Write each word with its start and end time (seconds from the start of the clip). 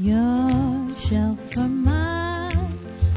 Your 0.00 0.94
shelf 0.96 1.56
or 1.56 1.66
mine, 1.66 2.72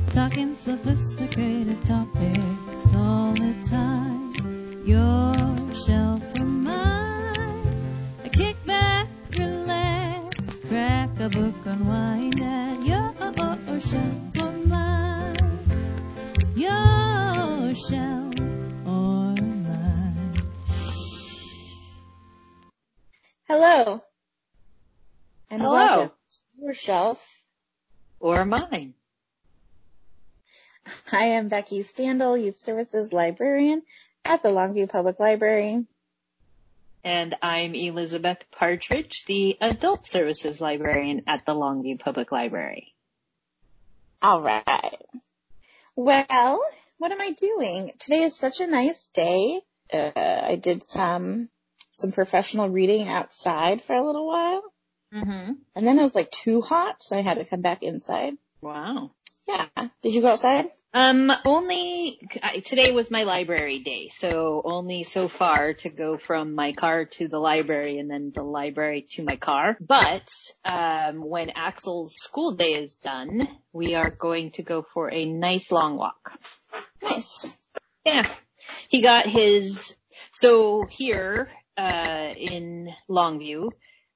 talking 0.10 0.56
sophisticated 0.56 1.78
topics 1.86 2.96
all 2.96 3.34
the 3.34 3.54
time. 3.70 4.34
Your 4.84 5.21
I 31.42 31.44
am 31.44 31.50
Becky 31.50 31.82
Standel, 31.82 32.40
Youth 32.40 32.60
Services 32.62 33.12
Librarian 33.12 33.82
at 34.24 34.44
the 34.44 34.50
Longview 34.50 34.88
Public 34.88 35.20
Library. 35.20 35.88
And 37.04 37.36
I'm 37.42 37.74
Elizabeth 37.74 38.46
Partridge, 38.52 39.26
the 39.26 39.58
Adult 39.60 40.08
Services 40.08 40.62
Librarian 40.62 41.24
at 41.26 41.48
the 41.48 41.56
Longview 41.56 42.00
Public 42.00 42.32
Library. 42.32 42.94
All 44.22 44.44
right. 44.44 45.02
Well, 45.96 46.64
what 47.00 47.12
am 47.12 47.20
I 47.20 47.32
doing? 47.32 47.92
Today 47.98 48.22
is 48.22 48.38
such 48.38 48.60
a 48.60 48.68
nice 48.68 49.10
day. 49.10 49.62
Uh, 49.92 50.12
I 50.16 50.58
did 50.58 50.84
some 50.84 51.50
some 51.90 52.12
professional 52.12 52.70
reading 52.70 53.08
outside 53.08 53.82
for 53.82 53.96
a 53.96 54.06
little 54.06 54.28
while, 54.28 54.62
Mm-hmm. 55.12 55.54
and 55.76 55.88
then 55.88 55.98
it 55.98 56.04
was 56.04 56.14
like 56.14 56.30
too 56.30 56.62
hot, 56.62 57.02
so 57.02 57.18
I 57.18 57.22
had 57.22 57.40
to 57.40 57.46
come 57.46 57.62
back 57.62 57.82
inside. 57.82 58.36
Wow. 58.62 59.10
Yeah. 59.48 59.66
Did 60.04 60.14
you 60.14 60.22
go 60.22 60.30
outside? 60.34 60.70
Um, 60.94 61.32
only, 61.46 62.20
I- 62.44 62.60
today 62.60 62.92
was 62.92 63.10
my 63.10 63.24
library 63.24 63.80
day, 63.80 64.10
so 64.10 64.62
only 64.66 65.04
so 65.04 65.30
far 65.30 65.74
to 65.76 65.90
go 65.90 66.18
from 66.18 66.54
my 66.54 66.74
car 66.74 67.06
to 67.06 67.30
the 67.30 67.40
library 67.40 67.98
and 67.98 68.12
then 68.12 68.32
the 68.36 68.44
library 68.44 69.08
to 69.12 69.24
my 69.24 69.38
car. 69.38 69.78
But, 69.80 70.30
um, 70.66 71.24
when 71.24 71.52
Axel's 71.52 72.16
school 72.16 72.52
day 72.52 72.74
is 72.74 72.96
done, 72.98 73.48
we 73.72 73.96
are 73.96 74.10
going 74.10 74.52
to 74.52 74.64
go 74.64 74.86
for 74.94 75.10
a 75.10 75.26
nice 75.26 75.72
long 75.72 75.96
walk. 75.96 76.38
Nice. 77.02 77.56
Yeah. 78.06 78.24
He 78.90 79.02
got 79.02 79.28
his, 79.28 79.96
so 80.34 80.86
here, 80.90 81.50
uh, 81.78 82.34
in 82.36 82.90
Longview, 83.10 83.72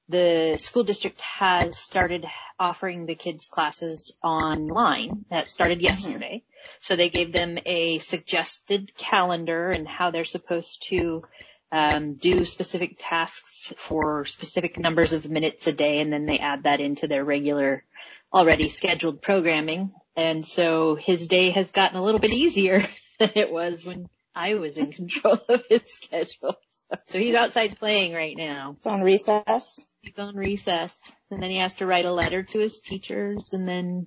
the 0.08 0.56
school 0.60 0.84
district 0.84 1.20
has 1.22 1.78
started 1.78 2.24
offering 2.60 3.06
the 3.06 3.14
kids 3.14 3.46
classes 3.46 4.12
online. 4.22 5.24
That 5.30 5.48
started 5.48 5.80
yesterday. 5.80 6.44
So 6.80 6.96
they 6.96 7.08
gave 7.08 7.32
them 7.32 7.58
a 7.64 7.98
suggested 7.98 8.92
calendar 8.96 9.70
and 9.70 9.86
how 9.86 10.10
they're 10.10 10.24
supposed 10.24 10.86
to 10.88 11.24
um, 11.72 12.14
do 12.14 12.44
specific 12.44 12.96
tasks 12.98 13.72
for 13.76 14.24
specific 14.24 14.78
numbers 14.78 15.12
of 15.12 15.28
minutes 15.28 15.66
a 15.66 15.72
day, 15.72 16.00
and 16.00 16.12
then 16.12 16.26
they 16.26 16.38
add 16.38 16.62
that 16.62 16.80
into 16.80 17.08
their 17.08 17.24
regular, 17.24 17.84
already 18.32 18.68
scheduled 18.68 19.20
programming. 19.20 19.92
And 20.14 20.46
so 20.46 20.94
his 20.94 21.26
day 21.26 21.50
has 21.50 21.70
gotten 21.70 21.98
a 21.98 22.02
little 22.02 22.20
bit 22.20 22.32
easier 22.32 22.84
than 23.18 23.32
it 23.34 23.50
was 23.50 23.84
when 23.84 24.08
I 24.34 24.54
was 24.54 24.76
in 24.76 24.92
control 24.92 25.38
of 25.48 25.64
his 25.68 25.82
schedule. 25.92 26.56
So, 26.70 26.96
so 27.08 27.18
he's 27.18 27.34
outside 27.34 27.78
playing 27.78 28.14
right 28.14 28.36
now. 28.36 28.76
It's 28.78 28.86
on 28.86 29.02
recess. 29.02 29.84
He's 30.02 30.18
on 30.18 30.36
recess, 30.36 30.96
and 31.30 31.42
then 31.42 31.50
he 31.50 31.58
has 31.58 31.74
to 31.74 31.86
write 31.86 32.04
a 32.04 32.12
letter 32.12 32.44
to 32.44 32.58
his 32.60 32.78
teachers, 32.78 33.52
and 33.52 33.68
then 33.68 34.06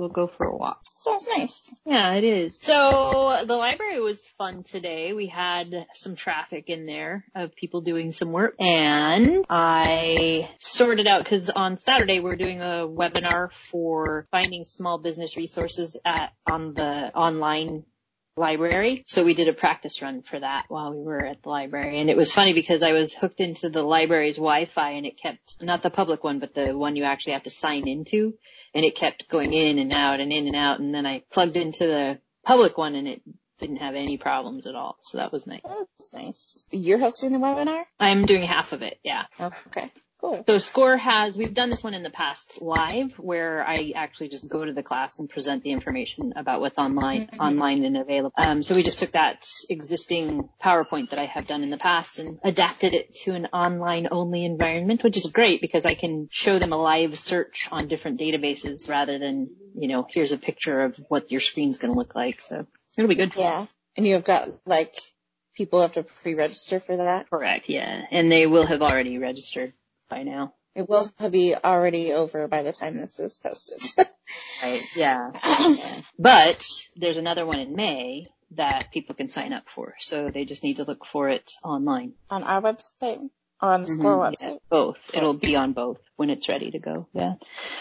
we'll 0.00 0.08
go 0.08 0.26
for 0.26 0.46
a 0.46 0.56
walk. 0.56 0.80
Sounds 0.98 1.26
nice. 1.36 1.70
Yeah, 1.84 2.14
it 2.14 2.24
is. 2.24 2.58
So 2.60 3.36
the 3.44 3.56
library 3.56 4.00
was 4.00 4.26
fun 4.38 4.62
today. 4.62 5.12
We 5.12 5.26
had 5.26 5.86
some 5.94 6.16
traffic 6.16 6.68
in 6.68 6.86
there 6.86 7.24
of 7.34 7.54
people 7.54 7.80
doing 7.80 8.12
some 8.12 8.32
work 8.32 8.54
and 8.58 9.44
I 9.48 10.50
sorted 10.58 11.06
out 11.06 11.22
because 11.22 11.50
on 11.50 11.78
Saturday 11.78 12.20
we're 12.20 12.36
doing 12.36 12.60
a 12.60 12.86
webinar 12.88 13.52
for 13.52 14.26
finding 14.30 14.64
small 14.64 14.98
business 14.98 15.36
resources 15.36 15.96
at, 16.04 16.32
on 16.50 16.74
the 16.74 17.14
online 17.14 17.84
library. 18.36 19.02
So 19.06 19.24
we 19.24 19.34
did 19.34 19.48
a 19.48 19.52
practice 19.52 20.02
run 20.02 20.22
for 20.22 20.38
that 20.38 20.64
while 20.68 20.92
we 20.92 21.02
were 21.02 21.24
at 21.24 21.42
the 21.42 21.48
library. 21.48 22.00
And 22.00 22.10
it 22.10 22.16
was 22.16 22.32
funny 22.32 22.52
because 22.52 22.82
I 22.82 22.92
was 22.92 23.12
hooked 23.12 23.40
into 23.40 23.68
the 23.68 23.82
library's 23.82 24.36
Wi-Fi 24.36 24.90
and 24.92 25.06
it 25.06 25.18
kept, 25.18 25.62
not 25.62 25.82
the 25.82 25.90
public 25.90 26.24
one, 26.24 26.38
but 26.38 26.54
the 26.54 26.76
one 26.76 26.96
you 26.96 27.04
actually 27.04 27.34
have 27.34 27.44
to 27.44 27.50
sign 27.50 27.86
into. 27.88 28.34
And 28.74 28.84
it 28.84 28.96
kept 28.96 29.28
going 29.28 29.52
in 29.52 29.78
and 29.78 29.92
out 29.92 30.20
and 30.20 30.32
in 30.32 30.46
and 30.46 30.56
out. 30.56 30.80
And 30.80 30.94
then 30.94 31.06
I 31.06 31.22
plugged 31.30 31.56
into 31.56 31.86
the 31.86 32.18
public 32.44 32.78
one 32.78 32.94
and 32.94 33.08
it 33.08 33.22
didn't 33.58 33.76
have 33.76 33.94
any 33.94 34.16
problems 34.16 34.66
at 34.66 34.74
all. 34.74 34.96
So 35.00 35.18
that 35.18 35.32
was 35.32 35.46
nice. 35.46 35.60
That's 35.64 36.12
nice. 36.12 36.66
You're 36.70 36.98
hosting 36.98 37.32
the 37.32 37.38
webinar? 37.38 37.84
I'm 37.98 38.24
doing 38.26 38.42
half 38.42 38.72
of 38.72 38.82
it. 38.82 38.98
Yeah. 39.04 39.24
Oh, 39.38 39.50
okay. 39.68 39.92
Cool. 40.20 40.44
So 40.46 40.58
SCORE 40.58 40.98
has, 40.98 41.38
we've 41.38 41.54
done 41.54 41.70
this 41.70 41.82
one 41.82 41.94
in 41.94 42.02
the 42.02 42.10
past 42.10 42.60
live 42.60 43.12
where 43.18 43.66
I 43.66 43.92
actually 43.94 44.28
just 44.28 44.46
go 44.46 44.62
to 44.62 44.72
the 44.72 44.82
class 44.82 45.18
and 45.18 45.30
present 45.30 45.62
the 45.62 45.70
information 45.70 46.34
about 46.36 46.60
what's 46.60 46.76
online, 46.76 47.30
online 47.40 47.84
and 47.84 47.96
available. 47.96 48.34
Um, 48.36 48.62
so 48.62 48.74
we 48.74 48.82
just 48.82 48.98
took 48.98 49.12
that 49.12 49.48
existing 49.70 50.48
PowerPoint 50.62 51.10
that 51.10 51.18
I 51.18 51.24
have 51.24 51.46
done 51.46 51.62
in 51.62 51.70
the 51.70 51.78
past 51.78 52.18
and 52.18 52.38
adapted 52.44 52.92
it 52.92 53.14
to 53.24 53.32
an 53.32 53.46
online 53.46 54.08
only 54.10 54.44
environment, 54.44 55.02
which 55.02 55.16
is 55.16 55.26
great 55.26 55.62
because 55.62 55.86
I 55.86 55.94
can 55.94 56.28
show 56.30 56.58
them 56.58 56.72
a 56.72 56.76
live 56.76 57.18
search 57.18 57.68
on 57.72 57.88
different 57.88 58.20
databases 58.20 58.90
rather 58.90 59.18
than, 59.18 59.48
you 59.74 59.88
know, 59.88 60.06
here's 60.08 60.32
a 60.32 60.38
picture 60.38 60.82
of 60.82 60.96
what 61.08 61.30
your 61.30 61.40
screen's 61.40 61.78
going 61.78 61.94
to 61.94 61.98
look 61.98 62.14
like. 62.14 62.42
So 62.42 62.66
it'll 62.98 63.08
be 63.08 63.14
good. 63.14 63.34
Yeah. 63.36 63.64
And 63.96 64.06
you've 64.06 64.24
got 64.24 64.50
like 64.66 64.94
people 65.56 65.80
have 65.80 65.94
to 65.94 66.02
pre-register 66.02 66.78
for 66.78 66.98
that. 66.98 67.30
Correct. 67.30 67.68
Yeah. 67.68 68.02
And 68.10 68.30
they 68.30 68.46
will 68.46 68.66
have 68.66 68.82
already 68.82 69.18
registered 69.18 69.72
by 70.10 70.22
now. 70.24 70.52
It 70.74 70.88
will 70.88 71.10
be 71.30 71.54
already 71.54 72.12
over 72.12 72.46
by 72.48 72.62
the 72.62 72.72
time 72.72 72.96
this 72.96 73.18
is 73.18 73.38
posted. 73.38 73.80
Right. 74.62 74.82
Yeah. 74.94 75.32
But 76.18 76.64
there's 76.94 77.16
another 77.16 77.44
one 77.46 77.58
in 77.58 77.74
May 77.74 78.28
that 78.52 78.92
people 78.92 79.14
can 79.14 79.28
sign 79.30 79.52
up 79.52 79.68
for. 79.68 79.94
So 80.00 80.30
they 80.30 80.44
just 80.44 80.62
need 80.62 80.76
to 80.76 80.84
look 80.84 81.04
for 81.06 81.28
it 81.30 81.52
online. 81.64 82.12
on 82.30 82.42
our 82.42 82.60
website 82.60 83.28
on 83.62 83.84
the 83.84 83.90
score 83.90 84.16
Mhm, 84.16 84.32
website. 84.32 84.40
yeah, 84.42 84.54
both. 84.70 84.98
It'll 85.14 85.34
be 85.34 85.56
on 85.56 85.72
both 85.72 85.98
when 86.16 86.30
it's 86.30 86.48
ready 86.48 86.70
to 86.70 86.78
go. 86.78 87.06
Yeah. 87.14 87.34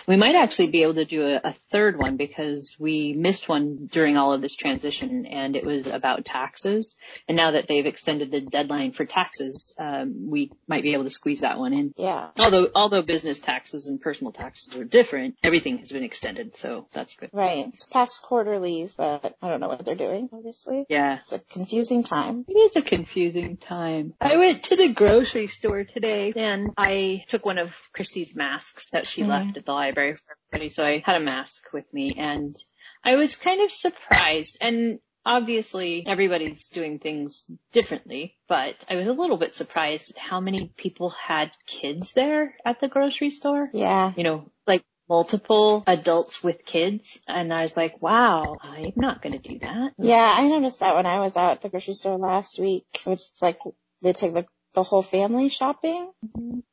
We 0.07 0.16
might 0.16 0.35
actually 0.35 0.69
be 0.72 0.84
able 0.84 0.94
to 0.95 1.06
do 1.06 1.23
a, 1.25 1.50
a 1.50 1.53
third 1.72 1.97
one 1.97 2.16
because 2.16 2.75
we 2.79 3.13
missed 3.13 3.50
one 3.50 3.88
during 3.91 4.16
all 4.17 4.31
of 4.34 4.41
this 4.41 4.56
transition 4.56 5.25
and 5.25 5.56
it 5.57 5.66
was 5.66 5.88
about 5.88 6.23
taxes. 6.25 6.95
And 7.28 7.35
now 7.35 7.51
that 7.51 7.67
they've 7.67 7.85
extended 7.85 8.31
the 8.31 8.40
deadline 8.41 8.91
for 8.91 9.03
taxes, 9.06 9.73
um, 9.78 10.29
we 10.29 10.51
might 10.67 10.84
be 10.84 10.94
able 10.94 11.03
to 11.03 11.09
squeeze 11.09 11.41
that 11.41 11.59
one 11.59 11.73
in. 11.73 11.94
Yeah. 11.97 12.29
Although, 12.40 12.69
although 12.75 13.01
business 13.01 13.40
taxes 13.40 13.88
and 13.88 14.00
personal 14.00 14.31
taxes 14.31 14.73
are 14.75 14.85
different, 14.85 15.35
everything 15.44 15.79
has 15.79 15.91
been 15.91 16.03
extended. 16.03 16.56
So 16.56 16.88
that's 16.94 17.16
good. 17.16 17.29
Right. 17.34 17.67
It's 17.73 17.85
past 17.88 18.22
quarterlies, 18.22 18.96
but 18.96 19.35
I 19.41 19.50
don't 19.50 19.59
know 19.59 19.67
what 19.67 19.84
they're 19.85 19.96
doing, 19.96 20.29
obviously. 20.31 20.85
Yeah. 20.90 21.19
It's 21.25 21.34
a 21.34 21.40
confusing 21.40 22.03
time. 22.03 22.46
It 22.47 22.57
is 22.57 22.75
a 22.78 22.81
confusing 22.81 23.57
time. 23.57 24.13
I 24.22 24.38
went 24.38 24.63
to 24.66 24.78
the 24.78 24.88
grocery 24.94 25.47
store 25.47 25.69
today 25.94 26.34
and 26.35 26.72
I 26.78 27.24
took 27.30 27.46
one 27.46 27.57
of 27.57 27.75
Christy's 27.94 28.35
masks 28.35 28.90
that 28.91 29.07
she 29.07 29.24
Mhm. 29.24 29.28
left 29.28 29.57
at 29.57 29.66
the 29.66 29.74
library 29.74 30.16
for 30.16 30.38
everybody. 30.52 30.69
So 30.69 30.84
I 30.84 31.03
had 31.06 31.16
a 31.16 31.19
mask 31.24 31.72
with 31.74 31.91
me 31.94 32.16
and 32.18 32.56
I 33.03 33.16
was 33.16 33.35
kind 33.35 33.62
of 33.62 33.72
surprised 33.72 34.58
and 34.62 35.00
obviously 35.25 36.06
everybody's 36.06 36.68
doing 36.69 37.00
things 37.00 37.46
differently, 37.72 38.38
but 38.47 38.84
I 38.90 38.96
was 38.96 39.08
a 39.08 39.14
little 39.14 39.38
bit 39.38 39.55
surprised 39.55 40.11
at 40.11 40.17
how 40.17 40.40
many 40.40 40.72
people 40.76 41.11
had 41.11 41.52
kids 41.66 42.14
there 42.14 42.55
at 42.66 42.79
the 42.82 42.88
grocery 42.88 43.29
store. 43.29 43.70
Yeah. 43.73 44.14
You 44.17 44.23
know, 44.23 44.52
like 44.66 44.84
multiple 45.08 45.84
adults 45.88 46.44
with 46.44 46.66
kids 46.66 47.20
and 47.28 47.53
I 47.53 47.64
was 47.64 47.76
like, 47.78 48.02
wow, 48.02 48.58
I'm 48.61 48.94
not 48.96 49.22
going 49.22 49.40
to 49.40 49.49
do 49.49 49.59
that. 49.59 49.94
Yeah, 49.97 50.34
I 50.38 50.47
noticed 50.47 50.79
that 50.82 50.96
when 50.96 51.05
I 51.05 51.20
was 51.20 51.38
out 51.38 51.52
at 51.52 51.61
the 51.61 51.70
grocery 51.70 51.94
store 51.94 52.17
last 52.17 52.59
week. 52.59 52.85
It's 53.05 53.34
like 53.41 53.59
they 54.02 54.14
take 54.14 54.34
the 54.34 54.46
the 54.74 54.84
whole 54.84 55.02
family 55.02 55.50
shopping 55.50 56.12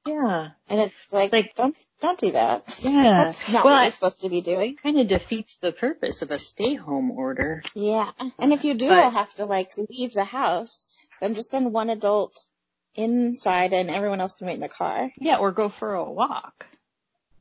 Yeah. 0.06 0.50
and 0.68 0.80
it's 0.80 1.12
like, 1.12 1.32
Like- 1.32 1.54
don't 1.54 1.76
don't 2.00 2.18
do 2.18 2.32
that. 2.32 2.62
Yeah. 2.82 3.24
That's 3.24 3.48
not 3.48 3.64
Well, 3.64 3.74
what 3.74 3.82
you're 3.84 3.92
supposed 3.92 4.20
to 4.20 4.28
be 4.28 4.42
doing. 4.42 4.76
kind 4.76 4.98
of 5.00 5.08
defeats 5.08 5.56
the 5.56 5.72
purpose 5.72 6.20
of 6.22 6.30
a 6.30 6.38
stay 6.38 6.74
home 6.74 7.10
order. 7.10 7.62
Yeah. 7.74 8.10
And 8.38 8.52
if 8.52 8.64
you 8.64 8.74
do 8.74 8.88
But- 8.88 9.12
have 9.14 9.32
to 9.34 9.46
like 9.46 9.72
leave 9.78 10.12
the 10.12 10.24
house, 10.24 10.98
then 11.20 11.34
just 11.34 11.50
send 11.50 11.72
one 11.72 11.88
adult 11.90 12.46
inside 12.94 13.72
and 13.72 13.90
everyone 13.90 14.20
else 14.20 14.36
can 14.36 14.46
wait 14.46 14.54
in 14.54 14.60
the 14.60 14.68
car. 14.68 15.10
Yeah, 15.18 15.36
or 15.38 15.52
go 15.52 15.68
for 15.70 15.94
a 15.94 16.04
walk. 16.04 16.66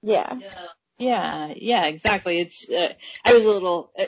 Yeah. 0.01 0.37
Yeah, 0.97 1.53
yeah, 1.55 1.85
exactly. 1.87 2.39
It's, 2.39 2.69
uh, 2.69 2.93
I 3.25 3.33
was 3.33 3.43
a 3.45 3.51
little, 3.51 3.91
uh, 3.99 4.05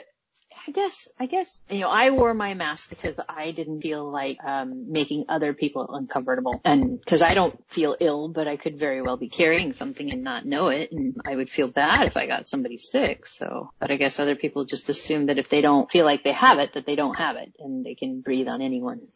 I 0.68 0.70
guess, 0.70 1.08
I 1.18 1.24
guess, 1.24 1.58
you 1.70 1.80
know, 1.80 1.88
I 1.88 2.10
wore 2.10 2.34
my 2.34 2.52
mask 2.52 2.90
because 2.90 3.18
I 3.26 3.52
didn't 3.52 3.80
feel 3.80 4.12
like, 4.12 4.36
um, 4.44 4.92
making 4.92 5.24
other 5.30 5.54
people 5.54 5.88
uncomfortable. 5.94 6.60
And 6.62 7.02
cause 7.06 7.22
I 7.22 7.32
don't 7.32 7.58
feel 7.70 7.96
ill, 7.98 8.28
but 8.28 8.46
I 8.46 8.58
could 8.58 8.78
very 8.78 9.00
well 9.00 9.16
be 9.16 9.30
carrying 9.30 9.72
something 9.72 10.12
and 10.12 10.22
not 10.22 10.44
know 10.44 10.68
it. 10.68 10.92
And 10.92 11.16
I 11.24 11.34
would 11.34 11.48
feel 11.48 11.68
bad 11.68 12.06
if 12.06 12.18
I 12.18 12.26
got 12.26 12.46
somebody 12.46 12.76
sick. 12.76 13.26
So, 13.28 13.70
but 13.80 13.90
I 13.90 13.96
guess 13.96 14.20
other 14.20 14.36
people 14.36 14.66
just 14.66 14.90
assume 14.90 15.26
that 15.26 15.38
if 15.38 15.48
they 15.48 15.62
don't 15.62 15.90
feel 15.90 16.04
like 16.04 16.22
they 16.22 16.32
have 16.32 16.58
it, 16.58 16.74
that 16.74 16.84
they 16.84 16.96
don't 16.96 17.16
have 17.16 17.36
it 17.36 17.54
and 17.58 17.82
they 17.82 17.94
can 17.94 18.20
breathe 18.20 18.48
on 18.48 18.60
anyone. 18.60 19.08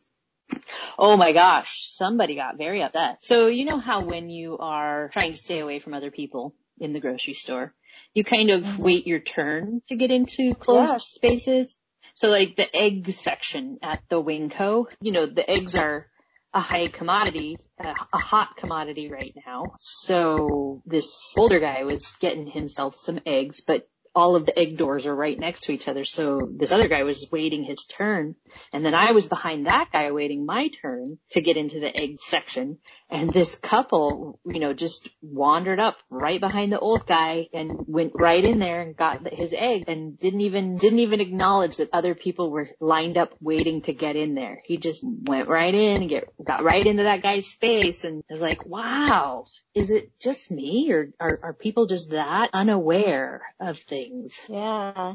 Oh 0.98 1.18
my 1.18 1.32
gosh, 1.32 1.86
somebody 1.86 2.34
got 2.34 2.56
very 2.56 2.82
upset. 2.82 3.18
So 3.20 3.48
you 3.48 3.66
know 3.66 3.78
how 3.78 4.02
when 4.02 4.30
you 4.30 4.56
are 4.56 5.10
trying 5.12 5.32
to 5.32 5.38
stay 5.38 5.58
away 5.58 5.80
from 5.80 5.92
other 5.92 6.10
people 6.10 6.54
in 6.80 6.94
the 6.94 7.00
grocery 7.00 7.34
store, 7.34 7.74
you 8.14 8.24
kind 8.24 8.50
of 8.50 8.62
Mhm. 8.64 8.78
wait 8.78 9.06
your 9.06 9.20
turn 9.20 9.82
to 9.88 9.96
get 9.96 10.10
into 10.10 10.54
closed 10.54 10.92
Yeah. 10.92 10.98
spaces. 10.98 11.76
So 12.14 12.28
like 12.28 12.56
the 12.56 12.74
egg 12.74 13.08
section 13.10 13.78
at 13.82 14.02
the 14.08 14.22
WinCo, 14.22 14.86
you 15.00 15.12
know, 15.12 15.26
the 15.26 15.48
eggs 15.48 15.74
are 15.76 16.06
a 16.54 16.60
high 16.60 16.88
commodity, 16.88 17.56
a, 17.78 17.94
a 18.12 18.18
hot 18.18 18.56
commodity 18.56 19.10
right 19.10 19.34
now. 19.46 19.74
So 19.80 20.82
this 20.84 21.32
older 21.36 21.58
guy 21.58 21.84
was 21.84 22.12
getting 22.20 22.46
himself 22.46 22.94
some 22.96 23.20
eggs, 23.24 23.62
but 23.62 23.88
all 24.14 24.36
of 24.36 24.46
the 24.46 24.58
egg 24.58 24.76
doors 24.76 25.06
are 25.06 25.14
right 25.14 25.38
next 25.38 25.64
to 25.64 25.72
each 25.72 25.88
other. 25.88 26.04
So 26.04 26.48
this 26.54 26.72
other 26.72 26.88
guy 26.88 27.02
was 27.02 27.28
waiting 27.32 27.64
his 27.64 27.84
turn. 27.84 28.34
And 28.72 28.84
then 28.84 28.94
I 28.94 29.12
was 29.12 29.26
behind 29.26 29.66
that 29.66 29.88
guy 29.92 30.10
waiting 30.10 30.44
my 30.44 30.68
turn 30.82 31.18
to 31.30 31.40
get 31.40 31.56
into 31.56 31.80
the 31.80 31.94
egg 31.94 32.20
section. 32.20 32.78
And 33.08 33.30
this 33.30 33.54
couple, 33.56 34.40
you 34.46 34.58
know, 34.58 34.72
just 34.72 35.08
wandered 35.20 35.80
up 35.80 35.98
right 36.08 36.40
behind 36.40 36.72
the 36.72 36.78
old 36.78 37.06
guy 37.06 37.48
and 37.52 37.84
went 37.86 38.12
right 38.14 38.42
in 38.42 38.58
there 38.58 38.80
and 38.80 38.96
got 38.96 39.26
his 39.28 39.54
egg 39.56 39.84
and 39.86 40.18
didn't 40.18 40.40
even, 40.42 40.76
didn't 40.76 41.00
even 41.00 41.20
acknowledge 41.20 41.76
that 41.76 41.90
other 41.92 42.14
people 42.14 42.50
were 42.50 42.70
lined 42.80 43.18
up 43.18 43.34
waiting 43.40 43.82
to 43.82 43.92
get 43.92 44.16
in 44.16 44.34
there. 44.34 44.62
He 44.64 44.78
just 44.78 45.00
went 45.02 45.48
right 45.48 45.74
in 45.74 46.02
and 46.02 46.10
get, 46.10 46.28
got 46.42 46.64
right 46.64 46.86
into 46.86 47.02
that 47.04 47.22
guy's 47.22 47.46
space. 47.46 48.04
And 48.04 48.22
I 48.30 48.32
was 48.32 48.42
like, 48.42 48.64
wow, 48.64 49.46
is 49.74 49.90
it 49.90 50.18
just 50.18 50.50
me 50.50 50.90
or 50.92 51.10
are, 51.20 51.38
are 51.42 51.54
people 51.54 51.86
just 51.86 52.10
that 52.10 52.50
unaware 52.52 53.42
of 53.60 53.78
things? 53.78 54.01
Yeah. 54.48 55.14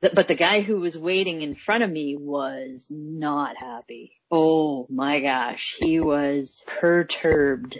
But 0.00 0.26
the 0.26 0.34
guy 0.34 0.62
who 0.62 0.80
was 0.80 0.98
waiting 0.98 1.42
in 1.42 1.54
front 1.54 1.84
of 1.84 1.90
me 1.90 2.16
was 2.16 2.86
not 2.90 3.56
happy. 3.56 4.12
Oh 4.32 4.86
my 4.90 5.20
gosh, 5.20 5.76
he 5.78 6.00
was 6.00 6.64
perturbed. 6.66 7.78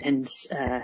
And, 0.00 0.28
uh, 0.50 0.80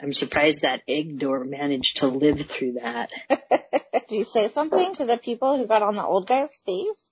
I'm 0.00 0.12
surprised 0.12 0.62
that 0.62 0.82
egg 0.86 1.18
door 1.18 1.44
managed 1.44 1.98
to 1.98 2.06
live 2.06 2.40
through 2.42 2.74
that. 2.80 3.10
Did 3.28 4.10
you 4.10 4.24
say 4.24 4.48
something 4.48 4.94
to 4.94 5.06
the 5.06 5.18
people 5.18 5.56
who 5.56 5.66
got 5.66 5.82
on 5.82 5.96
the 5.96 6.04
old 6.04 6.28
guy's 6.28 6.62
face? 6.62 7.10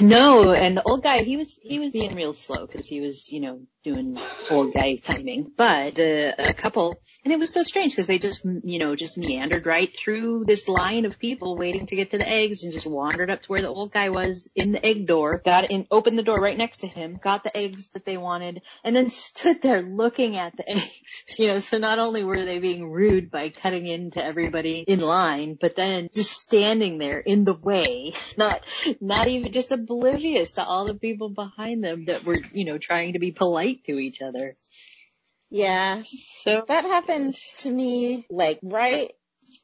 No, 0.00 0.52
and 0.52 0.76
the 0.76 0.82
old 0.82 1.02
guy, 1.02 1.22
he 1.24 1.36
was, 1.36 1.58
he 1.62 1.78
was 1.78 1.92
being 1.92 2.14
real 2.14 2.34
slow 2.34 2.66
because 2.66 2.86
he 2.86 3.00
was, 3.00 3.32
you 3.32 3.40
know, 3.40 3.60
doing 3.84 4.18
old 4.50 4.74
guy 4.74 4.96
timing. 4.96 5.52
But 5.56 5.94
the 5.94 6.50
a 6.50 6.54
couple, 6.54 7.00
and 7.24 7.32
it 7.32 7.38
was 7.38 7.52
so 7.52 7.62
strange 7.62 7.92
because 7.92 8.06
they 8.06 8.18
just, 8.18 8.44
you 8.44 8.78
know, 8.78 8.96
just 8.96 9.16
meandered 9.16 9.66
right 9.66 9.94
through 9.96 10.44
this 10.46 10.68
line 10.68 11.04
of 11.04 11.18
people 11.18 11.56
waiting 11.56 11.86
to 11.86 11.96
get 11.96 12.10
to 12.10 12.18
the 12.18 12.28
eggs 12.28 12.64
and 12.64 12.72
just 12.72 12.86
wandered 12.86 13.30
up 13.30 13.42
to 13.42 13.48
where 13.48 13.62
the 13.62 13.68
old 13.68 13.92
guy 13.92 14.10
was 14.10 14.48
in 14.54 14.72
the 14.72 14.84
egg 14.84 15.06
door, 15.06 15.40
got 15.44 15.70
in, 15.70 15.86
opened 15.90 16.18
the 16.18 16.22
door 16.22 16.40
right 16.40 16.56
next 16.56 16.78
to 16.78 16.86
him, 16.86 17.18
got 17.22 17.44
the 17.44 17.56
eggs 17.56 17.88
that 17.90 18.04
they 18.04 18.16
wanted, 18.16 18.62
and 18.84 18.94
then 18.94 19.10
stood 19.28 19.62
there 19.62 19.82
looking 19.82 20.36
at 20.36 20.56
the 20.56 20.68
eggs. 20.68 21.24
You 21.36 21.48
know, 21.48 21.58
so 21.60 21.78
not 21.78 21.98
only 21.98 22.24
were 22.24 22.44
they 22.44 22.58
being 22.58 22.90
rude 22.90 23.30
by 23.30 23.50
cutting 23.50 23.86
into 23.86 24.22
everybody 24.22 24.84
in 24.86 25.00
line, 25.00 25.56
but 25.60 25.76
then 25.76 26.08
just 26.12 26.32
standing 26.32 26.98
there 26.98 27.18
in 27.20 27.44
the 27.44 27.54
way, 27.54 28.14
not, 28.36 28.64
not 29.00 29.28
even 29.28 29.52
just 29.52 29.72
oblivious 29.72 30.52
to 30.52 30.64
all 30.64 30.86
the 30.86 30.94
people 30.94 31.28
behind 31.30 31.84
them 31.84 32.06
that 32.06 32.24
were, 32.24 32.38
you 32.52 32.64
know, 32.64 32.78
trying 32.78 33.12
to 33.12 33.18
be 33.18 33.30
polite 33.30 33.67
to 33.74 33.98
each 33.98 34.22
other. 34.22 34.56
Yeah. 35.50 36.02
So 36.04 36.62
That 36.66 36.84
happened 36.84 37.34
to 37.58 37.70
me 37.70 38.26
like 38.30 38.58
right 38.62 39.12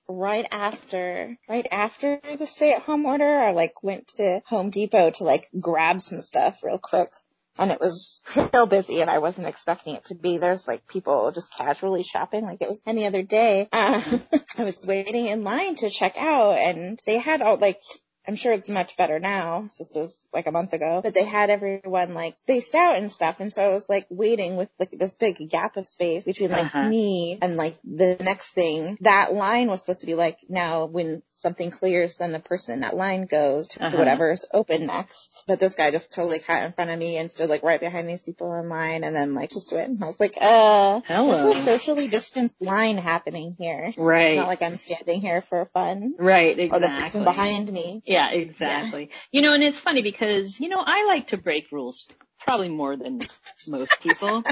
right 0.09 0.47
after 0.51 1.37
right 1.47 1.67
after 1.71 2.19
the 2.39 2.47
stay 2.47 2.73
at 2.73 2.83
home 2.83 3.05
order 3.05 3.25
I 3.25 3.53
like 3.53 3.83
went 3.83 4.09
to 4.17 4.41
Home 4.47 4.71
Depot 4.71 5.11
to 5.11 5.25
like 5.25 5.51
grab 5.61 6.01
some 6.01 6.23
stuff 6.23 6.63
real 6.63 6.79
quick 6.79 7.13
and 7.59 7.71
it 7.71 7.81
was 7.81 8.23
real 8.53 8.67
busy 8.67 9.01
and 9.01 9.11
I 9.11 9.19
wasn't 9.19 9.47
expecting 9.47 9.95
it 9.95 10.07
to 10.07 10.15
be. 10.15 10.39
There's 10.39 10.67
like 10.67 10.87
people 10.89 11.31
just 11.33 11.55
casually 11.55 12.03
shopping 12.03 12.45
like 12.45 12.63
it 12.63 12.69
was 12.69 12.83
any 12.87 13.07
other 13.07 13.23
day. 13.23 13.69
Uh, 13.73 14.01
I 14.59 14.65
was 14.65 14.85
waiting 14.87 15.27
in 15.27 15.45
line 15.45 15.77
to 15.77 15.91
check 15.91 16.17
out 16.19 16.59
and 16.59 16.99
they 17.07 17.19
had 17.19 17.43
all 17.43 17.57
like 17.57 17.81
I'm 18.27 18.37
sure 18.37 18.53
it's 18.53 18.69
much 18.69 18.97
better 18.97 19.19
now. 19.19 19.63
This 19.79 19.93
was 19.95 20.17
like 20.33 20.47
a 20.47 20.53
month 20.53 20.73
ago, 20.73 21.01
but 21.03 21.15
they 21.15 21.25
had 21.25 21.51
everyone 21.51 22.15
like 22.15 22.35
spaced 22.35 22.75
out 22.75 22.97
and 22.97 23.11
stuff. 23.13 23.39
And 23.41 23.53
so 23.53 23.63
I 23.63 23.69
was 23.69 23.89
like 23.89 24.07
waiting 24.11 24.57
with 24.57 24.69
like 24.81 24.91
this 24.91 25.15
big 25.17 25.37
gap 25.51 25.77
of 25.77 25.87
space 25.87 26.25
between 26.25 26.51
like 26.51 26.65
Uh-huh. 26.75 26.89
me 26.89 27.39
and 27.43 27.57
like 27.57 27.77
the 27.85 28.17
next 28.21 28.51
thing. 28.53 28.97
That 29.03 29.35
line 29.35 29.69
was 29.69 29.81
supposed 29.83 30.01
to 30.01 30.07
be 30.07 30.15
like 30.15 30.39
now 30.49 30.87
when 30.87 31.23
something 31.33 31.71
clears, 31.71 32.17
then 32.17 32.33
the 32.33 32.39
person 32.41 32.75
in 32.75 32.81
that 32.81 32.97
line 32.97 33.27
goes 33.27 33.69
to 33.69 33.85
Uh-huh. 33.85 33.97
whatever's 33.97 34.45
open 34.53 34.87
next. 34.87 35.45
But 35.47 35.61
this 35.61 35.75
guy 35.75 35.91
just 35.91 36.13
totally 36.15 36.39
cut 36.39 36.63
in 36.65 36.73
front 36.73 36.91
of 36.91 36.99
me 36.99 37.19
and 37.19 37.31
stood 37.31 37.51
like 37.51 37.63
right 37.63 37.81
behind 37.81 38.09
these 38.09 38.25
people 38.25 38.55
in 38.55 38.69
line 38.69 39.05
and 39.05 39.15
then 39.15 39.35
like 39.35 39.51
just 39.51 39.71
went. 39.73 39.91
And 39.91 40.03
I 40.03 40.07
was 40.07 40.19
like, 40.21 40.35
uh, 40.41 41.01
Hello. 41.07 41.37
there's 41.37 41.59
a 41.59 41.61
socially 41.61 42.09
distanced 42.09 42.57
line 42.63 42.97
happening 42.97 43.55
here. 43.59 43.93
right, 43.99 44.29
It's 44.33 44.37
not 44.39 44.49
like 44.49 44.63
I'm 44.63 44.79
standing 44.79 45.21
here 45.21 45.43
for 45.43 45.67
fun. 45.67 46.15
right, 46.19 46.59
Exactly. 46.59 46.77
Or 46.77 46.81
the 46.81 47.01
person 47.03 47.25
behind 47.25 47.71
me. 47.71 48.03
Yeah, 48.07 48.14
exactly. 48.31 49.11
You 49.33 49.43
know, 49.43 49.55
and 49.55 49.63
it's 49.63 49.79
funny 49.79 50.03
because, 50.03 50.59
you 50.61 50.69
know, 50.69 50.83
I 50.85 51.07
like 51.07 51.29
to 51.29 51.37
break 51.37 51.71
rules 51.73 52.07
probably 52.41 52.69
more 52.69 52.97
than 52.97 53.21
most 53.67 54.01
people. 54.01 54.43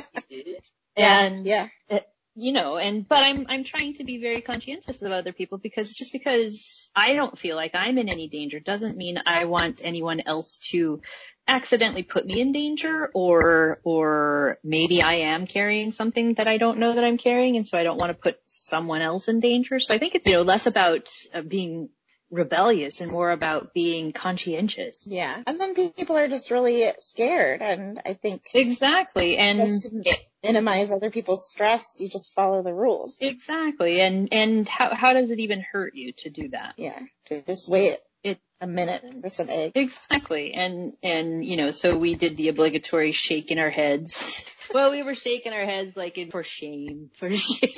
and, 0.97 1.47
yeah. 1.47 1.69
It, 1.89 2.07
you 2.35 2.53
know, 2.53 2.79
and, 2.79 3.07
but 3.07 3.23
I'm, 3.23 3.47
I'm 3.49 3.65
trying 3.65 3.95
to 3.95 4.05
be 4.05 4.19
very 4.19 4.41
conscientious 4.41 5.03
of 5.03 5.13
other 5.13 5.33
people 5.33 5.59
because 5.59 5.93
just 5.93 6.13
because 6.13 6.89
I 6.97 7.13
don't 7.15 7.39
feel 7.39 7.57
like 7.57 7.75
I'm 7.75 7.99
in 7.99 8.09
any 8.09 8.29
danger 8.29 8.59
doesn't 8.59 8.97
mean 8.97 9.19
I 9.27 9.45
want 9.45 9.83
anyone 9.85 10.23
else 10.25 10.59
to 10.71 11.03
accidentally 11.47 12.05
put 12.05 12.25
me 12.25 12.41
in 12.41 12.53
danger 12.53 13.11
or, 13.13 13.81
or 13.85 14.59
maybe 14.65 15.03
I 15.03 15.15
am 15.35 15.47
carrying 15.47 15.93
something 15.93 16.35
that 16.35 16.49
I 16.49 16.57
don't 16.57 16.79
know 16.79 16.95
that 16.95 17.05
I'm 17.05 17.19
carrying 17.19 17.57
and 17.57 17.67
so 17.67 17.77
I 17.77 17.83
don't 17.83 17.99
want 17.99 18.11
to 18.11 18.19
put 18.19 18.37
someone 18.47 19.03
else 19.03 19.29
in 19.29 19.41
danger. 19.41 19.79
So 19.79 19.93
I 19.93 19.99
think 19.99 20.15
it's, 20.15 20.25
you 20.25 20.33
know, 20.33 20.43
less 20.43 20.67
about 20.67 21.11
uh, 21.35 21.43
being 21.43 21.91
rebellious 22.33 23.01
and 23.03 23.13
more 23.13 23.31
about 23.31 23.75
being 23.75 24.13
conscientious. 24.13 25.07
Yeah. 25.07 25.43
And 25.47 25.61
then 25.61 25.75
people 25.93 26.17
are 26.17 26.27
just 26.29 26.51
really 26.51 26.91
scared. 26.99 27.61
And 27.63 28.01
I 28.05 28.15
think 28.15 28.43
Exactly. 28.55 29.37
And 29.37 29.59
just 29.61 29.91
to 29.91 30.17
minimize 30.43 30.91
other 30.91 31.11
people's 31.11 31.49
stress, 31.49 31.99
you 32.01 32.09
just 32.09 32.35
follow 32.35 32.63
the 32.63 32.73
rules. 32.75 33.19
exactly. 33.21 34.01
And, 34.01 34.29
and 34.33 34.69
how, 34.69 34.95
how 34.95 35.13
does 35.13 35.31
it 35.31 35.39
even 35.41 35.61
hurt 35.61 35.95
you 35.95 36.13
to 36.19 36.31
do 36.31 36.49
that? 36.49 36.75
Yeah. 36.79 36.99
To 37.27 37.43
just 37.43 37.69
wait 37.69 37.99
It- 38.25 38.41
a 38.61 38.67
minute 38.67 39.05
for 39.21 39.29
some 39.29 39.51
egg. 39.51 39.73
Exactly. 39.75 40.55
And, 40.55 40.93
and, 41.03 41.45
you 41.45 41.57
know, 41.57 41.71
so 41.73 41.97
we 41.99 42.15
did 42.15 42.37
the 42.37 42.49
obligatory 42.49 43.11
shaking 43.13 43.59
our 43.59 43.71
heads. 43.71 44.45
well, 44.73 44.91
we 44.93 45.03
were 45.03 45.17
shaking 45.17 45.53
our 45.53 45.65
heads 45.67 45.97
like 45.97 46.17
in, 46.17 46.31
for 46.31 46.45
shame, 46.45 47.11
for 47.17 47.29
shame. 47.37 47.75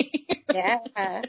Yeah. 0.53 0.77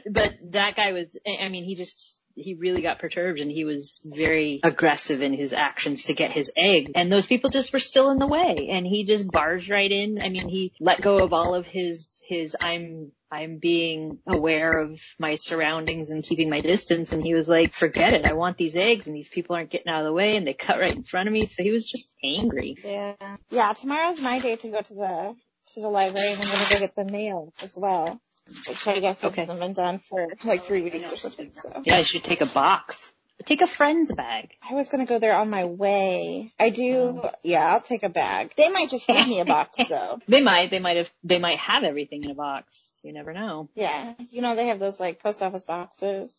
but 0.09 0.33
that 0.51 0.75
guy 0.75 0.91
was, 0.93 1.07
I 1.27 1.49
mean, 1.49 1.65
he 1.65 1.73
just, 1.75 2.16
he 2.37 2.53
really 2.53 2.81
got 2.81 2.99
perturbed 2.99 3.39
and 3.39 3.51
he 3.51 3.65
was 3.65 4.01
very 4.05 4.59
aggressive 4.63 5.21
in 5.21 5.33
his 5.33 5.53
actions 5.53 6.03
to 6.03 6.13
get 6.13 6.31
his 6.31 6.51
egg. 6.55 6.91
And 6.95 7.11
those 7.11 7.25
people 7.25 7.49
just 7.49 7.73
were 7.73 7.79
still 7.79 8.11
in 8.11 8.19
the 8.19 8.27
way 8.27 8.69
and 8.71 8.85
he 8.85 9.03
just 9.03 9.29
barged 9.29 9.69
right 9.69 9.91
in. 9.91 10.21
I 10.21 10.29
mean, 10.29 10.47
he 10.47 10.73
let 10.79 11.01
go 11.01 11.23
of 11.23 11.33
all 11.33 11.55
of 11.55 11.65
his, 11.65 12.21
his, 12.27 12.55
I'm, 12.61 13.11
I'm 13.31 13.57
being 13.57 14.19
aware 14.27 14.79
of 14.79 15.01
my 15.19 15.35
surroundings 15.35 16.11
and 16.11 16.23
keeping 16.23 16.49
my 16.49 16.61
distance. 16.61 17.11
And 17.11 17.23
he 17.23 17.33
was 17.33 17.49
like, 17.49 17.73
forget 17.73 18.13
it. 18.13 18.25
I 18.25 18.33
want 18.33 18.57
these 18.57 18.75
eggs 18.75 19.07
and 19.07 19.15
these 19.15 19.29
people 19.29 19.55
aren't 19.55 19.71
getting 19.71 19.91
out 19.91 20.01
of 20.01 20.05
the 20.05 20.13
way 20.13 20.37
and 20.37 20.45
they 20.45 20.53
cut 20.53 20.79
right 20.79 20.95
in 20.95 21.03
front 21.03 21.27
of 21.27 21.33
me. 21.33 21.47
So 21.47 21.63
he 21.63 21.71
was 21.71 21.85
just 21.85 22.13
angry. 22.23 22.77
Yeah. 22.83 23.15
Yeah. 23.49 23.73
Tomorrow's 23.73 24.21
my 24.21 24.39
day 24.39 24.55
to 24.57 24.69
go 24.69 24.81
to 24.81 24.93
the, 24.93 25.35
to 25.73 25.81
the 25.81 25.89
library 25.89 26.33
and 26.33 26.41
I'm 26.41 26.47
to 26.47 26.73
go 26.73 26.79
get 26.79 26.95
the 26.95 27.05
mail 27.05 27.53
as 27.61 27.75
well. 27.75 28.21
Which 28.67 28.87
I 28.87 28.99
guess 28.99 29.23
Okay. 29.23 29.41
hasn't 29.41 29.59
been 29.59 29.73
done 29.73 29.99
for 29.99 30.27
like 30.43 30.63
three 30.63 30.81
weeks 30.81 31.11
or 31.11 31.17
something. 31.17 31.51
So 31.53 31.81
Yeah, 31.83 31.97
I 31.97 32.03
should 32.03 32.23
take 32.23 32.41
a 32.41 32.45
box. 32.45 33.11
Take 33.45 33.61
a 33.61 33.67
friend's 33.67 34.11
bag. 34.11 34.49
I 34.67 34.73
was 34.73 34.87
to 34.89 35.05
go 35.05 35.19
there 35.19 35.35
on 35.35 35.49
my 35.49 35.65
way. 35.65 36.51
I 36.59 36.69
do. 36.71 37.21
Oh. 37.23 37.31
Yeah. 37.43 37.71
I'll 37.71 37.81
take 37.81 38.03
a 38.03 38.09
bag. 38.09 38.53
They 38.57 38.69
might 38.69 38.89
just 38.89 39.05
give 39.07 39.27
me 39.27 39.39
a 39.39 39.45
box 39.45 39.79
though. 39.89 40.19
They 40.27 40.41
might, 40.41 40.71
they 40.71 40.79
might 40.79 40.97
have, 40.97 41.11
they 41.23 41.37
might 41.37 41.59
have 41.59 41.83
everything 41.83 42.23
in 42.23 42.31
a 42.31 42.35
box. 42.35 42.99
You 43.03 43.13
never 43.13 43.33
know. 43.33 43.69
Yeah. 43.75 44.13
You 44.31 44.41
know, 44.41 44.55
they 44.55 44.67
have 44.67 44.79
those 44.79 44.99
like 44.99 45.21
post 45.21 45.41
office 45.43 45.63
boxes. 45.63 46.35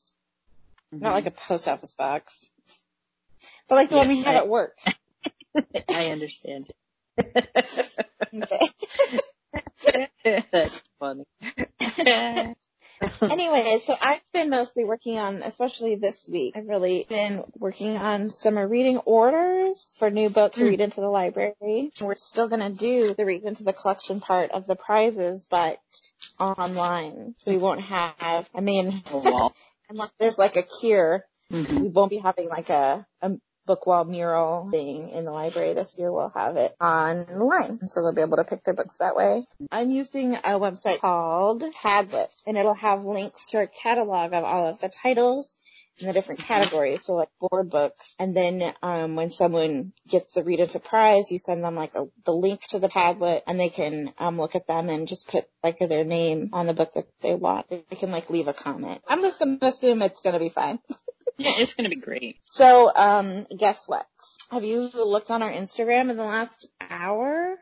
Mm-hmm. 0.92 1.04
Not 1.04 1.12
like 1.12 1.26
a 1.26 1.30
post 1.30 1.68
office 1.68 1.94
box. 1.94 2.48
But 3.68 3.76
like 3.76 3.90
the 3.90 3.96
one 3.96 4.08
we 4.08 4.16
Yes, 4.16 4.24
have 4.24 4.34
I- 4.34 4.38
at 4.38 4.48
work. 4.48 4.78
I 5.88 6.10
understand. 6.10 6.66
Okay. 8.34 8.68
That's 10.52 10.82
funny. 10.98 11.24
anyway, 13.30 13.78
so 13.84 13.94
I've 14.00 14.20
been 14.32 14.50
mostly 14.50 14.84
working 14.84 15.18
on, 15.18 15.36
especially 15.42 15.96
this 15.96 16.28
week, 16.30 16.56
I've 16.56 16.66
really 16.66 17.06
been 17.08 17.44
working 17.56 17.96
on 17.96 18.30
summer 18.30 18.66
reading 18.66 18.98
orders 18.98 19.96
for 19.98 20.10
new 20.10 20.30
books 20.30 20.56
to 20.56 20.64
Mm. 20.64 20.68
read 20.68 20.80
into 20.80 21.00
the 21.00 21.08
library. 21.08 21.92
We're 22.00 22.16
still 22.16 22.48
going 22.48 22.60
to 22.60 22.70
do 22.70 23.14
the 23.14 23.24
read 23.24 23.44
into 23.44 23.64
the 23.64 23.72
collection 23.72 24.20
part 24.20 24.50
of 24.50 24.66
the 24.66 24.76
prizes, 24.76 25.46
but 25.48 25.78
online. 26.38 27.34
So 27.38 27.50
we 27.52 27.58
won't 27.58 27.80
have, 27.82 28.48
I 28.54 28.60
mean, 28.60 29.02
A 29.12 29.50
unless 29.90 30.10
there's 30.18 30.38
like 30.38 30.56
a 30.56 30.62
cure, 30.62 31.24
Mhm. 31.52 31.80
we 31.80 31.88
won't 31.88 32.10
be 32.10 32.18
having 32.18 32.48
like 32.48 32.68
a, 32.68 33.06
a 33.22 33.32
book 33.68 33.86
wall 33.86 34.06
mural 34.06 34.70
thing 34.70 35.10
in 35.10 35.26
the 35.26 35.30
library 35.30 35.74
this 35.74 35.98
year. 35.98 36.10
We'll 36.10 36.32
have 36.34 36.56
it 36.56 36.74
online. 36.80 37.86
So 37.86 38.02
they'll 38.02 38.14
be 38.14 38.22
able 38.22 38.38
to 38.38 38.44
pick 38.44 38.64
their 38.64 38.72
books 38.72 38.96
that 38.96 39.14
way. 39.14 39.44
I'm 39.70 39.90
using 39.90 40.34
a 40.36 40.58
website 40.58 41.00
called 41.00 41.62
Padlet 41.62 42.34
and 42.46 42.56
it'll 42.56 42.72
have 42.72 43.04
links 43.04 43.48
to 43.48 43.58
our 43.58 43.66
catalog 43.66 44.32
of 44.32 44.42
all 44.42 44.68
of 44.68 44.80
the 44.80 44.88
titles 44.88 45.58
in 45.98 46.06
the 46.06 46.14
different 46.14 46.40
categories. 46.40 47.02
So 47.02 47.16
like 47.16 47.28
board 47.38 47.68
books. 47.68 48.16
And 48.18 48.34
then, 48.34 48.72
um, 48.82 49.16
when 49.16 49.28
someone 49.28 49.92
gets 50.08 50.30
the 50.30 50.42
read 50.42 50.60
into 50.60 50.78
prize, 50.78 51.30
you 51.30 51.38
send 51.38 51.62
them 51.62 51.74
like 51.74 51.94
a, 51.94 52.06
the 52.24 52.32
link 52.32 52.62
to 52.68 52.78
the 52.78 52.88
Padlet 52.88 53.42
and 53.46 53.60
they 53.60 53.68
can, 53.68 54.14
um, 54.18 54.38
look 54.38 54.54
at 54.54 54.66
them 54.66 54.88
and 54.88 55.06
just 55.06 55.28
put 55.28 55.46
like 55.62 55.78
their 55.78 56.04
name 56.04 56.50
on 56.54 56.66
the 56.66 56.74
book 56.74 56.94
that 56.94 57.08
they 57.20 57.34
want. 57.34 57.68
They 57.68 57.82
can 57.96 58.12
like 58.12 58.30
leave 58.30 58.48
a 58.48 58.54
comment. 58.54 59.02
I'm 59.06 59.20
just 59.20 59.38
going 59.38 59.58
to 59.58 59.66
assume 59.66 60.00
it's 60.00 60.22
going 60.22 60.34
to 60.34 60.40
be 60.40 60.48
fine. 60.48 60.78
Yeah, 61.38 61.52
it's 61.58 61.74
gonna 61.74 61.88
be 61.88 62.00
great. 62.00 62.36
So, 62.44 62.90
um, 62.94 63.46
guess 63.56 63.86
what? 63.88 64.06
Have 64.50 64.64
you 64.64 64.90
looked 64.92 65.30
on 65.30 65.42
our 65.42 65.50
Instagram 65.52 66.10
in 66.10 66.16
the 66.16 66.24
last 66.24 66.68
hour? 66.90 67.56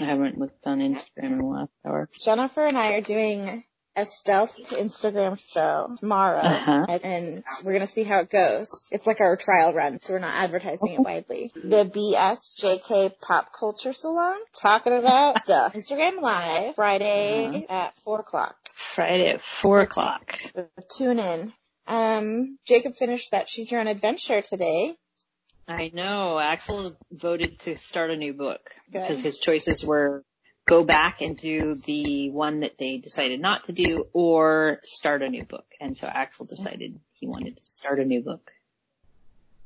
I 0.00 0.04
haven't 0.04 0.38
looked 0.38 0.66
on 0.66 0.78
Instagram 0.80 1.22
in 1.22 1.38
the 1.38 1.44
last 1.44 1.70
hour. 1.86 2.08
Jennifer 2.24 2.64
and 2.66 2.76
I 2.76 2.94
are 2.94 3.00
doing 3.00 3.64
a 3.96 4.06
stealth 4.06 4.56
Instagram 4.70 5.36
show 5.52 5.94
tomorrow, 5.98 6.38
Uh-huh. 6.40 6.98
and 7.02 7.42
we're 7.64 7.72
gonna 7.72 7.88
see 7.88 8.04
how 8.04 8.20
it 8.20 8.30
goes. 8.30 8.88
It's 8.92 9.06
like 9.06 9.20
our 9.20 9.36
trial 9.36 9.72
run, 9.72 9.98
so 10.00 10.12
we're 10.12 10.20
not 10.20 10.34
advertising 10.34 10.92
it 10.92 11.00
widely. 11.00 11.50
The 11.54 11.84
BSJK 11.84 13.20
Pop 13.20 13.52
Culture 13.52 13.92
Salon, 13.92 14.36
talking 14.60 14.92
about 14.96 15.44
the 15.46 15.70
Instagram 15.74 16.20
Live 16.22 16.76
Friday 16.76 17.66
at 17.68 17.94
four 17.96 18.20
o'clock. 18.20 18.56
Friday 18.74 19.28
at 19.30 19.42
four 19.42 19.80
o'clock. 19.80 20.38
Tune 20.96 21.18
in. 21.18 21.52
Um, 21.86 22.58
Jacob 22.66 22.96
finished 22.96 23.32
that 23.32 23.46
Choose 23.46 23.70
Your 23.70 23.80
Own 23.80 23.88
Adventure 23.88 24.42
today. 24.42 24.96
I 25.66 25.90
know. 25.92 26.38
Axel 26.38 26.96
voted 27.12 27.60
to 27.60 27.78
start 27.78 28.10
a 28.10 28.16
new 28.16 28.32
book 28.32 28.60
Good. 28.90 29.02
because 29.02 29.20
his 29.20 29.38
choices 29.38 29.84
were 29.84 30.24
go 30.68 30.84
back 30.84 31.20
and 31.20 31.36
do 31.36 31.74
the 31.86 32.30
one 32.30 32.60
that 32.60 32.76
they 32.78 32.98
decided 32.98 33.40
not 33.40 33.64
to 33.64 33.72
do 33.72 34.06
or 34.12 34.80
start 34.84 35.22
a 35.22 35.28
new 35.28 35.44
book. 35.44 35.66
And 35.80 35.96
so 35.96 36.06
Axel 36.06 36.46
decided 36.46 37.00
he 37.12 37.26
wanted 37.26 37.56
to 37.56 37.64
start 37.64 37.98
a 37.98 38.04
new 38.04 38.20
book. 38.20 38.52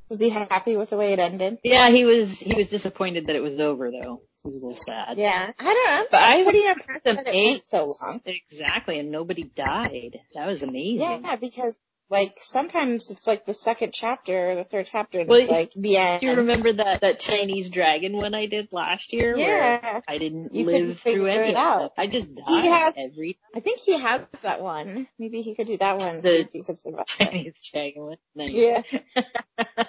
Was 0.09 0.19
he 0.19 0.29
happy 0.29 0.77
with 0.77 0.91
the 0.91 0.97
way 0.97 1.13
it 1.13 1.19
ended? 1.19 1.57
Yeah, 1.63 1.89
he 1.89 2.05
was, 2.05 2.39
he 2.39 2.55
was 2.55 2.67
disappointed 2.67 3.27
that 3.27 3.35
it 3.35 3.41
was 3.41 3.59
over 3.59 3.91
though. 3.91 4.21
He 4.43 4.49
was 4.49 4.61
a 4.61 4.65
little 4.65 4.81
sad. 4.81 5.17
Yeah, 5.17 5.51
I 5.57 5.63
don't 5.63 5.85
know. 5.85 6.05
But 6.11 6.23
I 6.23 6.43
pretty 6.43 6.65
impressed 6.65 7.03
that 7.05 7.27
it 7.27 7.51
went 7.51 7.65
so 7.65 7.95
long. 7.99 8.21
Exactly. 8.25 8.99
And 8.99 9.11
nobody 9.11 9.43
died. 9.43 10.19
That 10.35 10.45
was 10.45 10.61
amazing. 10.61 11.23
Yeah, 11.23 11.35
because 11.35 11.75
like 12.09 12.37
sometimes 12.43 13.09
it's 13.09 13.25
like 13.25 13.45
the 13.45 13.53
second 13.55 13.93
chapter, 13.93 14.51
or 14.51 14.55
the 14.55 14.63
third 14.63 14.87
chapter, 14.91 15.19
and 15.19 15.27
Well, 15.29 15.39
it's 15.39 15.49
like 15.49 15.71
the 15.75 15.97
end. 15.97 16.21
Do 16.21 16.27
you 16.27 16.35
remember 16.35 16.71
that, 16.73 17.01
that 17.01 17.19
Chinese 17.19 17.69
dragon 17.69 18.15
one 18.15 18.35
I 18.35 18.45
did 18.45 18.69
last 18.71 19.11
year? 19.11 19.35
Yeah. 19.35 19.81
Where 19.81 20.03
I 20.07 20.17
didn't 20.19 20.53
You 20.53 20.65
live 20.65 20.99
through 20.99 21.25
any 21.27 21.49
it 21.49 21.51
of 21.51 21.55
out. 21.55 21.81
it. 21.85 21.91
I 21.97 22.07
just 22.07 22.33
died 22.35 22.45
He 22.47 22.67
had- 22.67 22.93
every 22.97 23.39
I 23.55 23.59
think 23.59 23.79
he 23.79 23.97
has 23.97 24.21
that 24.43 24.61
one. 24.61 25.07
Maybe 25.17 25.41
he 25.41 25.55
could 25.55 25.67
do 25.67 25.77
that 25.77 25.97
one. 25.99 26.21
The- 26.21 26.47
he 26.53 26.61
could 26.61 26.79
survive. 26.79 27.01
it. 27.01 27.07
Chinese 27.07 27.53
dragon 27.71 28.03
one. 28.03 28.17
Nice. 28.35 28.51
Yeah. 28.51 28.81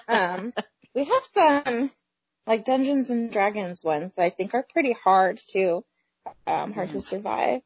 Um, 0.07 0.53
we 0.95 1.03
have 1.03 1.23
some 1.33 1.91
like 2.47 2.65
Dungeons 2.65 3.09
and 3.09 3.31
Dragons 3.31 3.83
ones 3.83 4.15
that 4.15 4.23
I 4.23 4.29
think 4.29 4.53
are 4.55 4.65
pretty 4.71 4.93
hard 4.93 5.39
to, 5.49 5.83
um, 6.47 6.73
hard 6.73 6.91
to 6.91 7.01
survive. 7.01 7.61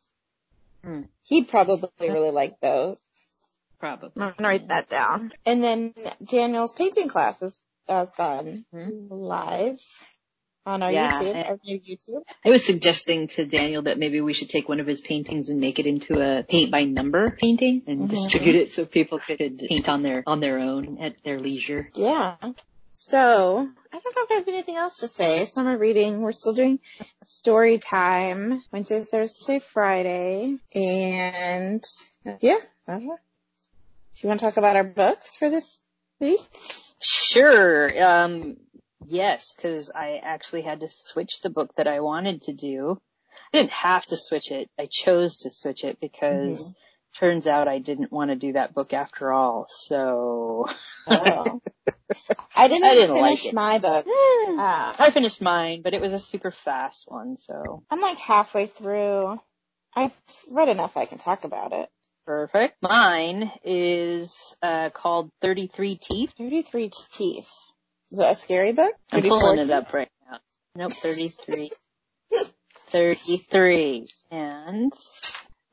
Hmm. 0.83 1.03
He'd 1.23 1.47
probably 1.47 1.89
really 2.01 2.31
like 2.31 2.59
those. 2.59 2.99
Probably. 3.81 4.11
I'm 4.15 4.33
gonna 4.37 4.47
write 4.47 4.67
that 4.67 4.89
down. 4.89 5.33
And 5.43 5.63
then 5.63 5.95
Daniel's 6.23 6.75
painting 6.75 7.07
class 7.09 7.39
has, 7.39 7.59
has 7.89 8.13
gone 8.13 8.63
Hmm. 8.71 9.07
live 9.09 9.79
on 10.67 10.83
our 10.83 10.91
Yeah, 10.91 11.11
YouTube, 11.11 11.49
our 11.49 11.59
new 11.65 11.79
YouTube. 11.79 12.21
I 12.45 12.49
was 12.49 12.63
suggesting 12.63 13.27
to 13.29 13.45
Daniel 13.47 13.81
that 13.81 13.97
maybe 13.97 14.21
we 14.21 14.33
should 14.33 14.51
take 14.51 14.69
one 14.69 14.79
of 14.79 14.85
his 14.85 15.01
paintings 15.01 15.49
and 15.49 15.59
make 15.59 15.79
it 15.79 15.87
into 15.87 16.21
a 16.21 16.43
paint 16.43 16.69
by 16.69 16.83
number 16.83 17.31
painting 17.31 17.81
and 17.87 18.01
Mhm. 18.01 18.09
distribute 18.09 18.53
it 18.53 18.71
so 18.71 18.85
people 18.85 19.17
could 19.17 19.57
paint 19.67 19.89
on 19.89 20.03
their 20.03 20.21
on 20.27 20.39
their 20.39 20.59
own 20.59 20.99
at 21.01 21.15
their 21.23 21.39
leisure. 21.39 21.89
Yeah. 21.95 22.35
So, 22.93 23.67
I 23.91 23.99
don't 23.99 24.15
know 24.15 24.21
if 24.23 24.31
I 24.31 24.33
have 24.35 24.47
anything 24.47 24.75
else 24.75 24.97
to 24.99 25.07
say. 25.07 25.47
Summer 25.47 25.75
reading, 25.75 26.21
we're 26.21 26.33
still 26.33 26.53
doing 26.53 26.79
story 27.25 27.79
time, 27.79 28.61
Wednesday, 28.71 29.03
Thursday, 29.05 29.57
Friday, 29.57 30.59
and 30.75 31.83
yeah, 32.41 32.57
know. 32.87 33.17
Do 34.15 34.27
you 34.27 34.29
want 34.29 34.39
to 34.39 34.45
talk 34.45 34.57
about 34.57 34.75
our 34.75 34.83
books 34.83 35.35
for 35.35 35.49
this 35.49 35.83
week? 36.19 36.39
Sure. 37.01 38.03
Um, 38.03 38.57
yes, 39.05 39.53
because 39.55 39.91
I 39.93 40.19
actually 40.21 40.61
had 40.61 40.81
to 40.81 40.89
switch 40.89 41.41
the 41.41 41.49
book 41.49 41.73
that 41.75 41.87
I 41.87 42.01
wanted 42.01 42.43
to 42.43 42.53
do. 42.53 43.01
I 43.53 43.57
didn't 43.57 43.71
have 43.71 44.05
to 44.07 44.17
switch 44.17 44.51
it. 44.51 44.69
I 44.77 44.87
chose 44.91 45.39
to 45.39 45.49
switch 45.49 45.83
it 45.83 45.99
because 45.99 46.73
turns 47.17 47.47
out 47.47 47.67
I 47.67 47.79
didn't 47.79 48.11
want 48.11 48.29
to 48.31 48.35
do 48.35 48.53
that 48.53 48.73
book 48.73 48.93
after 48.93 49.31
all. 49.31 49.67
So 49.69 50.67
Oh. 51.07 51.61
I 52.55 52.67
didn't, 52.67 52.83
I 52.85 52.95
didn't 52.95 53.15
finish 53.15 53.45
like 53.45 53.53
my 53.53 53.77
book. 53.79 54.05
Uh, 54.07 54.93
I 54.99 55.11
finished 55.11 55.41
mine, 55.41 55.81
but 55.81 55.93
it 55.93 56.01
was 56.01 56.13
a 56.13 56.19
super 56.19 56.51
fast 56.51 57.05
one, 57.07 57.37
so 57.37 57.83
I'm 57.89 58.01
like 58.01 58.19
halfway 58.19 58.67
through. 58.67 59.39
I've 59.95 60.15
read 60.49 60.69
enough 60.69 60.97
I 60.97 61.05
can 61.05 61.17
talk 61.17 61.43
about 61.45 61.73
it. 61.73 61.89
Perfect. 62.25 62.75
Mine 62.81 63.51
is 63.63 64.55
uh, 64.61 64.89
called 64.89 65.29
33 65.41 65.95
Teeth. 65.95 66.33
33 66.37 66.91
Teeth. 67.11 67.49
Is 68.11 68.19
that 68.19 68.33
a 68.33 68.35
scary 68.35 68.73
book? 68.73 68.93
I'm 69.11 69.21
34 69.21 69.39
pulling 69.39 69.59
it 69.59 69.61
teeth? 69.63 69.71
up 69.71 69.93
right 69.93 70.09
now. 70.29 70.37
Nope, 70.75 70.93
33. 70.93 71.71
33. 72.87 74.07
And 74.31 74.93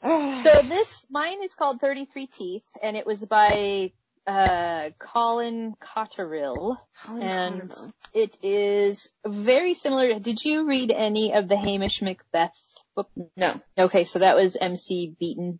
So 0.02 0.62
this, 0.62 1.05
mine 1.11 1.43
is 1.43 1.55
called 1.55 1.81
33 1.81 2.26
Teeth, 2.26 2.62
and 2.83 2.97
it 2.97 3.05
was 3.07 3.25
by, 3.25 3.93
uh, 4.26 4.90
Colin 4.99 5.75
Cotterill, 5.83 6.76
Colin 7.02 7.23
and 7.23 7.62
Cotterill. 7.71 7.93
it 8.14 8.38
is 8.43 9.09
very 9.26 9.75
similar. 9.75 10.19
Did 10.21 10.45
you 10.45 10.69
read 10.69 10.93
any 10.93 11.33
of 11.35 11.49
the 11.49 11.57
Hamish 11.57 12.02
Macbeth 12.02 12.52
book? 12.95 13.09
No. 13.37 13.61
Okay, 13.76 14.05
so 14.05 14.21
that 14.21 14.37
was 14.37 14.57
MC 14.61 15.17
Beaton 15.19 15.59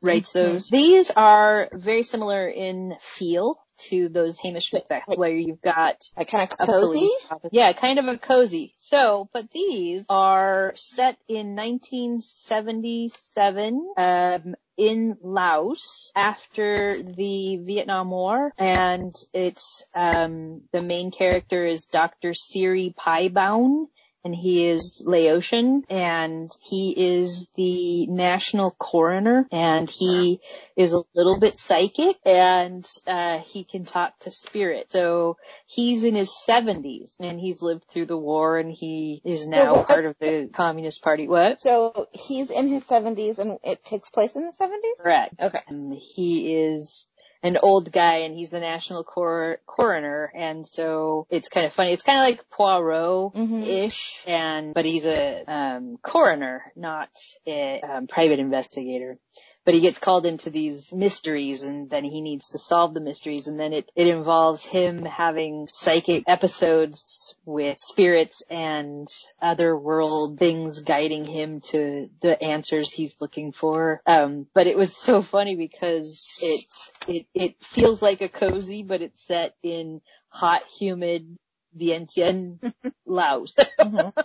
writes 0.00 0.32
those. 0.32 0.68
These 0.68 1.10
are 1.10 1.68
very 1.72 2.02
similar 2.02 2.48
in 2.48 2.96
feel 3.00 3.58
to 3.76 4.08
those 4.08 4.38
Hamish 4.38 4.72
Macbeth, 4.72 5.02
where 5.06 5.32
you've 5.32 5.60
got 5.60 5.96
Like 6.16 6.28
kind 6.28 6.48
of 6.48 6.56
a 6.60 6.66
cozy? 6.66 7.10
Yeah, 7.50 7.72
kind 7.72 7.98
of 7.98 8.06
a 8.06 8.16
cozy. 8.16 8.72
So, 8.78 9.28
but 9.32 9.50
these 9.50 10.04
are 10.08 10.74
set 10.76 11.18
in 11.28 11.56
1977 11.56 13.94
um, 13.96 14.54
in 14.76 15.16
Laos 15.22 16.12
after 16.14 17.02
the 17.02 17.56
Vietnam 17.56 18.10
War, 18.10 18.52
and 18.58 19.16
it's 19.32 19.82
um, 19.94 20.60
the 20.72 20.82
main 20.82 21.10
character 21.10 21.66
is 21.66 21.86
Dr. 21.86 22.34
Siri 22.34 22.94
Paiboun. 22.96 23.86
And 24.24 24.34
he 24.34 24.66
is 24.66 25.02
Laotian, 25.04 25.82
and 25.90 26.50
he 26.62 26.94
is 26.96 27.46
the 27.56 28.06
national 28.06 28.70
coroner, 28.70 29.46
and 29.52 29.88
he 29.88 30.40
is 30.76 30.92
a 30.92 31.02
little 31.14 31.38
bit 31.38 31.56
psychic, 31.56 32.16
and 32.24 32.86
uh, 33.06 33.38
he 33.40 33.64
can 33.64 33.84
talk 33.84 34.18
to 34.20 34.30
spirits. 34.30 34.92
So 34.92 35.36
he's 35.66 36.04
in 36.04 36.14
his 36.14 36.30
70s 36.30 37.14
and 37.20 37.40
he's 37.40 37.62
lived 37.62 37.84
through 37.90 38.06
the 38.06 38.16
war 38.16 38.58
and 38.58 38.70
he 38.70 39.20
is 39.24 39.46
now 39.46 39.82
part 39.82 40.04
of 40.04 40.16
the 40.18 40.48
Communist 40.52 41.02
Party. 41.02 41.28
What? 41.28 41.60
So 41.60 42.08
he's 42.12 42.50
in 42.50 42.68
his 42.68 42.84
70s 42.84 43.38
and 43.38 43.58
it 43.62 43.84
takes 43.84 44.10
place 44.10 44.36
in 44.36 44.46
the 44.46 44.52
70s? 44.52 45.02
Correct. 45.02 45.34
Okay. 45.40 45.60
Um, 45.68 45.92
he 45.92 46.54
is 46.54 47.06
an 47.44 47.58
old 47.62 47.92
guy 47.92 48.20
and 48.20 48.34
he's 48.34 48.48
the 48.50 48.58
national 48.58 49.04
cor- 49.04 49.58
coroner 49.66 50.32
and 50.34 50.66
so 50.66 51.26
it's 51.30 51.48
kind 51.48 51.66
of 51.66 51.72
funny. 51.74 51.92
It's 51.92 52.02
kind 52.02 52.18
of 52.18 52.24
like 52.24 52.50
Poirot-ish 52.50 54.22
and, 54.26 54.72
but 54.72 54.86
he's 54.86 55.04
a, 55.04 55.44
um, 55.46 55.98
coroner, 56.02 56.72
not 56.74 57.10
a, 57.46 57.80
um, 57.82 58.06
private 58.06 58.38
investigator. 58.40 59.18
But 59.64 59.74
he 59.74 59.80
gets 59.80 59.98
called 59.98 60.26
into 60.26 60.50
these 60.50 60.92
mysteries 60.92 61.62
and 61.62 61.88
then 61.88 62.04
he 62.04 62.20
needs 62.20 62.50
to 62.50 62.58
solve 62.58 62.94
the 62.94 63.00
mysteries 63.00 63.46
and 63.46 63.58
then 63.58 63.72
it, 63.72 63.90
it 63.96 64.06
involves 64.06 64.64
him 64.64 65.04
having 65.04 65.66
psychic 65.68 66.24
episodes 66.26 67.34
with 67.44 67.78
spirits 67.80 68.42
and 68.50 69.08
other 69.40 69.76
world 69.76 70.38
things 70.38 70.80
guiding 70.80 71.24
him 71.24 71.60
to 71.60 72.10
the 72.20 72.42
answers 72.42 72.92
he's 72.92 73.16
looking 73.20 73.52
for. 73.52 74.02
Um, 74.06 74.46
but 74.54 74.66
it 74.66 74.76
was 74.76 74.94
so 74.94 75.22
funny 75.22 75.56
because 75.56 76.38
it, 76.42 76.64
it, 77.08 77.26
it 77.34 77.64
feels 77.64 78.02
like 78.02 78.20
a 78.20 78.28
cozy, 78.28 78.82
but 78.82 79.02
it's 79.02 79.26
set 79.26 79.54
in 79.62 80.00
hot, 80.28 80.62
humid 80.78 81.38
Vientiane, 81.76 82.58
Laos. 83.06 83.54
Mm-hmm 83.80 84.20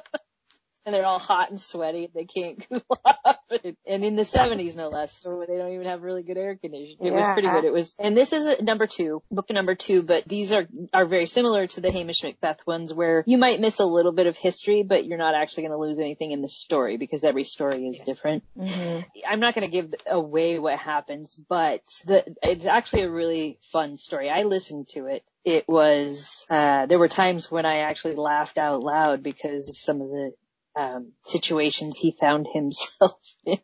and 0.89 0.96
they're 0.96 1.05
all 1.05 1.19
hot 1.19 1.51
and 1.51 1.62
sweaty. 1.62 2.10
They 2.13 2.25
can't 2.25 2.67
cool 2.69 2.81
off. 3.05 3.38
and 3.86 4.03
in 4.03 4.15
the 4.15 4.24
70s, 4.24 4.75
no 4.75 4.89
less, 4.89 5.22
so 5.22 5.46
they 5.48 5.55
don't 5.55 5.72
even 5.72 5.86
have 5.86 6.01
really 6.01 6.24
good 6.24 6.38
air 6.38 6.55
conditioning. 6.55 6.98
It 7.00 7.05
yeah. 7.05 7.12
was 7.12 7.34
pretty 7.34 7.48
good. 7.48 7.63
It 7.63 7.72
was, 7.72 7.93
and 8.00 8.17
this 8.17 8.34
is 8.34 8.60
number 8.60 8.88
two, 8.88 9.22
book 9.29 9.51
number 9.51 9.75
two, 9.75 10.01
but 10.01 10.27
these 10.27 10.51
are, 10.51 10.67
are 10.91 11.05
very 11.05 11.27
similar 11.27 11.67
to 11.67 11.81
the 11.81 11.91
Hamish 11.91 12.24
Macbeth 12.24 12.65
ones 12.65 12.91
where 12.91 13.24
you 13.27 13.38
might 13.38 13.60
miss 13.60 13.79
a 13.79 13.86
little 13.86 14.12
bit 14.12 14.25
of 14.25 14.36
history, 14.36 14.81
but 14.81 15.05
you're 15.05 15.19
not 15.19 15.36
actually 15.36 15.63
going 15.63 15.74
to 15.74 15.77
lose 15.77 16.00
anything 16.00 16.31
in 16.31 16.41
the 16.41 16.50
story 16.50 16.98
because 16.98 17.24
every 17.24 17.43
story 17.43 17.88
is 17.88 18.00
different. 18.03 18.43
Mm-hmm. 18.58 19.01
I'm 19.27 19.39
not 19.39 19.53
going 19.53 19.69
to 19.69 19.72
give 19.72 19.93
away 20.10 20.58
what 20.58 20.79
happens, 20.79 21.36
but 21.36 21.84
the, 22.05 22.24
it's 22.41 22.65
actually 22.65 23.03
a 23.03 23.12
really 23.12 23.60
fun 23.72 23.98
story. 23.98 24.29
I 24.29 24.43
listened 24.43 24.89
to 24.89 25.05
it 25.05 25.24
it 25.46 25.65
was 25.67 26.46
uh 26.50 26.86
there 26.86 27.00
were 27.00 27.08
times 27.08 27.50
when 27.50 27.65
I 27.65 27.79
actually 27.79 28.15
laughed 28.15 28.58
out 28.58 28.81
loud 28.81 29.24
because 29.24 29.69
of 29.69 29.77
some 29.77 30.01
of 30.01 30.10
the 30.10 30.31
um, 30.76 31.14
situations 31.26 31.98
he 31.98 32.16
found 32.20 32.48
himself 32.54 33.20
in. 33.46 33.60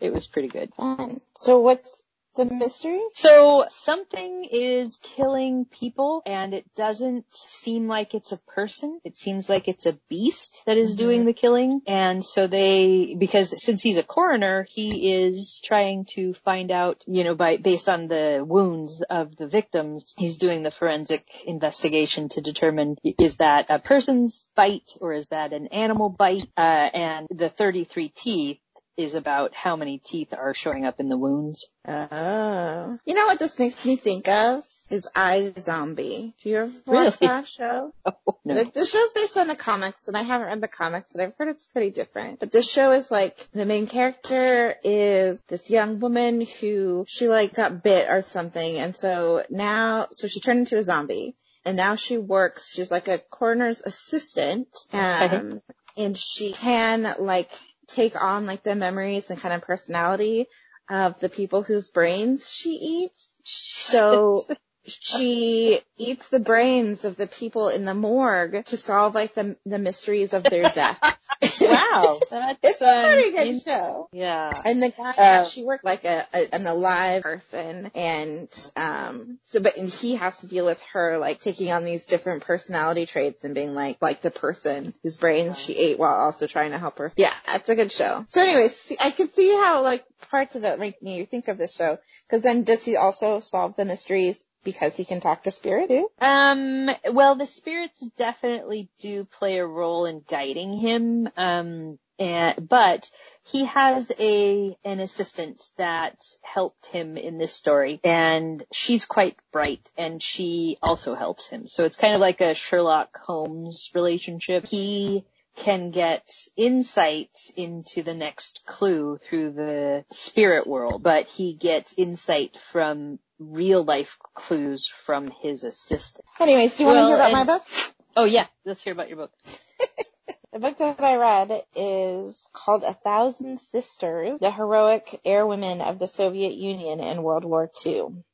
it 0.00 0.12
was 0.12 0.26
pretty 0.26 0.48
good. 0.48 0.74
Fun. 0.74 1.20
So 1.36 1.60
what's 1.60 1.90
the 2.38 2.54
mystery? 2.54 3.00
So 3.14 3.66
something 3.68 4.44
is 4.50 4.98
killing 5.02 5.64
people 5.64 6.22
and 6.24 6.54
it 6.54 6.74
doesn't 6.74 7.26
seem 7.32 7.88
like 7.88 8.14
it's 8.14 8.32
a 8.32 8.36
person. 8.38 9.00
It 9.04 9.18
seems 9.18 9.48
like 9.48 9.68
it's 9.68 9.86
a 9.86 9.98
beast 10.08 10.62
that 10.66 10.78
is 10.78 10.90
mm-hmm. 10.90 10.98
doing 10.98 11.24
the 11.24 11.32
killing. 11.32 11.82
And 11.86 12.24
so 12.24 12.46
they, 12.46 13.16
because 13.18 13.62
since 13.62 13.82
he's 13.82 13.98
a 13.98 14.02
coroner, 14.02 14.66
he 14.70 15.12
is 15.12 15.60
trying 15.64 16.06
to 16.14 16.34
find 16.34 16.70
out, 16.70 17.02
you 17.06 17.24
know, 17.24 17.34
by, 17.34 17.56
based 17.56 17.88
on 17.88 18.06
the 18.06 18.44
wounds 18.46 19.02
of 19.02 19.36
the 19.36 19.48
victims, 19.48 20.14
he's 20.16 20.38
doing 20.38 20.62
the 20.62 20.70
forensic 20.70 21.26
investigation 21.44 22.28
to 22.30 22.40
determine 22.40 22.96
is 23.02 23.36
that 23.36 23.66
a 23.68 23.78
person's 23.78 24.46
bite 24.54 24.96
or 25.00 25.12
is 25.12 25.28
that 25.28 25.52
an 25.52 25.66
animal 25.68 26.08
bite? 26.08 26.48
Uh, 26.56 26.60
and 26.60 27.26
the 27.30 27.48
33 27.48 28.08
teeth 28.08 28.58
is 28.98 29.14
about 29.14 29.54
how 29.54 29.76
many 29.76 29.98
teeth 29.98 30.34
are 30.36 30.52
showing 30.54 30.84
up 30.84 30.98
in 30.98 31.08
the 31.08 31.16
wounds. 31.16 31.64
Oh. 31.86 32.98
You 33.06 33.14
know 33.14 33.26
what 33.26 33.38
this 33.38 33.56
makes 33.56 33.84
me 33.84 33.94
think 33.94 34.26
of? 34.26 34.64
Is 34.90 35.08
I 35.14 35.52
Zombie. 35.56 36.34
Do 36.42 36.48
you 36.48 36.56
ever 36.56 36.72
watch 36.84 37.20
really? 37.20 37.28
that 37.28 37.46
show? 37.46 37.94
Oh, 38.04 38.38
no. 38.44 38.54
The, 38.54 38.70
the 38.70 38.86
show's 38.86 39.12
based 39.12 39.36
on 39.36 39.46
the 39.46 39.54
comics, 39.54 40.08
and 40.08 40.16
I 40.16 40.22
haven't 40.22 40.48
read 40.48 40.60
the 40.60 40.68
comics, 40.68 41.10
but 41.12 41.22
I've 41.22 41.34
heard 41.36 41.48
it's 41.48 41.66
pretty 41.66 41.90
different. 41.90 42.40
But 42.40 42.50
this 42.50 42.68
show 42.68 42.92
is 42.92 43.10
like, 43.10 43.36
the 43.52 43.66
main 43.66 43.86
character 43.86 44.74
is 44.82 45.40
this 45.42 45.68
young 45.70 46.00
woman 46.00 46.40
who, 46.60 47.04
she 47.06 47.28
like 47.28 47.54
got 47.54 47.82
bit 47.82 48.08
or 48.08 48.22
something, 48.22 48.78
and 48.78 48.96
so 48.96 49.44
now, 49.50 50.08
so 50.10 50.26
she 50.26 50.40
turned 50.40 50.60
into 50.60 50.78
a 50.78 50.82
zombie. 50.82 51.36
And 51.64 51.76
now 51.76 51.96
she 51.96 52.16
works, 52.16 52.72
she's 52.72 52.90
like 52.90 53.08
a 53.08 53.18
coroner's 53.18 53.82
assistant, 53.82 54.68
um, 54.92 55.60
and 55.96 56.16
she 56.16 56.52
can 56.52 57.14
like 57.18 57.50
take 57.88 58.20
on 58.20 58.46
like 58.46 58.62
the 58.62 58.74
memories 58.74 59.30
and 59.30 59.40
kind 59.40 59.54
of 59.54 59.62
personality 59.62 60.46
of 60.88 61.18
the 61.20 61.28
people 61.28 61.62
whose 61.62 61.90
brains 61.90 62.50
she 62.50 62.70
eats. 62.70 63.34
So 63.44 64.42
she 64.88 65.80
eats 65.96 66.28
the 66.28 66.40
brains 66.40 67.04
of 67.04 67.16
the 67.16 67.26
people 67.26 67.68
in 67.68 67.84
the 67.84 67.94
morgue 67.94 68.64
to 68.66 68.76
solve 68.76 69.14
like 69.14 69.34
the 69.34 69.56
the 69.66 69.78
mysteries 69.78 70.32
of 70.32 70.42
their 70.44 70.70
deaths. 70.70 71.00
wow, 71.60 72.18
that's 72.30 72.58
it's 72.62 72.82
a 72.82 73.04
pretty 73.04 73.36
good 73.36 73.62
show. 73.62 74.08
Yeah, 74.12 74.52
and 74.64 74.82
the 74.82 74.90
guy 74.90 75.14
uh, 75.16 75.44
she 75.44 75.64
worked 75.64 75.84
like 75.84 76.04
a, 76.04 76.26
a, 76.32 76.54
an 76.54 76.66
alive 76.66 77.22
person, 77.22 77.90
and 77.94 78.48
um, 78.76 79.38
so 79.44 79.60
but 79.60 79.76
and 79.76 79.88
he 79.88 80.16
has 80.16 80.40
to 80.40 80.46
deal 80.46 80.64
with 80.64 80.80
her 80.92 81.18
like 81.18 81.40
taking 81.40 81.70
on 81.70 81.84
these 81.84 82.06
different 82.06 82.44
personality 82.44 83.06
traits 83.06 83.44
and 83.44 83.54
being 83.54 83.74
like 83.74 83.98
like 84.00 84.20
the 84.20 84.30
person 84.30 84.94
whose 85.02 85.16
brains 85.16 85.58
she 85.58 85.76
ate 85.76 85.98
while 85.98 86.14
also 86.14 86.46
trying 86.46 86.72
to 86.72 86.78
help 86.78 86.98
her. 86.98 87.12
Yeah, 87.16 87.34
that's 87.46 87.68
a 87.68 87.76
good 87.76 87.92
show. 87.92 88.26
So 88.30 88.40
anyways, 88.40 88.96
I 89.00 89.10
can 89.10 89.28
see 89.28 89.50
how 89.50 89.82
like 89.82 90.04
parts 90.30 90.56
of 90.56 90.64
it 90.64 90.78
make 90.78 91.02
me 91.02 91.24
think 91.24 91.48
of 91.48 91.58
this 91.58 91.74
show 91.74 91.98
because 92.26 92.42
then 92.42 92.64
does 92.64 92.84
he 92.84 92.96
also 92.96 93.40
solve 93.40 93.76
the 93.76 93.84
mysteries 93.84 94.42
because 94.64 94.96
he 94.96 95.04
can 95.04 95.20
talk 95.20 95.44
to 95.44 95.50
spirit 95.50 95.88
too? 95.88 96.10
Um, 96.20 96.90
well, 97.12 97.34
the 97.34 97.46
spirits 97.46 98.00
definitely 98.16 98.90
do 98.98 99.24
play 99.24 99.58
a 99.58 99.66
role 99.66 100.04
in 100.06 100.22
guiding 100.28 100.76
him. 100.76 101.28
Um, 101.36 101.98
and, 102.18 102.68
but 102.68 103.10
he 103.44 103.64
has 103.66 104.10
a, 104.18 104.76
an 104.84 105.00
assistant 105.00 105.64
that 105.76 106.20
helped 106.42 106.86
him 106.86 107.16
in 107.16 107.38
this 107.38 107.54
story 107.54 108.00
and 108.02 108.64
she's 108.72 109.04
quite 109.04 109.36
bright 109.52 109.88
and 109.96 110.20
she 110.22 110.78
also 110.82 111.14
helps 111.14 111.48
him. 111.48 111.68
So 111.68 111.84
it's 111.84 111.96
kind 111.96 112.14
of 112.14 112.20
like 112.20 112.40
a 112.40 112.54
Sherlock 112.54 113.16
Holmes 113.16 113.90
relationship. 113.94 114.66
He 114.66 115.24
can 115.58 115.90
get 115.90 116.28
insight 116.56 117.36
into 117.56 118.02
the 118.02 118.14
next 118.14 118.62
clue 118.66 119.18
through 119.18 119.52
the 119.52 120.04
spirit 120.12 120.66
world, 120.66 121.02
but 121.02 121.26
he 121.26 121.52
gets 121.52 121.94
insight 121.96 122.56
from 122.72 123.18
real 123.38 123.84
life 123.84 124.18
clues 124.34 124.86
from 124.86 125.30
his 125.42 125.64
assistant. 125.64 126.24
Anyways, 126.40 126.76
do 126.76 126.82
you 126.82 126.88
well, 126.88 126.96
want 126.96 127.04
to 127.04 127.06
hear 127.08 127.16
about 127.16 127.38
and, 127.38 127.48
my 127.48 127.58
book? 127.58 127.94
Oh 128.16 128.24
yeah, 128.24 128.46
let's 128.64 128.82
hear 128.82 128.92
about 128.92 129.08
your 129.08 129.18
book. 129.18 129.32
the 130.52 130.58
book 130.58 130.78
that 130.78 131.00
I 131.00 131.16
read 131.16 131.62
is 131.76 132.48
called 132.52 132.82
A 132.82 132.94
Thousand 132.94 133.60
Sisters, 133.60 134.38
the 134.38 134.50
heroic 134.50 135.20
air 135.24 135.46
women 135.46 135.80
of 135.80 135.98
the 135.98 136.08
Soviet 136.08 136.54
Union 136.54 137.00
in 137.00 137.22
World 137.22 137.44
War 137.44 137.70
II. 137.86 138.24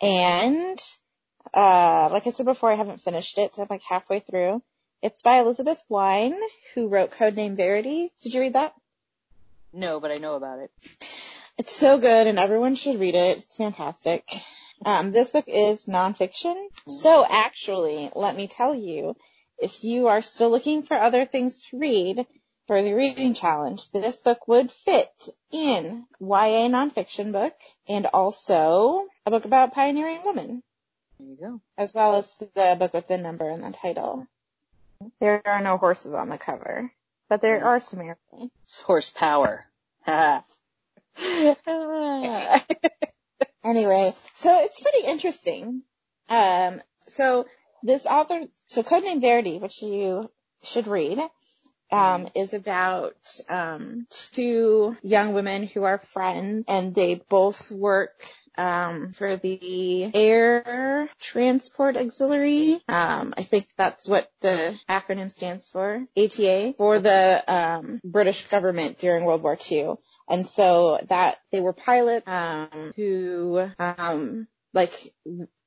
And, 0.00 0.78
uh, 1.52 2.08
like 2.10 2.26
I 2.26 2.30
said 2.30 2.46
before, 2.46 2.72
I 2.72 2.76
haven't 2.76 3.00
finished 3.00 3.38
it. 3.38 3.58
I'm 3.58 3.66
like 3.70 3.82
halfway 3.82 4.20
through. 4.20 4.62
It's 5.02 5.22
by 5.22 5.38
Elizabeth 5.38 5.82
Wein, 5.88 6.34
who 6.74 6.88
wrote 6.88 7.12
Codename 7.12 7.56
Verity. 7.56 8.10
Did 8.22 8.34
you 8.34 8.40
read 8.40 8.54
that? 8.54 8.74
No, 9.72 10.00
but 10.00 10.10
I 10.10 10.16
know 10.16 10.34
about 10.34 10.60
it. 10.60 10.70
It's 11.56 11.74
so 11.74 11.98
good 11.98 12.26
and 12.26 12.38
everyone 12.38 12.74
should 12.74 12.98
read 12.98 13.14
it. 13.14 13.38
It's 13.38 13.56
fantastic. 13.56 14.28
Um, 14.84 15.12
this 15.12 15.32
book 15.32 15.44
is 15.46 15.86
nonfiction. 15.86 16.54
So 16.88 17.24
actually, 17.28 18.10
let 18.16 18.36
me 18.36 18.48
tell 18.48 18.74
you, 18.74 19.14
if 19.58 19.84
you 19.84 20.08
are 20.08 20.20
still 20.20 20.50
looking 20.50 20.82
for 20.82 20.96
other 20.96 21.24
things 21.24 21.66
to 21.66 21.78
read 21.78 22.26
for 22.66 22.82
the 22.82 22.92
reading 22.92 23.34
challenge, 23.34 23.90
this 23.92 24.20
book 24.20 24.48
would 24.48 24.72
fit 24.72 25.28
in 25.52 26.06
YA 26.20 26.68
nonfiction 26.68 27.30
book 27.30 27.54
and 27.88 28.06
also 28.06 29.06
a 29.24 29.30
book 29.30 29.44
about 29.44 29.74
pioneering 29.74 30.22
women. 30.24 30.62
There 31.20 31.28
you 31.28 31.36
go. 31.36 31.60
As 31.78 31.94
well 31.94 32.16
as 32.16 32.34
the 32.36 32.76
book 32.78 32.94
with 32.94 33.06
the 33.06 33.18
number 33.18 33.48
in 33.48 33.60
the 33.60 33.70
title. 33.70 34.26
There 35.20 35.40
are 35.46 35.62
no 35.62 35.76
horses 35.76 36.14
on 36.14 36.30
the 36.30 36.38
cover, 36.38 36.90
but 37.28 37.40
there 37.40 37.64
are 37.64 37.78
some 37.78 38.00
airplanes. 38.00 38.50
It's 38.64 38.80
horsepower. 38.80 39.66
anyway, 43.64 44.12
so 44.34 44.64
it's 44.64 44.80
pretty 44.80 45.06
interesting. 45.06 45.82
Um, 46.28 46.80
so 47.06 47.46
this 47.82 48.06
author, 48.06 48.42
so 48.66 48.82
Codename 48.82 49.20
Verity, 49.20 49.58
which 49.58 49.82
you 49.82 50.30
should 50.62 50.86
read, 50.86 51.20
um, 51.90 52.28
is 52.34 52.54
about 52.54 53.16
um, 53.48 54.06
two 54.32 54.96
young 55.02 55.34
women 55.34 55.64
who 55.64 55.84
are 55.84 55.98
friends, 55.98 56.66
and 56.68 56.94
they 56.94 57.16
both 57.28 57.70
work 57.70 58.20
um, 58.56 59.12
for 59.12 59.36
the 59.36 60.10
Air 60.14 61.08
Transport 61.20 61.96
Auxiliary. 61.96 62.80
Um, 62.88 63.34
I 63.36 63.42
think 63.42 63.68
that's 63.76 64.08
what 64.08 64.30
the 64.40 64.78
acronym 64.88 65.30
stands 65.30 65.68
for, 65.70 66.04
ATA, 66.16 66.74
for 66.76 66.98
the 66.98 67.44
um, 67.46 68.00
British 68.04 68.46
government 68.46 68.98
during 68.98 69.24
World 69.24 69.42
War 69.42 69.58
II. 69.70 69.94
And 70.28 70.46
so 70.46 70.98
that 71.08 71.38
they 71.52 71.60
were 71.60 71.72
pilots 71.72 72.26
um, 72.26 72.92
who 72.96 73.70
um, 73.78 74.48
like 74.72 74.92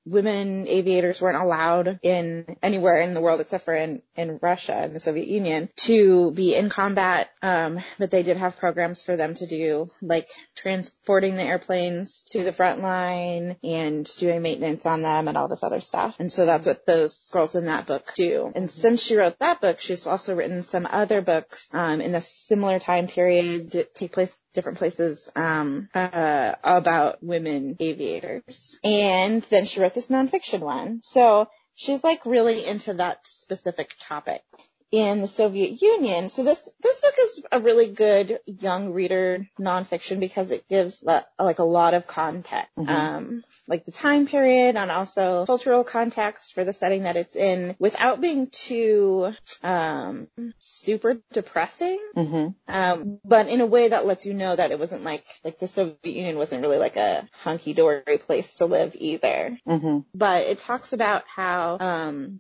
women 0.10 0.68
aviators 0.68 1.22
weren't 1.22 1.38
allowed 1.38 2.00
in 2.02 2.58
anywhere 2.62 2.98
in 2.98 3.14
the 3.14 3.22
world 3.22 3.42
except 3.42 3.66
for 3.66 3.74
in, 3.74 4.02
in 4.16 4.40
Russia 4.42 4.86
in 4.86 4.94
the 4.94 5.00
Soviet 5.00 5.28
Union 5.28 5.70
to 5.76 6.32
be 6.32 6.56
in 6.56 6.70
combat. 6.70 7.30
Um, 7.42 7.80
but 8.00 8.12
they 8.12 8.24
did 8.24 8.38
have 8.38 8.58
programs 8.58 9.04
for 9.04 9.16
them 9.16 9.34
to 9.36 9.48
do 9.48 9.90
like 10.02 10.30
transporting 10.56 11.36
the 11.36 11.44
airplanes 11.44 12.22
to 12.32 12.44
the 12.44 12.54
front 12.54 12.82
line 12.82 13.58
and 13.64 14.10
doing 14.18 14.42
maintenance 14.42 14.86
on 14.86 15.02
them 15.02 15.28
and 15.28 15.38
all 15.38 15.48
this 15.48 15.64
other 15.64 15.82
stuff. 15.82 16.20
And 16.20 16.32
so 16.32 16.46
that's 16.46 16.68
what 16.68 16.86
those 16.86 17.30
girls 17.32 17.56
in 17.56 17.66
that 17.66 17.86
book 17.86 18.14
do. 18.16 18.52
And 18.56 18.72
since 18.72 19.02
she 19.02 19.16
wrote 19.16 19.40
that 19.40 19.62
book, 19.62 19.80
she's 19.80 20.08
also 20.08 20.36
written 20.36 20.64
some 20.64 20.88
other 20.90 21.22
books 21.22 21.70
um, 21.74 22.02
in 22.02 22.16
a 22.16 22.22
similar 22.22 22.80
time 22.80 23.08
period 23.08 23.72
that 23.72 23.94
take 23.94 24.14
place 24.14 24.38
different 24.58 24.80
places 24.80 25.32
um, 25.36 25.88
uh, 25.94 26.56
about 26.64 27.22
women 27.22 27.78
aviators. 27.80 28.80
And 28.84 29.44
then 29.44 29.66
she 29.66 29.80
wrote 29.80 29.94
this 29.98 30.10
nonfiction 30.10 30.60
one. 30.60 31.00
So 31.02 31.50
she's 31.74 32.04
like 32.04 32.24
really 32.24 32.64
into 32.64 32.94
that 32.94 33.26
specific 33.26 33.96
topic 34.00 34.44
in 34.92 35.22
the 35.22 35.28
Soviet 35.28 35.82
Union. 35.82 36.30
So 36.30 36.44
this 36.44 36.70
this 36.82 37.02
book 37.02 37.14
is 37.20 37.44
a 37.52 37.60
really 37.60 37.92
good 37.92 38.40
young 38.46 38.94
reader 38.94 39.48
nonfiction 39.60 40.20
because 40.20 40.52
it 40.52 40.68
gives 40.70 41.04
like 41.04 41.60
a 41.60 41.64
lot 41.64 41.94
of 41.94 42.08
context, 42.08 42.72
mm-hmm. 42.78 42.90
um, 42.90 43.44
like 43.68 43.86
the 43.86 43.92
time 43.92 44.28
period 44.28 44.76
and 44.76 44.90
also 44.90 45.46
cultural 45.46 45.84
context 45.84 46.54
for 46.54 46.64
the 46.64 46.74
setting 46.74 47.04
that 47.04 47.18
it's 47.18 47.36
in, 47.36 47.76
without 47.80 48.22
being 48.22 48.48
too 48.48 49.34
um, 49.64 50.28
super 50.58 51.18
depressing. 51.34 52.00
Mm-hmm. 52.16 52.48
Um, 52.68 53.20
but 53.26 53.50
in 53.50 53.62
a 53.62 53.66
way 53.66 53.90
that 53.90 54.06
lets 54.06 54.26
you 54.26 54.34
know 54.34 54.56
that 54.56 54.72
it 54.72 54.80
wasn't 54.80 55.04
like 55.04 55.26
like 55.44 55.60
the 55.60 55.68
Soviet 55.68 55.98
Union 56.06 56.38
wasn't 56.38 56.62
really 56.62 56.78
like 56.78 56.96
a 56.96 57.28
hunky 57.44 57.74
dory 57.74 58.18
place 58.20 58.56
to 58.56 58.66
live 58.66 58.96
either. 58.98 59.58
Mm-hmm. 59.68 60.00
But 60.14 60.44
it 60.44 60.60
talks 60.60 60.94
about 60.94 61.24
how 61.28 61.78
um, 61.80 62.40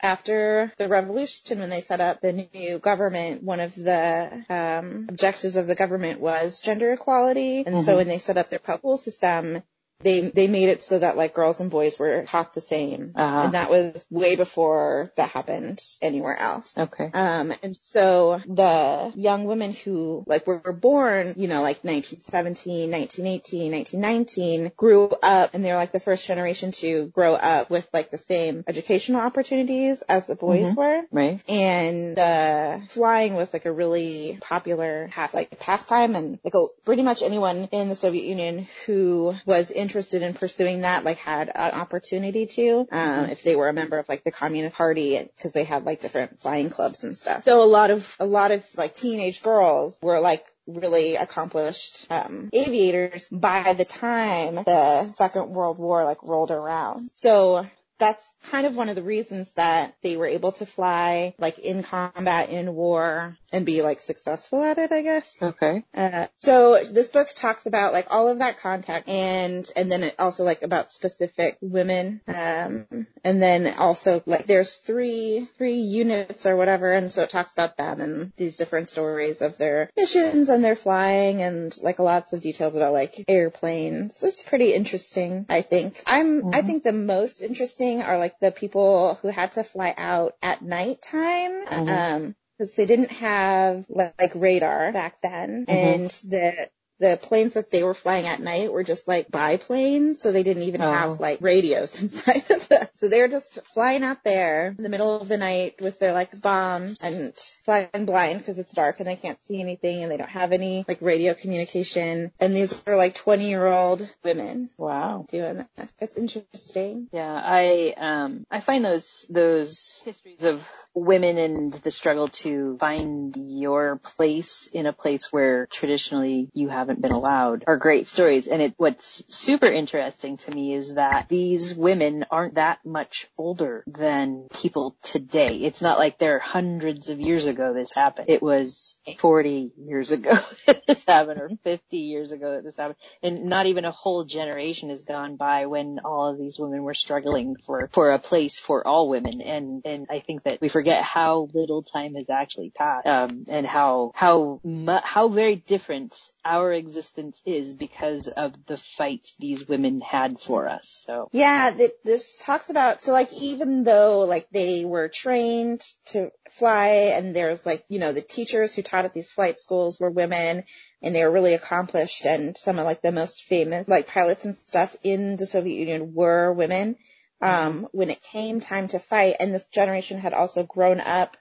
after 0.00 0.70
the 0.76 0.88
revolution, 0.88 1.58
when 1.58 1.70
they 1.70 1.80
set 1.80 2.00
up 2.00 2.20
the 2.20 2.32
new 2.32 2.78
government, 2.78 3.42
one 3.42 3.60
of 3.60 3.74
the 3.74 4.44
um, 4.48 5.06
objectives 5.08 5.56
of 5.56 5.66
the 5.66 5.74
government 5.74 6.20
was 6.20 6.60
gender 6.60 6.92
equality. 6.92 7.58
And 7.58 7.76
mm-hmm. 7.76 7.84
so 7.84 7.96
when 7.96 8.08
they 8.08 8.18
set 8.18 8.36
up 8.36 8.50
their 8.50 8.58
public 8.58 9.00
system, 9.00 9.62
they 10.00 10.20
they 10.20 10.46
made 10.46 10.68
it 10.68 10.84
so 10.84 10.98
that 10.98 11.16
like 11.16 11.34
girls 11.34 11.60
and 11.60 11.70
boys 11.70 11.98
were 11.98 12.24
taught 12.24 12.54
the 12.54 12.60
same, 12.60 13.12
uh-huh. 13.14 13.42
and 13.44 13.54
that 13.54 13.70
was 13.70 14.04
way 14.10 14.36
before 14.36 15.10
that 15.16 15.30
happened 15.30 15.80
anywhere 16.02 16.36
else. 16.36 16.72
Okay. 16.76 17.10
Um, 17.12 17.52
and 17.62 17.76
so 17.76 18.40
the 18.46 19.12
young 19.14 19.44
women 19.44 19.72
who 19.72 20.24
like 20.26 20.46
were, 20.46 20.60
were 20.64 20.72
born, 20.72 21.34
you 21.36 21.48
know, 21.48 21.62
like 21.62 21.82
1917, 21.82 22.90
1918, 22.90 23.72
1919, 23.72 24.72
grew 24.76 25.08
up, 25.22 25.54
and 25.54 25.64
they're 25.64 25.76
like 25.76 25.92
the 25.92 26.00
first 26.00 26.26
generation 26.26 26.72
to 26.72 27.08
grow 27.08 27.34
up 27.34 27.70
with 27.70 27.88
like 27.92 28.10
the 28.10 28.18
same 28.18 28.64
educational 28.66 29.20
opportunities 29.20 30.02
as 30.02 30.26
the 30.26 30.36
boys 30.36 30.66
mm-hmm. 30.66 30.80
were. 30.80 31.02
Right. 31.10 31.40
And 31.48 32.18
uh, 32.18 32.80
flying 32.88 33.34
was 33.34 33.52
like 33.52 33.64
a 33.64 33.72
really 33.72 34.38
popular 34.40 35.08
past 35.10 35.34
like 35.34 35.58
pastime, 35.58 36.14
and 36.14 36.38
like 36.44 36.54
a, 36.54 36.66
pretty 36.84 37.02
much 37.02 37.22
anyone 37.22 37.68
in 37.72 37.88
the 37.88 37.96
Soviet 37.96 38.24
Union 38.24 38.66
who 38.84 39.32
was 39.46 39.70
in 39.70 39.85
interested 39.86 40.22
in 40.22 40.34
pursuing 40.34 40.80
that, 40.80 41.04
like 41.04 41.18
had 41.18 41.48
an 41.54 41.72
opportunity 41.72 42.46
to, 42.46 42.80
um, 42.80 42.86
mm-hmm. 42.90 43.30
if 43.30 43.42
they 43.44 43.54
were 43.54 43.68
a 43.68 43.72
member 43.72 43.98
of 43.98 44.08
like 44.08 44.24
the 44.24 44.32
Communist 44.32 44.76
Party, 44.76 45.18
because 45.36 45.52
they 45.52 45.62
had 45.64 45.84
like 45.84 46.00
different 46.00 46.40
flying 46.40 46.70
clubs 46.70 47.04
and 47.04 47.16
stuff. 47.16 47.44
So 47.44 47.62
a 47.62 47.70
lot 47.78 47.90
of, 47.92 48.16
a 48.18 48.26
lot 48.26 48.50
of 48.50 48.66
like 48.76 48.94
teenage 48.94 49.42
girls 49.42 49.96
were 50.02 50.18
like 50.18 50.44
really 50.66 51.14
accomplished 51.14 52.08
um, 52.10 52.50
aviators 52.52 53.28
by 53.30 53.72
the 53.74 53.84
time 53.84 54.56
the 54.56 55.12
Second 55.14 55.50
World 55.50 55.78
War 55.78 56.02
like 56.02 56.22
rolled 56.24 56.50
around. 56.50 57.08
So 57.14 57.66
that's 57.98 58.34
kind 58.50 58.66
of 58.66 58.76
one 58.76 58.88
of 58.88 58.96
the 58.96 59.02
reasons 59.02 59.52
that 59.52 59.94
they 60.02 60.16
were 60.16 60.26
able 60.26 60.52
to 60.52 60.66
fly 60.66 61.34
like 61.38 61.58
in 61.58 61.82
combat 61.82 62.50
in 62.50 62.74
war 62.74 63.36
and 63.52 63.64
be 63.64 63.82
like 63.82 64.00
successful 64.00 64.62
at 64.62 64.78
it, 64.78 64.92
I 64.92 65.02
guess. 65.02 65.36
Okay. 65.40 65.82
Uh, 65.94 66.26
so 66.40 66.82
this 66.84 67.10
book 67.10 67.28
talks 67.34 67.66
about 67.66 67.92
like 67.92 68.06
all 68.10 68.28
of 68.28 68.38
that 68.38 68.58
contact 68.58 69.08
and, 69.08 69.68
and 69.76 69.90
then 69.90 70.02
it 70.02 70.14
also 70.18 70.44
like 70.44 70.62
about 70.62 70.90
specific 70.90 71.56
women. 71.60 72.20
Um, 72.28 73.06
and 73.24 73.40
then 73.40 73.74
also 73.78 74.22
like 74.26 74.46
there's 74.46 74.76
three, 74.76 75.48
three 75.56 75.80
units 75.80 76.44
or 76.44 76.56
whatever. 76.56 76.92
And 76.92 77.12
so 77.12 77.22
it 77.22 77.30
talks 77.30 77.52
about 77.52 77.76
them 77.76 78.00
and 78.00 78.32
these 78.36 78.56
different 78.56 78.88
stories 78.88 79.40
of 79.40 79.56
their 79.56 79.90
missions 79.96 80.48
and 80.48 80.64
their 80.64 80.76
flying 80.76 81.42
and 81.42 81.76
like 81.82 81.98
lots 81.98 82.32
of 82.32 82.42
details 82.42 82.74
about 82.74 82.92
like 82.92 83.24
airplanes. 83.28 84.16
So 84.16 84.26
it's 84.26 84.42
pretty 84.42 84.74
interesting, 84.74 85.46
I 85.48 85.62
think. 85.62 86.02
I'm, 86.06 86.42
mm-hmm. 86.42 86.54
I 86.54 86.62
think 86.62 86.82
the 86.82 86.92
most 86.92 87.40
interesting 87.40 87.85
are 87.94 88.18
like 88.18 88.38
the 88.40 88.50
people 88.50 89.18
who 89.22 89.28
had 89.28 89.52
to 89.52 89.64
fly 89.64 89.94
out 89.96 90.34
at 90.42 90.62
nighttime. 90.62 91.66
Mm-hmm. 91.66 91.88
Um, 91.88 92.36
because 92.58 92.74
they 92.74 92.86
didn't 92.86 93.12
have 93.12 93.84
like 93.90 94.32
radar 94.34 94.90
back 94.92 95.20
then, 95.22 95.66
mm-hmm. 95.68 95.70
and 95.70 96.10
the 96.24 96.70
the 96.98 97.18
planes 97.20 97.54
that 97.54 97.70
they 97.70 97.82
were 97.82 97.94
flying 97.94 98.26
at 98.26 98.40
night 98.40 98.72
were 98.72 98.84
just 98.84 99.06
like 99.06 99.30
biplanes, 99.30 100.20
so 100.20 100.32
they 100.32 100.42
didn't 100.42 100.64
even 100.64 100.82
oh. 100.82 100.90
have 100.90 101.20
like 101.20 101.40
radios 101.40 102.00
inside 102.02 102.50
of 102.50 102.68
them. 102.68 102.86
So 102.94 103.08
they 103.08 103.20
were 103.20 103.28
just 103.28 103.58
flying 103.74 104.04
out 104.04 104.24
there 104.24 104.74
in 104.76 104.82
the 104.82 104.88
middle 104.88 105.20
of 105.20 105.28
the 105.28 105.36
night 105.36 105.76
with 105.80 105.98
their 105.98 106.12
like 106.12 106.40
bombs 106.40 107.02
and 107.02 107.32
flying 107.64 108.06
blind 108.06 108.38
because 108.38 108.58
it's 108.58 108.72
dark 108.72 109.00
and 109.00 109.08
they 109.08 109.16
can't 109.16 109.42
see 109.42 109.60
anything 109.60 110.02
and 110.02 110.10
they 110.10 110.16
don't 110.16 110.30
have 110.30 110.52
any 110.52 110.84
like 110.88 111.02
radio 111.02 111.34
communication. 111.34 112.32
And 112.40 112.56
these 112.56 112.82
were 112.86 112.96
like 112.96 113.14
20 113.14 113.48
year 113.48 113.66
old 113.66 114.08
women. 114.24 114.70
Wow. 114.76 115.26
Doing 115.28 115.58
that. 115.76 115.92
It's 116.00 116.16
interesting. 116.16 117.08
Yeah, 117.12 117.40
I 117.42 117.94
um 117.96 118.46
I 118.50 118.60
find 118.60 118.84
those 118.84 119.26
those 119.28 120.02
histories 120.04 120.44
of 120.44 120.66
women 120.94 121.38
and 121.38 121.72
the 121.72 121.90
struggle 121.90 122.28
to 122.28 122.76
find 122.78 123.34
your 123.36 123.96
place 123.96 124.68
in 124.72 124.86
a 124.86 124.92
place 124.92 125.32
where 125.32 125.66
traditionally 125.66 126.48
you 126.54 126.68
have 126.68 126.85
haven't 126.86 127.02
been 127.02 127.10
allowed 127.12 127.64
are 127.66 127.76
great 127.76 128.06
stories. 128.06 128.46
And 128.46 128.62
it, 128.62 128.74
what's 128.76 129.24
super 129.28 129.66
interesting 129.66 130.36
to 130.38 130.50
me 130.52 130.72
is 130.74 130.94
that 130.94 131.28
these 131.28 131.74
women 131.74 132.24
aren't 132.30 132.54
that 132.54 132.78
much 132.84 133.26
older 133.36 133.82
than 133.88 134.46
people 134.54 134.96
today. 135.02 135.56
It's 135.56 135.82
not 135.82 135.98
like 135.98 136.18
they're 136.18 136.38
hundreds 136.38 137.08
of 137.08 137.20
years 137.20 137.46
ago 137.46 137.74
this 137.74 137.92
happened. 137.92 138.28
It 138.30 138.40
was 138.40 138.98
40 139.18 139.72
years 139.84 140.12
ago 140.12 140.38
that 140.66 140.86
this 140.86 141.04
happened 141.04 141.40
or 141.40 141.50
50 141.64 141.96
years 141.96 142.30
ago 142.30 142.52
that 142.52 142.62
this 142.62 142.76
happened. 142.76 142.98
And 143.20 143.46
not 143.46 143.66
even 143.66 143.84
a 143.84 143.90
whole 143.90 144.24
generation 144.24 144.90
has 144.90 145.02
gone 145.02 145.34
by 145.34 145.66
when 145.66 145.98
all 146.04 146.30
of 146.30 146.38
these 146.38 146.58
women 146.60 146.84
were 146.84 146.94
struggling 146.94 147.56
for, 147.66 147.90
for 147.92 148.12
a 148.12 148.20
place 148.20 148.60
for 148.60 148.86
all 148.86 149.08
women. 149.08 149.40
And, 149.40 149.82
and 149.84 150.06
I 150.08 150.20
think 150.20 150.44
that 150.44 150.60
we 150.60 150.68
forget 150.68 151.02
how 151.02 151.48
little 151.52 151.82
time 151.82 152.14
has 152.14 152.30
actually 152.30 152.70
passed, 152.70 153.08
um, 153.08 153.46
and 153.48 153.66
how, 153.66 154.12
how, 154.14 154.60
how 155.02 155.28
very 155.28 155.56
different 155.56 156.14
our 156.46 156.72
existence 156.72 157.40
is 157.44 157.74
because 157.74 158.28
of 158.28 158.54
the 158.66 158.76
fights 158.76 159.34
these 159.38 159.66
women 159.66 160.00
had 160.00 160.38
for 160.38 160.68
us. 160.68 161.02
So 161.04 161.28
yeah, 161.32 161.76
this 162.04 162.38
talks 162.38 162.70
about 162.70 163.02
so 163.02 163.12
like 163.12 163.32
even 163.40 163.82
though 163.82 164.20
like 164.20 164.48
they 164.50 164.84
were 164.84 165.08
trained 165.08 165.82
to 166.06 166.30
fly 166.50 167.12
and 167.16 167.34
there's 167.34 167.66
like 167.66 167.84
you 167.88 167.98
know 167.98 168.12
the 168.12 168.22
teachers 168.22 168.74
who 168.74 168.82
taught 168.82 169.04
at 169.04 169.12
these 169.12 169.32
flight 169.32 169.60
schools 169.60 169.98
were 169.98 170.10
women 170.10 170.62
and 171.02 171.14
they 171.14 171.24
were 171.24 171.32
really 171.32 171.54
accomplished 171.54 172.24
and 172.24 172.56
some 172.56 172.78
of 172.78 172.84
like 172.84 173.02
the 173.02 173.12
most 173.12 173.44
famous 173.44 173.88
like 173.88 174.06
pilots 174.06 174.44
and 174.44 174.54
stuff 174.54 174.94
in 175.02 175.36
the 175.36 175.46
Soviet 175.46 175.78
Union 175.78 176.14
were 176.14 176.52
women. 176.52 176.96
Um, 177.42 177.86
when 177.92 178.08
it 178.08 178.22
came 178.22 178.60
time 178.60 178.88
to 178.88 178.98
fight 178.98 179.36
and 179.40 179.52
this 179.52 179.68
generation 179.68 180.18
had 180.18 180.32
also 180.32 180.62
grown 180.62 181.00
up 181.00 181.36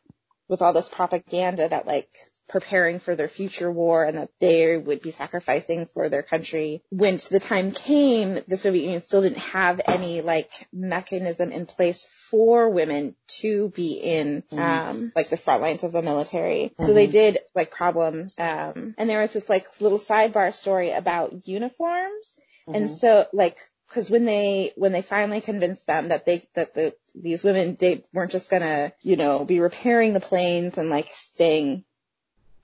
with 0.49 0.61
all 0.61 0.73
this 0.73 0.89
propaganda 0.89 1.69
that 1.69 1.87
like 1.87 2.09
preparing 2.47 2.99
for 2.99 3.15
their 3.15 3.27
future 3.27 3.71
war 3.71 4.03
and 4.03 4.17
that 4.17 4.29
they 4.39 4.77
would 4.77 5.01
be 5.01 5.11
sacrificing 5.11 5.87
for 5.87 6.09
their 6.09 6.23
country. 6.23 6.83
When 6.89 7.19
the 7.29 7.39
time 7.39 7.71
came, 7.71 8.39
the 8.47 8.57
Soviet 8.57 8.83
Union 8.83 9.01
still 9.01 9.21
didn't 9.21 9.39
have 9.39 9.81
any 9.87 10.21
like 10.21 10.67
mechanism 10.71 11.51
in 11.51 11.65
place 11.65 12.05
for 12.29 12.69
women 12.69 13.15
to 13.39 13.69
be 13.69 13.93
in 13.93 14.43
mm-hmm. 14.51 14.59
um 14.59 15.11
like 15.15 15.29
the 15.29 15.37
front 15.37 15.61
lines 15.61 15.83
of 15.83 15.91
the 15.91 16.01
military. 16.01 16.71
Mm-hmm. 16.73 16.85
So 16.85 16.93
they 16.93 17.05
mm-hmm. 17.05 17.11
did 17.11 17.39
like 17.55 17.71
problems. 17.71 18.37
Um 18.37 18.95
and 18.97 19.09
there 19.09 19.21
was 19.21 19.33
this 19.33 19.49
like 19.49 19.65
little 19.81 19.99
sidebar 19.99 20.53
story 20.53 20.91
about 20.91 21.47
uniforms. 21.47 22.39
Mm-hmm. 22.67 22.75
And 22.75 22.89
so 22.89 23.27
like 23.33 23.57
because 23.87 24.09
when 24.09 24.25
they 24.25 24.71
when 24.75 24.91
they 24.91 25.01
finally 25.01 25.41
convinced 25.41 25.87
them 25.87 26.09
that 26.09 26.25
they 26.25 26.43
that 26.53 26.73
the 26.73 26.95
these 27.13 27.43
women 27.43 27.77
they 27.79 28.03
weren't 28.13 28.31
just 28.31 28.49
gonna 28.49 28.91
you 29.01 29.15
know 29.15 29.45
be 29.45 29.59
repairing 29.59 30.13
the 30.13 30.19
planes 30.19 30.77
and 30.77 30.89
like 30.89 31.07
staying 31.11 31.83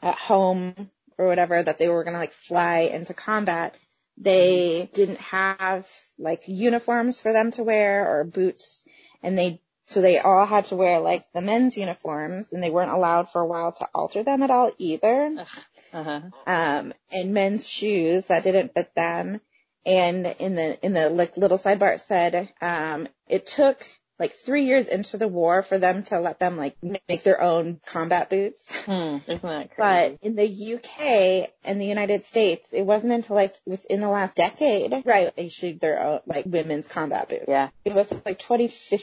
at 0.01 0.15
home 0.15 0.89
or 1.17 1.27
whatever 1.27 1.61
that 1.61 1.77
they 1.79 1.89
were 1.89 2.03
going 2.03 2.13
to 2.13 2.19
like 2.19 2.31
fly 2.31 2.79
into 2.79 3.13
combat, 3.13 3.75
they 4.17 4.89
didn't 4.93 5.19
have 5.19 5.87
like 6.17 6.43
uniforms 6.47 7.21
for 7.21 7.33
them 7.33 7.51
to 7.51 7.63
wear 7.63 8.07
or 8.07 8.23
boots 8.23 8.83
and 9.23 9.37
they 9.37 9.61
so 9.85 10.01
they 10.01 10.19
all 10.19 10.45
had 10.45 10.65
to 10.65 10.75
wear 10.75 10.99
like 10.99 11.23
the 11.33 11.41
men's 11.41 11.77
uniforms 11.77 12.53
and 12.53 12.63
they 12.63 12.69
weren't 12.69 12.91
allowed 12.91 13.29
for 13.29 13.41
a 13.41 13.45
while 13.45 13.73
to 13.73 13.89
alter 13.93 14.23
them 14.23 14.41
at 14.41 14.49
all 14.49 14.71
either. 14.77 15.31
Uh-huh. 15.91 16.21
Um, 16.47 16.93
and 17.11 17.33
men's 17.33 17.67
shoes 17.67 18.27
that 18.27 18.43
didn't 18.43 18.73
fit 18.73 18.93
them. 18.95 19.41
and 19.85 20.25
in 20.39 20.55
the 20.55 20.85
in 20.85 20.93
the 20.93 21.09
like 21.09 21.35
little 21.35 21.57
sidebar 21.57 21.95
it 21.95 22.01
said 22.01 22.49
um, 22.61 23.07
it 23.27 23.45
took 23.45 23.85
like 24.21 24.33
three 24.33 24.65
years 24.65 24.87
into 24.87 25.17
the 25.17 25.27
war 25.27 25.63
for 25.63 25.79
them 25.79 26.03
to 26.03 26.19
let 26.19 26.39
them 26.39 26.55
like 26.55 26.77
make 27.09 27.23
their 27.23 27.41
own 27.41 27.79
combat 27.87 28.29
boots. 28.29 28.71
Hmm, 28.85 29.17
isn't 29.27 29.41
that 29.41 29.75
crazy? 29.75 30.17
But 30.19 30.19
in 30.21 30.35
the 30.35 30.75
UK 30.75 31.49
and 31.65 31.81
the 31.81 31.87
United 31.87 32.23
States, 32.23 32.69
it 32.71 32.83
wasn't 32.83 33.13
until 33.13 33.35
like 33.35 33.55
within 33.65 33.99
the 33.99 34.09
last 34.09 34.35
decade, 34.35 34.93
right, 35.05 35.35
they 35.35 35.47
issued 35.47 35.79
their 35.79 35.99
own 35.99 36.19
like 36.27 36.45
women's 36.45 36.87
combat 36.87 37.29
boots. 37.29 37.45
yeah. 37.47 37.69
It 37.83 37.93
was 37.93 38.11
like 38.23 38.37
2015 38.37 38.99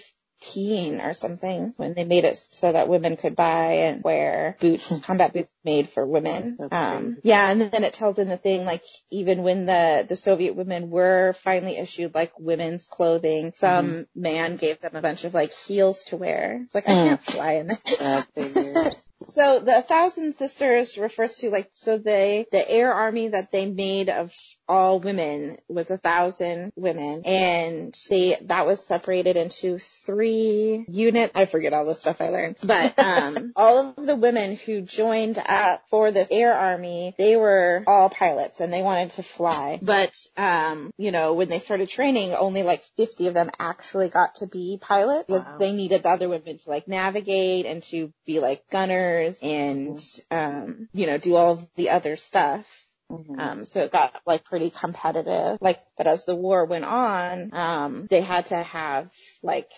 or 1.01 1.15
something 1.15 1.73
when 1.77 1.95
they 1.95 2.05
made 2.05 2.25
it 2.25 2.37
so 2.51 2.73
that 2.73 2.89
women 2.89 3.17
could 3.17 3.37
buy 3.37 3.73
and 3.73 4.03
wear 4.03 4.57
boots, 4.61 5.01
combat 5.01 5.33
boots 5.33 5.55
made 5.65 5.89
for 5.89 6.07
women. 6.07 6.59
Um, 6.71 7.19
yeah, 7.23 7.51
and 7.51 7.61
then 7.61 7.85
it 7.85 7.93
tells 7.93 8.19
in 8.19 8.29
the 8.29 8.37
thing 8.37 8.65
like 8.65 8.83
even 9.11 9.43
when 9.43 9.67
the 9.67 10.07
the 10.09 10.17
Soviet 10.17 10.55
women 10.55 10.91
were 10.91 11.33
finally 11.33 11.77
issued 11.77 12.15
like 12.15 12.33
women's 12.39 12.87
clothing, 12.87 13.53
some 13.57 14.07
man 14.15 14.57
gave 14.57 14.81
them 14.81 14.95
a 14.95 15.03
bunch 15.03 15.25
of 15.25 15.35
like 15.35 15.53
heels 15.53 16.05
to 16.05 16.17
wear. 16.17 16.61
It's 16.65 16.75
like 16.75 16.89
I 16.89 16.93
Mm. 16.93 17.05
can't 17.05 17.23
fly 17.23 17.53
in 17.55 17.67
that. 17.69 18.27
Weird. 18.37 18.95
So 19.29 19.61
the 19.61 19.83
Thousand 19.83 20.35
Sisters 20.35 20.97
refers 20.97 21.37
to 21.39 21.51
like 21.51 21.69
so 21.73 21.99
they 21.99 22.47
the 22.51 22.71
air 22.71 22.93
army 22.95 23.29
that 23.29 23.51
they 23.53 23.67
made 23.71 24.09
of 24.09 24.33
all 24.69 25.01
women 25.01 25.59
was 25.69 25.91
a 25.91 25.99
thousand 25.99 26.73
women 26.77 27.23
and 27.25 27.97
they 28.11 28.37
that 28.43 28.67
was 28.67 28.85
separated 28.85 29.37
into 29.37 29.79
three 29.79 30.85
unit 30.89 31.33
I 31.35 31.47
forget 31.47 31.73
all 31.73 31.87
the 31.87 31.95
stuff 31.95 32.21
I 32.21 32.29
learned. 32.29 32.59
But 32.65 32.99
um 32.99 33.53
all 33.57 33.95
of 33.97 34.07
the 34.07 34.17
women 34.17 34.57
who 34.57 34.83
joined 34.83 35.39
up 35.39 35.83
for 35.89 36.11
this 36.11 36.29
air 36.31 36.55
army, 36.55 37.15
they 37.19 37.37
were 37.37 37.85
all 37.87 38.11
pilots 38.11 38.61
and 38.61 38.73
they 38.73 38.83
wanted 38.83 39.11
to 39.13 39.23
fly. 39.23 39.79
But 39.83 40.15
um, 40.37 40.93
you 40.97 41.13
know, 41.13 41.35
when 41.35 41.49
they 41.49 41.61
started 41.61 41.89
training, 41.89 42.35
only 42.35 42.63
like 42.63 42.83
fifty 42.97 43.29
of 43.29 43.35
them 43.35 43.51
actually 43.59 44.09
got 44.09 44.37
to 44.37 44.47
be 44.47 44.79
pilots. 44.81 45.29
Wow. 45.29 45.57
They 45.59 45.73
needed 45.73 46.03
the 46.03 46.11
other 46.11 46.29
women 46.29 46.59
to 46.59 46.71
like 46.71 46.89
navigate 46.89 47.67
and 47.67 47.83
to 47.85 48.13
be 48.27 48.41
like 48.41 48.69
gunners 48.71 49.39
and 49.43 50.01
um, 50.31 50.89
you 50.93 51.07
know, 51.07 51.19
do 51.19 51.35
all 51.35 51.69
the 51.77 51.91
other 51.91 52.17
stuff. 52.17 52.88
Mhm. 53.11 53.39
Um, 53.39 53.65
so 53.65 53.81
it 53.81 53.93
got 53.93 54.15
like 54.27 54.45
pretty 54.45 54.71
competitive. 54.71 55.59
Like, 55.61 55.81
but 55.97 56.07
as 56.07 56.25
the 56.25 56.35
war 56.35 56.65
went 56.65 56.85
on, 56.85 57.51
um, 57.55 58.07
they 58.09 58.21
had 58.21 58.47
to 58.47 58.57
have 58.57 59.11
like 59.43 59.71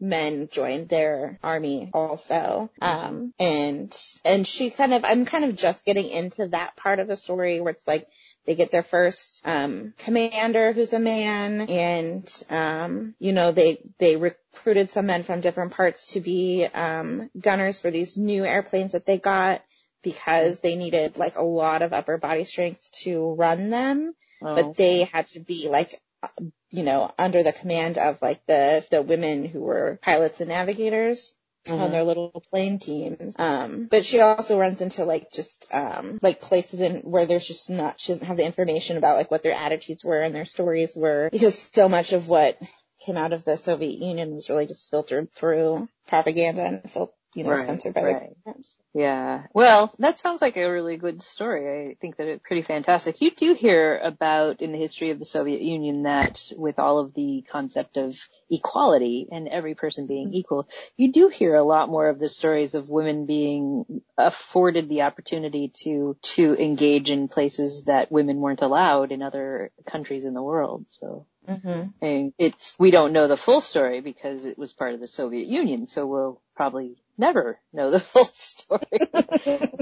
men 0.00 0.48
join 0.50 0.86
their 0.86 1.38
army 1.42 1.90
also. 1.92 2.70
Um, 2.80 3.34
and, 3.38 3.94
and 4.24 4.46
she 4.46 4.70
kind 4.70 4.94
of, 4.94 5.04
I'm 5.04 5.26
kind 5.26 5.44
of 5.44 5.56
just 5.56 5.84
getting 5.84 6.08
into 6.08 6.48
that 6.48 6.76
part 6.76 7.00
of 7.00 7.06
the 7.06 7.16
story 7.16 7.60
where 7.60 7.72
it's 7.72 7.86
like, 7.86 8.06
they 8.46 8.54
get 8.54 8.70
their 8.70 8.82
first, 8.82 9.46
um, 9.46 9.92
commander 9.98 10.72
who's 10.72 10.94
a 10.94 10.98
man 10.98 11.68
and, 11.68 12.42
um, 12.48 13.14
you 13.18 13.34
know, 13.34 13.52
they, 13.52 13.82
they 13.98 14.16
recruited 14.16 14.90
some 14.90 15.04
men 15.04 15.22
from 15.22 15.42
different 15.42 15.72
parts 15.72 16.14
to 16.14 16.20
be, 16.20 16.64
um, 16.64 17.28
gunners 17.38 17.78
for 17.78 17.90
these 17.90 18.16
new 18.16 18.42
airplanes 18.46 18.92
that 18.92 19.04
they 19.04 19.18
got 19.18 19.60
because 20.02 20.60
they 20.60 20.76
needed 20.76 21.18
like 21.18 21.36
a 21.36 21.42
lot 21.42 21.82
of 21.82 21.92
upper 21.92 22.18
body 22.18 22.44
strength 22.44 22.90
to 23.02 23.34
run 23.34 23.70
them, 23.70 24.14
Oh, 24.42 24.54
but 24.54 24.76
they 24.76 25.04
had 25.04 25.28
to 25.28 25.40
be 25.40 25.68
like, 25.68 26.00
uh, 26.22 26.28
you 26.70 26.82
know, 26.82 27.12
under 27.18 27.42
the 27.42 27.52
command 27.52 27.98
of 27.98 28.20
like 28.22 28.44
the, 28.46 28.86
the 28.90 29.02
women 29.02 29.44
who 29.44 29.60
were 29.60 29.98
pilots 30.02 30.40
and 30.40 30.48
navigators 30.48 31.34
on 31.68 31.78
Mhm. 31.78 31.90
their 31.90 32.04
little 32.04 32.42
plane 32.50 32.78
teams. 32.78 33.34
Um, 33.38 33.86
but 33.90 34.06
she 34.06 34.20
also 34.20 34.58
runs 34.58 34.80
into 34.80 35.04
like 35.04 35.30
just, 35.30 35.68
um, 35.72 36.18
like 36.22 36.40
places 36.40 36.80
in 36.80 37.00
where 37.02 37.26
there's 37.26 37.46
just 37.46 37.68
not, 37.68 38.00
she 38.00 38.12
doesn't 38.12 38.26
have 38.26 38.38
the 38.38 38.46
information 38.46 38.96
about 38.96 39.16
like 39.16 39.30
what 39.30 39.42
their 39.42 39.54
attitudes 39.54 40.04
were 40.04 40.22
and 40.22 40.34
their 40.34 40.46
stories 40.46 40.96
were 40.96 41.28
because 41.30 41.68
so 41.74 41.88
much 41.88 42.12
of 42.14 42.28
what 42.28 42.58
came 43.04 43.16
out 43.18 43.32
of 43.34 43.44
the 43.44 43.56
Soviet 43.56 43.98
Union 43.98 44.34
was 44.34 44.48
really 44.48 44.66
just 44.66 44.90
filtered 44.90 45.32
through 45.34 45.88
propaganda 46.08 46.62
and 46.62 46.90
fil- 46.90 47.14
you 47.34 47.44
know, 47.44 47.50
Right, 47.50 47.66
censored 47.66 47.94
by 47.94 48.02
right. 48.02 48.14
the 48.14 48.34
government. 48.44 48.66
Yeah. 48.92 49.44
Well, 49.54 49.94
that 50.00 50.18
sounds 50.18 50.42
like 50.42 50.56
a 50.56 50.68
really 50.68 50.96
good 50.96 51.22
story. 51.22 51.90
I 51.90 51.94
think 52.00 52.16
that 52.16 52.26
it's 52.26 52.42
pretty 52.44 52.62
fantastic. 52.62 53.20
You 53.20 53.30
do 53.30 53.54
hear 53.54 53.98
about 53.98 54.60
in 54.60 54.72
the 54.72 54.78
history 54.78 55.10
of 55.10 55.18
the 55.20 55.24
Soviet 55.24 55.60
Union 55.60 56.02
that 56.02 56.50
with 56.56 56.78
all 56.78 56.98
of 56.98 57.14
the 57.14 57.44
concept 57.50 57.96
of 57.96 58.18
equality 58.50 59.28
and 59.30 59.46
every 59.46 59.76
person 59.76 60.08
being 60.08 60.34
equal, 60.34 60.68
you 60.96 61.12
do 61.12 61.28
hear 61.28 61.54
a 61.54 61.62
lot 61.62 61.88
more 61.88 62.08
of 62.08 62.18
the 62.18 62.28
stories 62.28 62.74
of 62.74 62.88
women 62.88 63.26
being 63.26 64.02
afforded 64.18 64.88
the 64.88 65.02
opportunity 65.02 65.72
to, 65.84 66.16
to 66.22 66.54
engage 66.54 67.10
in 67.10 67.28
places 67.28 67.84
that 67.84 68.10
women 68.10 68.38
weren't 68.38 68.62
allowed 68.62 69.12
in 69.12 69.22
other 69.22 69.70
countries 69.86 70.24
in 70.24 70.34
the 70.34 70.42
world. 70.42 70.86
So. 70.88 71.26
Mm-hmm. 71.48 72.04
And 72.04 72.32
it's, 72.38 72.76
we 72.78 72.90
don't 72.90 73.12
know 73.12 73.26
the 73.26 73.36
full 73.36 73.60
story 73.60 74.00
because 74.00 74.44
it 74.44 74.58
was 74.58 74.72
part 74.72 74.94
of 74.94 75.00
the 75.00 75.08
Soviet 75.08 75.48
Union, 75.48 75.88
so 75.88 76.06
we'll 76.06 76.40
probably 76.54 76.96
never 77.20 77.60
know 77.72 77.90
the 77.90 78.00
full 78.00 78.24
story. 78.24 79.00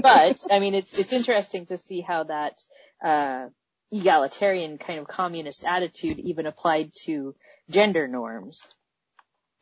but, 0.01 0.45
I 0.51 0.59
mean, 0.59 0.75
it's, 0.75 0.99
it's 0.99 1.13
interesting 1.13 1.65
to 1.67 1.77
see 1.77 2.01
how 2.01 2.25
that, 2.25 2.61
uh, 3.03 3.47
egalitarian 3.91 4.77
kind 4.77 4.99
of 4.99 5.07
communist 5.07 5.65
attitude 5.65 6.19
even 6.19 6.45
applied 6.45 6.91
to 6.93 7.35
gender 7.69 8.07
norms. 8.07 8.67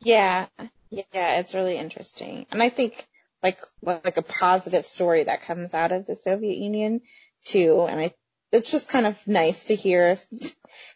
Yeah, 0.00 0.46
yeah, 0.90 1.38
it's 1.38 1.54
really 1.54 1.76
interesting, 1.76 2.46
and 2.50 2.62
I 2.62 2.68
think 2.68 3.06
like 3.42 3.60
like 3.82 4.16
a 4.16 4.22
positive 4.22 4.86
story 4.86 5.24
that 5.24 5.42
comes 5.42 5.74
out 5.74 5.92
of 5.92 6.06
the 6.06 6.14
Soviet 6.14 6.56
Union 6.56 7.00
too, 7.44 7.86
and 7.88 8.00
I 8.00 8.14
it's 8.52 8.70
just 8.70 8.88
kind 8.88 9.06
of 9.06 9.26
nice 9.26 9.64
to 9.64 9.74
hear 9.74 10.16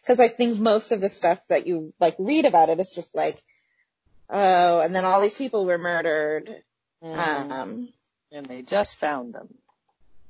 because 0.01 0.19
I 0.19 0.27
think 0.27 0.59
most 0.59 0.91
of 0.91 1.01
the 1.01 1.09
stuff 1.09 1.39
that 1.49 1.67
you 1.67 1.93
like 1.99 2.15
read 2.17 2.45
about 2.45 2.69
it 2.69 2.79
is 2.79 2.93
just 2.93 3.13
like 3.13 3.41
oh, 4.29 4.79
and 4.81 4.95
then 4.95 5.05
all 5.05 5.21
these 5.21 5.37
people 5.37 5.65
were 5.65 5.77
murdered. 5.77 6.49
Um, 7.03 7.89
and 8.31 8.45
they 8.45 8.61
just 8.61 8.95
found 8.95 9.33
them. 9.33 9.53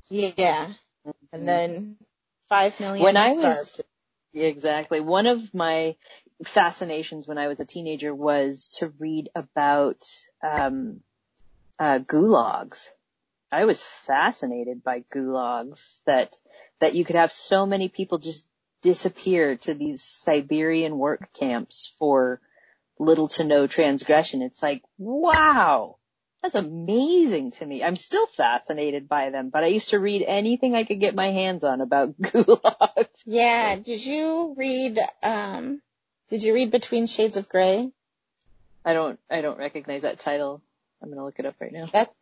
yeah, 0.09 0.67
and 1.31 1.47
then 1.47 1.97
five 2.49 2.79
million 2.79 3.03
When 3.03 3.17
I 3.17 3.29
was- 3.33 3.39
starved. 3.71 3.81
Exactly. 4.35 4.99
One 4.99 5.27
of 5.27 5.53
my 5.53 5.95
fascinations 6.43 7.27
when 7.27 7.37
I 7.37 7.47
was 7.47 7.59
a 7.59 7.65
teenager 7.65 8.15
was 8.15 8.67
to 8.79 8.91
read 8.97 9.29
about 9.35 10.03
um, 10.41 11.01
uh, 11.77 11.99
gulags. 11.99 12.87
I 13.51 13.65
was 13.65 13.83
fascinated 13.83 14.83
by 14.83 15.03
gulags 15.13 15.99
that 16.07 16.35
that 16.79 16.95
you 16.95 17.05
could 17.05 17.15
have 17.15 17.31
so 17.31 17.67
many 17.67 17.89
people 17.89 18.17
just 18.17 18.47
disappear 18.81 19.55
to 19.57 19.75
these 19.75 20.01
Siberian 20.01 20.97
work 20.97 21.31
camps 21.33 21.93
for 21.99 22.41
little 22.97 23.27
to 23.29 23.43
no 23.43 23.67
transgression. 23.67 24.41
It's 24.41 24.63
like, 24.63 24.81
wow, 24.97 25.97
that's 26.43 26.55
amazing 26.55 27.51
to 27.51 27.65
me. 27.65 27.83
I'm 27.83 27.95
still 27.95 28.25
fascinated 28.27 29.07
by 29.07 29.29
them, 29.29 29.49
but 29.49 29.63
I 29.63 29.67
used 29.67 29.89
to 29.89 29.99
read 29.99 30.23
anything 30.27 30.75
I 30.75 30.83
could 30.83 30.99
get 30.99 31.15
my 31.15 31.27
hands 31.31 31.63
on 31.63 31.79
about 31.81 32.17
gulags. 32.21 33.21
Yeah, 33.25 33.77
did 33.77 34.05
you 34.05 34.53
read 34.57 34.99
um 35.23 35.81
did 36.29 36.43
you 36.43 36.53
read 36.53 36.69
Between 36.71 37.07
Shades 37.07 37.37
of 37.37 37.47
Grey? 37.49 37.89
I 38.85 38.93
don't, 38.93 39.17
I 39.31 39.39
don't 39.41 39.57
recognize 39.57 40.01
that 40.01 40.19
title. 40.19 40.61
I'm 41.01 41.09
gonna 41.09 41.23
look 41.23 41.39
it 41.39 41.45
up 41.45 41.55
right 41.61 41.71
now. 41.71 41.85
That's 41.91 42.13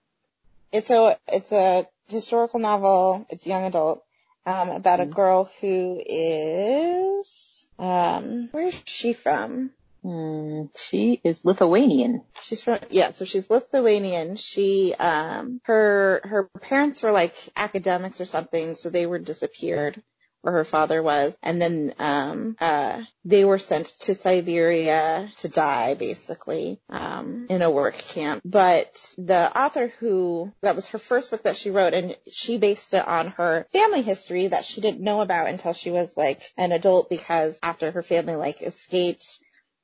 it's 0.72 0.90
a 0.92 1.18
it's 1.28 1.52
a 1.52 1.88
historical 2.08 2.60
novel. 2.60 3.26
It's 3.30 3.48
young 3.48 3.66
adult 3.66 4.04
um, 4.46 4.70
about 4.70 5.00
a 5.00 5.06
Mhm. 5.06 5.14
girl 5.16 5.50
who 5.62 6.02
is 6.06 7.66
um 7.80 8.50
where 8.52 8.68
is 8.68 8.82
she 8.86 9.14
from? 9.14 9.72
Hmm, 10.04 10.64
she 10.76 11.22
is 11.24 11.46
Lithuanian. 11.46 12.24
She's 12.42 12.64
from 12.64 12.80
yeah, 12.90 13.12
so 13.12 13.24
she's 13.24 13.50
Lithuanian. 13.50 14.36
She 14.36 14.96
um 14.96 15.62
her 15.66 16.22
her 16.24 16.50
parents 16.62 17.04
were 17.04 17.12
like 17.12 17.36
academics 17.56 18.20
or 18.20 18.26
something, 18.26 18.76
so 18.76 18.90
they 18.90 19.06
were 19.06 19.20
disappeared 19.20 20.02
or 20.44 20.54
her 20.54 20.64
father 20.64 21.04
was. 21.04 21.38
And 21.44 21.62
then 21.62 21.94
um 22.00 22.56
uh 22.60 23.02
they 23.24 23.46
were 23.46 23.60
sent 23.60 23.88
to 24.02 24.16
Siberia 24.16 25.32
to 25.38 25.48
die 25.48 25.94
basically, 25.94 26.80
um, 26.90 27.46
in 27.50 27.62
a 27.62 27.70
work 27.70 27.96
camp. 27.96 28.42
But 28.44 29.00
the 29.20 29.56
author 29.56 29.90
who 30.00 30.52
that 30.64 30.74
was 30.76 30.90
her 30.90 30.98
first 30.98 31.30
book 31.30 31.44
that 31.44 31.58
she 31.58 31.70
wrote 31.70 31.94
and 31.94 32.18
she 32.32 32.58
based 32.58 32.96
it 32.96 33.08
on 33.08 33.28
her 33.28 33.68
family 33.72 34.02
history 34.02 34.48
that 34.48 34.66
she 34.66 34.82
didn't 34.82 35.02
know 35.02 35.22
about 35.22 35.48
until 35.48 35.74
she 35.74 35.92
was 35.92 36.18
like 36.18 36.42
an 36.58 36.72
adult 36.72 37.08
because 37.08 37.60
after 37.62 37.92
her 37.92 38.02
family 38.02 38.36
like 38.36 38.64
escaped 38.64 39.38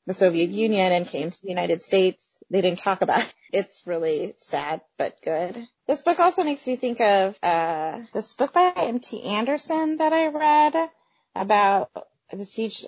the 0.08 0.13
Soviet 0.13 0.50
Union 0.50 0.91
and 0.91 1.06
came 1.06 1.30
to 1.30 1.41
the 1.43 1.50
United 1.50 1.84
States. 1.84 2.26
They 2.50 2.62
didn't 2.62 2.80
talk 2.80 3.02
about 3.02 3.20
it. 3.20 3.34
It's 3.54 3.86
really 3.86 4.34
sad, 4.39 4.82
but 4.98 5.22
good. 5.22 5.67
This 5.86 6.02
book 6.02 6.20
also 6.20 6.43
makes 6.43 6.65
me 6.65 6.76
think 6.78 7.00
of, 7.00 7.38
uh, 7.43 8.00
this 8.13 8.34
book 8.34 8.54
by 8.54 8.74
M.T. 8.76 9.22
Anderson 9.24 9.98
that 9.98 10.13
I 10.13 10.28
read 10.28 10.89
about 11.36 11.91
the 12.32 12.46
siege, 12.46 12.86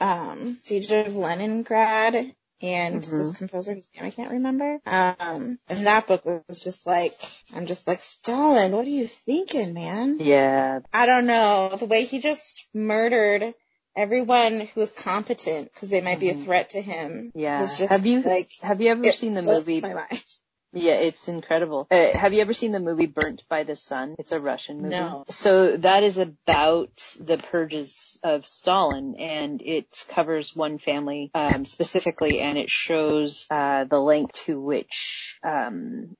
um, 0.00 0.58
siege 0.64 0.90
of 0.92 1.16
Leningrad 1.16 2.34
and 2.60 3.02
Mhm. 3.02 3.18
this 3.18 3.36
composer 3.36 3.74
whose 3.74 3.88
name 3.94 4.04
I 4.04 4.10
can't 4.10 4.30
remember. 4.30 4.80
Um, 4.86 5.58
and 5.68 5.86
that 5.86 6.06
book 6.06 6.24
was 6.24 6.58
just 6.58 6.86
like, 6.86 7.14
I'm 7.54 7.66
just 7.66 7.86
like, 7.86 8.00
Stalin, 8.02 8.72
what 8.72 8.86
are 8.86 8.90
you 8.90 9.06
thinking, 9.06 9.72
man? 9.74 10.18
Yeah. 10.20 10.80
I 10.92 11.06
don't 11.06 11.26
know. 11.26 11.70
The 11.76 11.86
way 11.86 12.04
he 12.04 12.18
just 12.18 12.66
murdered 12.72 13.54
everyone 13.96 14.60
who 14.60 14.80
is 14.82 14.92
competent 14.92 15.72
because 15.72 15.88
they 15.90 16.00
might 16.00 16.20
be 16.20 16.30
a 16.30 16.34
Mhm. 16.34 16.44
threat 16.44 16.70
to 16.70 16.80
him. 16.80 17.32
Yeah. 17.34 17.62
just 17.62 17.80
have 17.80 18.06
you 18.06 18.22
like 18.22 18.50
have 18.62 18.80
you 18.80 18.90
ever 18.90 19.10
seen 19.12 19.34
the 19.34 19.42
movie? 19.42 19.80
My 19.80 19.94
mind. 19.94 20.24
Yeah, 20.72 20.94
it's 20.94 21.26
incredible. 21.26 21.86
Uh, 21.90 22.08
have 22.12 22.34
you 22.34 22.42
ever 22.42 22.52
seen 22.52 22.72
the 22.72 22.80
movie 22.80 23.06
Burnt 23.06 23.44
by 23.48 23.62
the 23.62 23.76
Sun? 23.76 24.16
It's 24.18 24.32
a 24.32 24.40
Russian 24.40 24.82
movie. 24.82 24.94
No. 24.94 25.24
So 25.28 25.78
that 25.78 26.02
is 26.02 26.18
about 26.18 27.14
the 27.18 27.38
purges 27.38 28.18
of 28.22 28.46
Stalin, 28.46 29.14
and 29.18 29.62
it 29.62 30.04
covers 30.10 30.54
one 30.54 30.76
family 30.76 31.30
um, 31.34 31.64
specifically, 31.64 32.40
and 32.40 32.58
it 32.58 32.68
shows 32.68 33.46
uh, 33.50 33.84
the 33.84 34.00
length 34.00 34.34
to 34.44 34.60
which 34.60 35.38
um, 35.42 36.16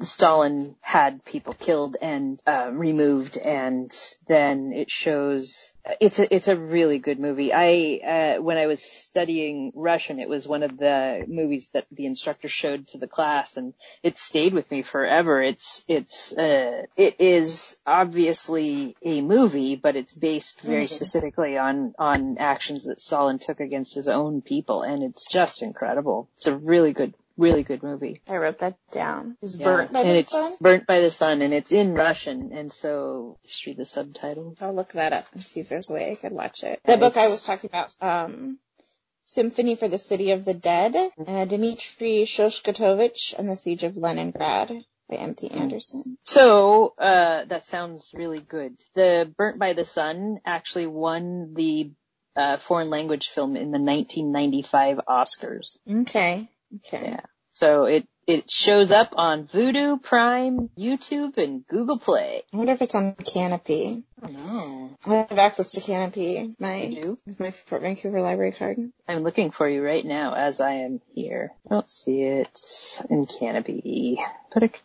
Stalin 0.00 0.74
had 0.80 1.24
people 1.24 1.54
killed 1.54 1.96
and 2.02 2.42
uh, 2.46 2.70
removed, 2.72 3.36
and 3.36 3.92
then 4.26 4.72
it 4.72 4.90
shows. 4.90 5.71
It's 6.00 6.20
a 6.20 6.32
it's 6.32 6.46
a 6.46 6.56
really 6.56 7.00
good 7.00 7.18
movie. 7.18 7.52
I 7.52 8.36
uh, 8.38 8.42
when 8.42 8.56
I 8.56 8.66
was 8.68 8.80
studying 8.80 9.72
Russian, 9.74 10.20
it 10.20 10.28
was 10.28 10.46
one 10.46 10.62
of 10.62 10.76
the 10.76 11.24
movies 11.26 11.68
that 11.72 11.86
the 11.90 12.06
instructor 12.06 12.46
showed 12.46 12.86
to 12.88 12.98
the 12.98 13.08
class, 13.08 13.56
and 13.56 13.74
it 14.00 14.16
stayed 14.16 14.52
with 14.54 14.70
me 14.70 14.82
forever. 14.82 15.42
It's 15.42 15.84
it's 15.88 16.32
uh, 16.32 16.82
it 16.96 17.20
is 17.20 17.74
obviously 17.84 18.94
a 19.02 19.22
movie, 19.22 19.74
but 19.74 19.96
it's 19.96 20.14
based 20.14 20.60
very 20.60 20.86
Mhm. 20.86 20.90
specifically 20.90 21.58
on 21.58 21.94
on 21.98 22.38
actions 22.38 22.84
that 22.84 23.00
Stalin 23.00 23.40
took 23.40 23.58
against 23.58 23.96
his 23.96 24.06
own 24.06 24.40
people, 24.40 24.82
and 24.82 25.02
it's 25.02 25.26
just 25.26 25.62
incredible. 25.62 26.28
It's 26.36 26.46
a 26.46 26.56
really 26.56 26.92
good 26.92 27.12
really 27.36 27.62
good 27.62 27.82
movie. 27.82 28.20
I 28.28 28.36
wrote 28.36 28.58
that 28.60 28.76
down. 28.90 29.36
Is 29.42 29.58
Yeah. 29.58 29.64
burnt 29.64 29.92
by 29.92 30.00
and 30.00 30.10
the 30.10 30.18
it's 30.18 30.32
sun? 30.32 30.56
burnt 30.60 30.86
by 30.86 31.00
the 31.00 31.10
sun, 31.10 31.42
and 31.42 31.52
it's 31.52 31.72
in 31.72 31.94
Russian, 31.94 32.52
and 32.52 32.72
so 32.72 33.38
just 33.44 33.64
read 33.66 33.76
the 33.76 33.84
subtitles. 33.84 34.60
I'll 34.60 34.74
look 34.74 34.92
that 34.92 35.12
up 35.12 35.26
and 35.32 35.42
see 35.42 35.60
if 35.60 35.68
there's 35.68 35.90
a 35.90 35.94
way 35.94 36.10
I 36.10 36.14
could 36.14 36.32
watch 36.32 36.62
it. 36.62 36.80
The 36.84 36.96
book 36.96 37.16
I 37.16 37.28
was 37.28 37.42
talking 37.44 37.70
about, 37.70 37.94
um, 38.00 38.58
Symphony 39.24 39.76
for 39.76 39.88
the 39.88 39.98
City 39.98 40.32
of 40.32 40.44
the 40.44 40.54
Dead, 40.54 40.94
uh, 40.94 41.44
Dmitry 41.46 42.24
Shostakovich 42.26 43.34
and 43.38 43.48
the 43.48 43.56
Siege 43.56 43.84
of 43.84 43.96
Leningrad 43.96 44.84
by 45.08 45.16
M.T. 45.16 45.48
Mm. 45.48 45.56
Anderson. 45.56 46.18
So 46.22 46.94
uh, 46.98 47.44
that 47.44 47.64
sounds 47.64 48.12
really 48.14 48.40
good. 48.40 48.76
The 48.94 49.32
Burnt 49.36 49.58
by 49.58 49.72
the 49.72 49.84
Sun 49.84 50.40
actually 50.44 50.86
won 50.86 51.54
the 51.54 51.92
uh, 52.36 52.56
foreign 52.58 52.90
language 52.90 53.28
film 53.28 53.56
in 53.56 53.70
the 53.70 53.78
1995 53.78 55.00
Oscars. 55.08 55.78
Okay. 55.88 56.48
Okay. 56.76 57.10
Yeah. 57.10 57.20
So 57.52 57.84
it 57.84 58.06
it 58.26 58.50
shows 58.50 58.92
up 58.92 59.14
on 59.16 59.46
Vudu, 59.46 60.00
Prime, 60.00 60.70
YouTube, 60.78 61.36
and 61.38 61.66
Google 61.66 61.98
Play. 61.98 62.42
I 62.52 62.56
wonder 62.56 62.72
if 62.72 62.82
it's 62.82 62.94
on 62.94 63.14
Kanopy. 63.14 64.04
I 64.22 64.26
don't 64.26 64.36
know. 64.36 64.96
I 65.06 65.14
have 65.14 65.38
access 65.38 65.70
to 65.72 65.80
Kanopy. 65.80 66.54
My 66.58 67.16
with 67.26 67.40
my 67.40 67.50
Fort 67.50 67.82
Vancouver 67.82 68.20
library 68.20 68.52
card. 68.52 68.78
I'm 69.08 69.22
looking 69.22 69.50
for 69.50 69.68
you 69.68 69.82
right 69.82 70.04
now 70.04 70.34
as 70.34 70.60
I 70.60 70.74
am 70.74 71.00
here. 71.14 71.52
I 71.66 71.74
don't 71.74 71.90
see 71.90 72.22
it 72.22 72.60
in 73.10 73.26
Kanopy, 73.26 74.16
but 74.54 74.62
it 74.62 74.82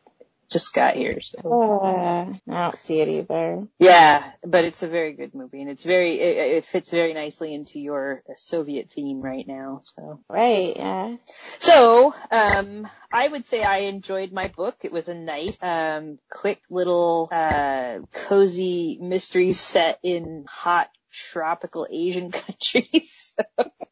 just 0.51 0.73
got 0.73 0.95
here. 0.95 1.19
So. 1.21 1.39
Uh, 1.83 2.33
I 2.49 2.63
don't 2.65 2.79
see 2.79 3.01
it 3.01 3.07
either. 3.07 3.67
Yeah, 3.79 4.31
but 4.45 4.65
it's 4.65 4.83
a 4.83 4.87
very 4.87 5.13
good 5.13 5.35
movie, 5.35 5.61
and 5.61 5.69
it's 5.69 5.83
very 5.83 6.19
it, 6.19 6.57
it 6.57 6.65
fits 6.65 6.91
very 6.91 7.13
nicely 7.13 7.53
into 7.53 7.79
your 7.79 8.23
Soviet 8.37 8.89
theme 8.93 9.21
right 9.21 9.47
now. 9.47 9.81
So, 9.95 10.21
Right, 10.29 10.75
yeah. 10.75 11.15
so 11.59 12.15
um, 12.31 12.87
I 13.11 13.27
would 13.27 13.45
say 13.45 13.63
I 13.63 13.79
enjoyed 13.79 14.31
my 14.31 14.47
book. 14.49 14.77
It 14.83 14.91
was 14.91 15.07
a 15.07 15.15
nice, 15.15 15.57
um, 15.61 16.19
quick 16.29 16.61
little 16.69 17.29
uh, 17.31 17.99
cozy 18.13 18.97
mystery 19.01 19.53
set 19.53 19.99
in 20.03 20.45
hot 20.47 20.89
tropical 21.11 21.87
Asian 21.89 22.31
countries. 22.31 23.33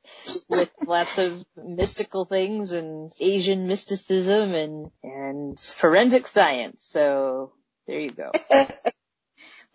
with 0.50 0.72
lots 0.86 1.18
of 1.18 1.46
mystical 1.56 2.26
things 2.26 2.72
and 2.72 3.12
Asian 3.20 3.68
mysticism 3.68 4.54
and 4.54 4.92
and 5.04 5.60
forensic 5.60 6.28
science. 6.28 6.88
So 6.90 7.54
there 7.88 8.00
you 8.00 8.12
go. 8.12 8.32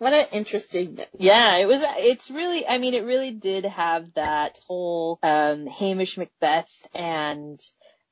What 0.01 0.15
an 0.15 0.25
interesting 0.33 0.99
Yeah, 1.19 1.59
it 1.59 1.67
was, 1.67 1.83
it's 1.99 2.31
really, 2.31 2.67
I 2.67 2.79
mean, 2.79 2.95
it 2.95 3.05
really 3.05 3.33
did 3.33 3.67
have 3.67 4.15
that 4.15 4.59
whole, 4.67 5.19
um, 5.23 5.67
Hamish 5.67 6.17
Macbeth 6.17 6.73
and, 6.95 7.61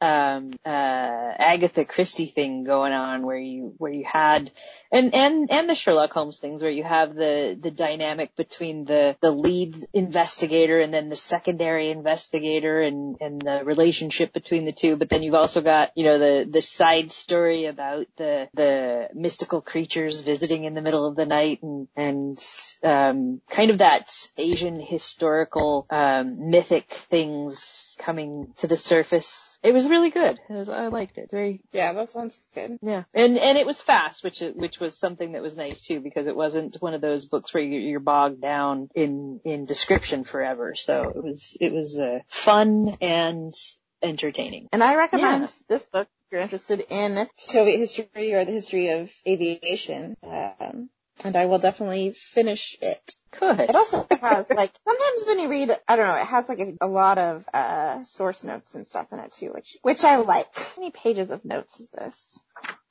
um, 0.01 0.53
uh, 0.65 0.69
Agatha 0.69 1.85
Christie 1.85 2.27
thing 2.27 2.65
going 2.65 2.93
on 2.93 3.25
where 3.25 3.39
you, 3.39 3.75
where 3.79 3.93
you 3.93 4.05
had, 4.05 4.51
and, 4.93 5.15
and, 5.15 5.51
and 5.51 5.69
the 5.69 5.75
Sherlock 5.75 6.13
Holmes 6.13 6.39
things 6.39 6.63
where 6.63 6.71
you 6.71 6.85
have 6.85 7.15
the, 7.15 7.59
the 7.61 7.71
dynamic 7.71 8.37
between 8.37 8.85
the, 8.85 9.17
the 9.21 9.31
lead 9.31 9.77
investigator 9.93 10.81
and 10.81 10.95
then 10.95 11.09
the 11.09 11.17
secondary 11.17 11.91
investigator 11.91 12.81
and, 12.81 13.17
and 13.21 13.43
the 13.43 13.65
relationship 13.65 14.33
between 14.33 14.65
the 14.65 14.73
two. 14.73 14.97
But 14.97 15.09
then 15.09 15.23
you've 15.23 15.35
also 15.35 15.61
got, 15.61 15.93
you 15.97 16.05
know, 16.05 16.19
the, 16.19 16.49
the 16.49 16.63
side 16.63 17.13
story 17.13 17.67
about 17.67 18.07
the, 18.17 18.49
the 18.55 19.09
mystical 19.15 19.61
creatures 19.61 20.21
visiting 20.21 20.65
in 20.65 20.75
the 20.75 20.83
middle 20.83 21.07
of 21.07 21.17
the 21.17 21.27
night 21.27 21.63
and, 21.63 21.89
and, 21.97 22.45
um, 22.85 23.41
kind 23.51 23.71
of 23.71 23.79
that 23.79 24.13
Asian 24.37 24.81
historical, 24.81 25.87
um, 25.91 26.51
mythic 26.51 26.93
things 27.11 27.97
coming 27.99 28.55
to 28.59 28.67
the 28.67 28.77
surface. 28.77 29.59
It 29.63 29.75
was 29.75 29.88
really 29.89 30.11
good. 30.11 30.39
It 30.49 30.53
was, 30.53 30.69
I 30.69 30.89
liked 30.89 31.19
it. 31.19 31.31
Very, 31.31 31.61
Yeah, 31.73 31.93
that 31.95 32.11
sounds 32.11 32.39
good. 32.55 32.79
yeah, 32.83 33.05
and 33.15 33.39
and 33.39 33.59
it 33.59 33.67
was 33.67 33.81
fast, 33.81 34.23
which 34.25 34.41
which 34.55 34.79
was 34.81 34.97
something 34.99 35.33
that 35.33 35.43
was 35.43 35.57
nice 35.57 35.81
too, 35.83 36.01
because 36.01 36.27
it 36.27 36.37
wasn't 36.37 36.77
one 36.81 36.95
of 36.95 37.01
those 37.01 37.27
books 37.27 37.53
where 37.53 37.63
you- 37.63 37.81
you're 37.81 38.01
bogged 38.01 38.41
down 38.41 38.89
in 38.95 39.41
in 39.45 39.65
description 39.67 40.25
forever. 40.25 40.75
So 40.75 41.09
it 41.15 41.23
was 41.23 41.57
it 41.61 41.73
was 41.73 41.99
uh, 41.99 42.21
fun 42.29 42.97
and 43.01 43.55
entertaining. 44.03 44.69
And 44.73 44.83
I 44.83 44.95
recommend 44.95 45.43
Yeah. 45.43 45.49
this 45.69 45.87
book 45.87 46.07
if 46.27 46.33
you're 46.33 46.41
interested 46.43 46.85
in 46.91 47.27
Soviet 47.37 47.79
history 47.79 48.35
or 48.35 48.45
the 48.45 48.53
history 48.53 48.89
of 48.91 49.11
aviation. 49.27 50.17
Um, 50.23 50.91
and 51.25 51.37
I 51.37 51.47
will 51.47 51.59
definitely 51.59 52.13
finish 52.13 52.77
it. 52.81 53.15
Good. 53.39 53.61
It 53.61 53.77
also 53.77 54.07
has 54.21 54.49
like 54.51 54.73
sometimes 54.87 55.25
when 55.27 55.39
you 55.41 55.51
read, 55.51 55.71
I 55.87 55.97
don't 55.97 56.07
know, 56.07 56.21
it 56.21 56.27
has 56.27 56.49
like 56.49 56.61
a, 56.61 56.75
a 56.81 56.87
lot 56.87 57.19
of 57.19 57.47
uh 57.53 58.05
source 58.05 58.45
notes 58.45 58.75
and 58.75 58.87
stuff 58.87 59.13
in 59.13 59.19
it 59.19 59.33
too, 59.33 59.51
which 59.53 59.77
which 59.83 60.05
I 60.05 60.17
like. 60.17 60.57
How 60.57 60.81
many 60.83 60.91
pages 60.91 61.31
of 61.31 61.45
notes 61.45 61.81
is 61.81 61.89
this? 61.91 62.41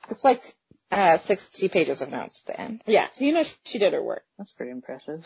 It's 0.10 0.24
like 0.24 0.42
uh 0.92 1.18
60 1.18 1.70
pages 1.70 2.02
of 2.02 2.12
notes 2.12 2.44
at 2.48 2.56
the 2.56 2.62
end. 2.62 2.84
Yeah, 2.86 3.08
so 3.12 3.26
you 3.26 3.34
know 3.34 3.44
she 3.66 3.80
did 3.80 3.94
her 3.94 4.04
work. 4.04 4.24
That's 4.38 4.52
pretty 4.52 4.72
impressive. 4.72 5.26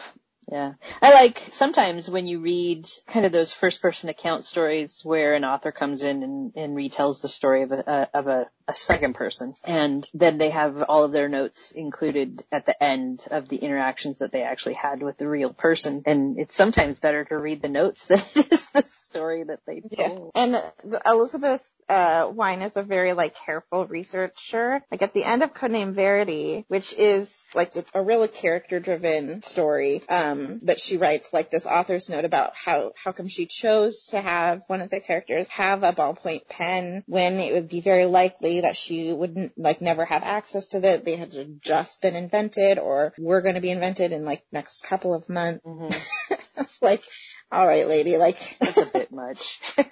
Yeah. 0.49 0.73
I 1.01 1.13
like 1.13 1.41
sometimes 1.51 2.09
when 2.09 2.25
you 2.25 2.39
read 2.39 2.87
kind 3.07 3.25
of 3.25 3.31
those 3.31 3.53
first 3.53 3.81
person 3.81 4.09
account 4.09 4.43
stories 4.43 5.01
where 5.03 5.35
an 5.35 5.45
author 5.45 5.71
comes 5.71 6.03
in 6.03 6.23
and, 6.23 6.53
and 6.55 6.75
retells 6.75 7.21
the 7.21 7.27
story 7.29 7.63
of 7.63 7.71
a, 7.71 7.89
uh, 7.89 8.05
of 8.13 8.27
a, 8.27 8.49
a 8.71 8.75
second 8.75 9.13
person 9.13 9.53
and 9.63 10.07
then 10.13 10.38
they 10.38 10.49
have 10.49 10.84
all 10.84 11.03
of 11.03 11.12
their 11.12 11.29
notes 11.29 11.71
included 11.71 12.43
at 12.51 12.65
the 12.65 12.84
end 12.84 13.25
of 13.31 13.49
the 13.49 13.57
interactions 13.57 14.19
that 14.19 14.31
they 14.31 14.43
actually 14.43 14.73
had 14.73 15.01
with 15.01 15.17
the 15.17 15.27
real 15.27 15.53
person. 15.53 16.03
And 16.05 16.39
it's 16.39 16.55
sometimes 16.55 16.99
better 16.99 17.25
to 17.25 17.38
read 17.38 17.62
the 17.62 17.69
notes 17.69 18.05
than 18.07 18.21
it 18.36 18.51
is 18.51 18.65
the 18.71 18.84
story 19.12 19.43
that 19.43 19.60
they 19.65 19.81
told. 19.81 20.31
And 20.36 20.53
the, 20.53 21.01
Elizabeth 21.05 21.67
uh, 21.89 22.31
Wein 22.34 22.62
is 22.62 22.77
a 22.77 22.84
very 22.84 23.13
like 23.13 23.36
careful 23.36 23.86
researcher. 23.86 24.81
Like 24.89 25.01
at 25.01 25.13
the 25.13 25.25
end 25.25 25.43
of 25.43 25.53
Code 25.53 25.71
Name 25.71 25.93
Verity, 25.93 26.65
which 26.69 26.93
is 26.93 27.36
like 27.53 27.75
it's 27.75 27.91
a 27.93 28.01
really 28.01 28.29
character 28.29 28.79
driven 28.79 29.41
story. 29.41 30.01
Um, 30.07 30.62
but 30.63 30.79
she 30.79 30.97
writes 30.97 31.34
like 31.34 31.51
this 31.51 31.65
author's 31.65 32.10
note 32.10 32.23
about 32.23 32.55
how 32.55 32.93
how 33.03 33.12
come 33.12 33.27
she 33.27 33.45
chose 33.45 34.05
to 34.12 34.21
have 34.21 34.63
one 34.67 34.81
of 34.81 34.89
the 34.89 35.01
characters 35.01 35.49
have 35.49 35.84
a 35.84 35.91
ballpoint 35.91 36.47
pen 36.47 37.03
when 37.07 37.39
it 37.39 37.53
would 37.53 37.67
be 37.67 37.81
very 37.81 38.05
likely 38.05 38.61
that 38.62 38.76
she 38.78 39.12
wouldn't 39.13 39.58
like 39.58 39.82
never 39.82 40.06
have 40.06 40.24
access 40.24 40.69
to 40.69 40.78
it. 40.86 41.06
They 41.06 41.15
had 41.15 41.34
just 41.62 42.02
been 42.02 42.15
invented 42.15 42.80
or 42.80 43.13
were 43.17 43.41
going 43.41 43.56
to 43.56 43.62
be 43.62 43.71
invented 43.71 44.12
in 44.12 44.26
like 44.26 44.43
next 44.52 44.84
couple 44.84 45.13
of 45.13 45.30
months. 45.30 45.62
hmm 45.65 45.88
it's 46.58 46.82
like, 46.82 47.04
all 47.52 47.65
right, 47.67 47.88
lady, 47.88 48.17
like 48.17 48.38
That's 48.60 48.78
a 48.78 48.86
bit 49.00 49.12
much. 49.12 49.60
no, 49.78 49.84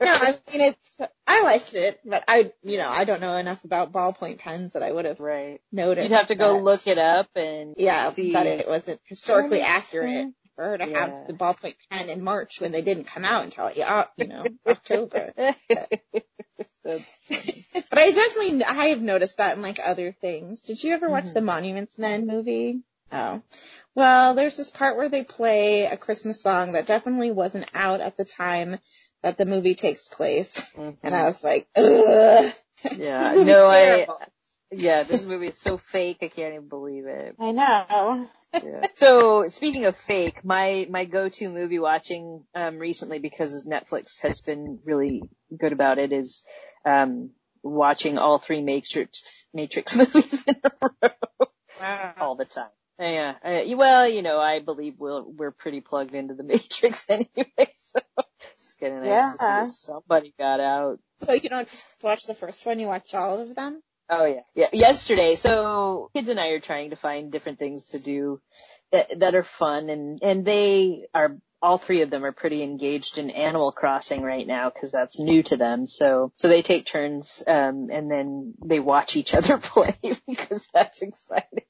I 0.00 0.34
mean 0.52 0.60
it's. 0.60 0.90
I 1.26 1.42
liked 1.42 1.74
it, 1.74 2.00
but 2.04 2.24
I, 2.28 2.52
you 2.62 2.76
know, 2.78 2.88
I 2.90 3.04
don't 3.04 3.20
know 3.20 3.36
enough 3.36 3.64
about 3.64 3.92
ballpoint 3.92 4.38
pens 4.38 4.74
that 4.74 4.82
I 4.82 4.92
would 4.92 5.04
have 5.06 5.20
right. 5.20 5.60
noticed. 5.72 6.02
You'd 6.10 6.16
have 6.16 6.26
to 6.28 6.34
go 6.34 6.54
that- 6.56 6.62
look 6.62 6.86
it 6.86 6.98
up 6.98 7.28
and 7.36 7.74
Yeah, 7.78 8.10
see. 8.12 8.32
that 8.32 8.46
it 8.46 8.68
wasn't 8.68 9.00
historically 9.06 9.60
accurate 9.62 10.28
for 10.56 10.64
her 10.64 10.78
to 10.78 10.88
Yeah. 10.88 10.98
have 11.06 11.26
the 11.26 11.32
ballpoint 11.32 11.76
pen 11.90 12.10
in 12.10 12.22
March 12.22 12.60
when 12.60 12.72
they 12.72 12.82
didn't 12.82 13.04
come 13.04 13.24
out 13.24 13.44
until 13.44 13.70
you 13.72 14.26
know 14.26 14.46
October. 14.66 15.32
That's- 16.84 17.84
but 17.90 17.98
I 17.98 18.10
definitely 18.10 18.64
I 18.64 18.86
have 18.88 19.02
noticed 19.02 19.36
that 19.38 19.56
in 19.56 19.62
like 19.62 19.78
other 19.84 20.12
things. 20.12 20.62
Did 20.64 20.82
you 20.82 20.92
ever 20.94 21.08
watch 21.08 21.26
Mhm. 21.26 21.34
the 21.34 21.40
Monuments 21.42 21.98
Men 21.98 22.26
movie? 22.26 22.80
Oh. 23.12 23.42
Well, 23.94 24.34
there's 24.34 24.56
this 24.56 24.70
part 24.70 24.96
where 24.96 25.08
they 25.08 25.22
play 25.22 25.84
a 25.84 25.96
Christmas 25.96 26.40
song 26.42 26.72
that 26.72 26.86
definitely 26.86 27.30
wasn't 27.30 27.66
out 27.74 28.00
at 28.00 28.16
the 28.16 28.24
time 28.24 28.78
that 29.22 29.36
the 29.38 29.46
movie 29.46 29.74
takes 29.74 30.08
place. 30.08 30.62
And 30.76 31.14
I 31.14 31.24
was 31.24 31.44
like, 31.44 31.68
ugh. 31.76 32.52
Yeah, 32.96 33.32
no, 33.36 33.66
I. 33.66 34.06
Yeah, 34.74 35.02
this 35.02 35.26
movie 35.26 35.48
is 35.48 35.58
so 35.58 35.76
fake. 35.76 36.18
I 36.22 36.28
can't 36.28 36.54
even 36.54 36.68
believe 36.68 37.04
it. 37.06 37.36
I 37.38 37.52
know. 37.52 38.28
Yeah. 38.54 38.86
So 38.94 39.48
speaking 39.48 39.84
of 39.84 39.96
fake, 39.96 40.44
my 40.44 40.86
my 40.90 41.04
go-to 41.04 41.48
movie 41.50 41.78
watching 41.78 42.44
um, 42.54 42.78
recently 42.78 43.18
because 43.18 43.64
Netflix 43.64 44.20
has 44.22 44.40
been 44.40 44.80
really 44.84 45.22
good 45.58 45.72
about 45.72 45.98
it 45.98 46.12
is 46.12 46.44
um, 46.84 47.30
watching 47.62 48.18
all 48.18 48.38
three 48.38 48.62
Matrix 48.62 49.46
Matrix 49.54 49.96
movies 49.96 50.44
in 50.46 50.56
a 50.64 50.70
row 51.02 51.10
Wow. 51.80 52.14
all 52.20 52.34
the 52.36 52.44
time. 52.44 52.70
Yeah. 52.98 53.34
Uh, 53.44 53.76
well, 53.76 54.06
you 54.08 54.22
know, 54.22 54.38
I 54.38 54.60
believe 54.60 54.94
we'll, 54.98 55.24
we're 55.24 55.50
pretty 55.50 55.80
plugged 55.80 56.14
into 56.14 56.34
the 56.34 56.42
Matrix 56.44 57.06
anyway, 57.08 57.28
so 57.56 58.00
it's 58.54 58.74
getting 58.78 59.00
nice 59.00 59.32
to 59.32 59.38
see 59.38 59.44
Yeah. 59.44 59.64
somebody 59.64 60.34
got 60.38 60.60
out. 60.60 60.98
So 61.24 61.32
you 61.32 61.48
don't 61.48 61.68
just 61.68 61.84
watch 62.02 62.24
the 62.24 62.34
first 62.34 62.64
one, 62.66 62.78
you 62.78 62.86
watch 62.86 63.14
all 63.14 63.38
of 63.40 63.54
them? 63.54 63.82
Oh 64.08 64.26
yeah, 64.26 64.40
yeah. 64.54 64.66
Yesterday, 64.72 65.36
so 65.36 66.10
kids 66.14 66.28
and 66.28 66.38
I 66.38 66.48
are 66.48 66.60
trying 66.60 66.90
to 66.90 66.96
find 66.96 67.32
different 67.32 67.58
things 67.58 67.86
to 67.88 67.98
do 67.98 68.40
that 68.90 69.20
that 69.20 69.34
are 69.34 69.42
fun, 69.44 69.88
and 69.88 70.18
and 70.22 70.44
they 70.44 71.06
are 71.14 71.38
all 71.62 71.78
three 71.78 72.02
of 72.02 72.10
them 72.10 72.24
are 72.24 72.32
pretty 72.32 72.62
engaged 72.62 73.18
in 73.18 73.30
Animal 73.30 73.70
Crossing 73.72 74.22
right 74.22 74.46
now 74.46 74.68
because 74.70 74.90
that's 74.90 75.18
new 75.20 75.42
to 75.44 75.56
them. 75.56 75.86
So 75.86 76.32
so 76.36 76.48
they 76.48 76.62
take 76.62 76.86
turns, 76.86 77.42
um, 77.46 77.88
and 77.92 78.10
then 78.10 78.54
they 78.64 78.80
watch 78.80 79.16
each 79.16 79.32
other 79.32 79.58
play 79.62 79.96
because 80.26 80.66
that's 80.74 81.02
exciting. 81.02 81.64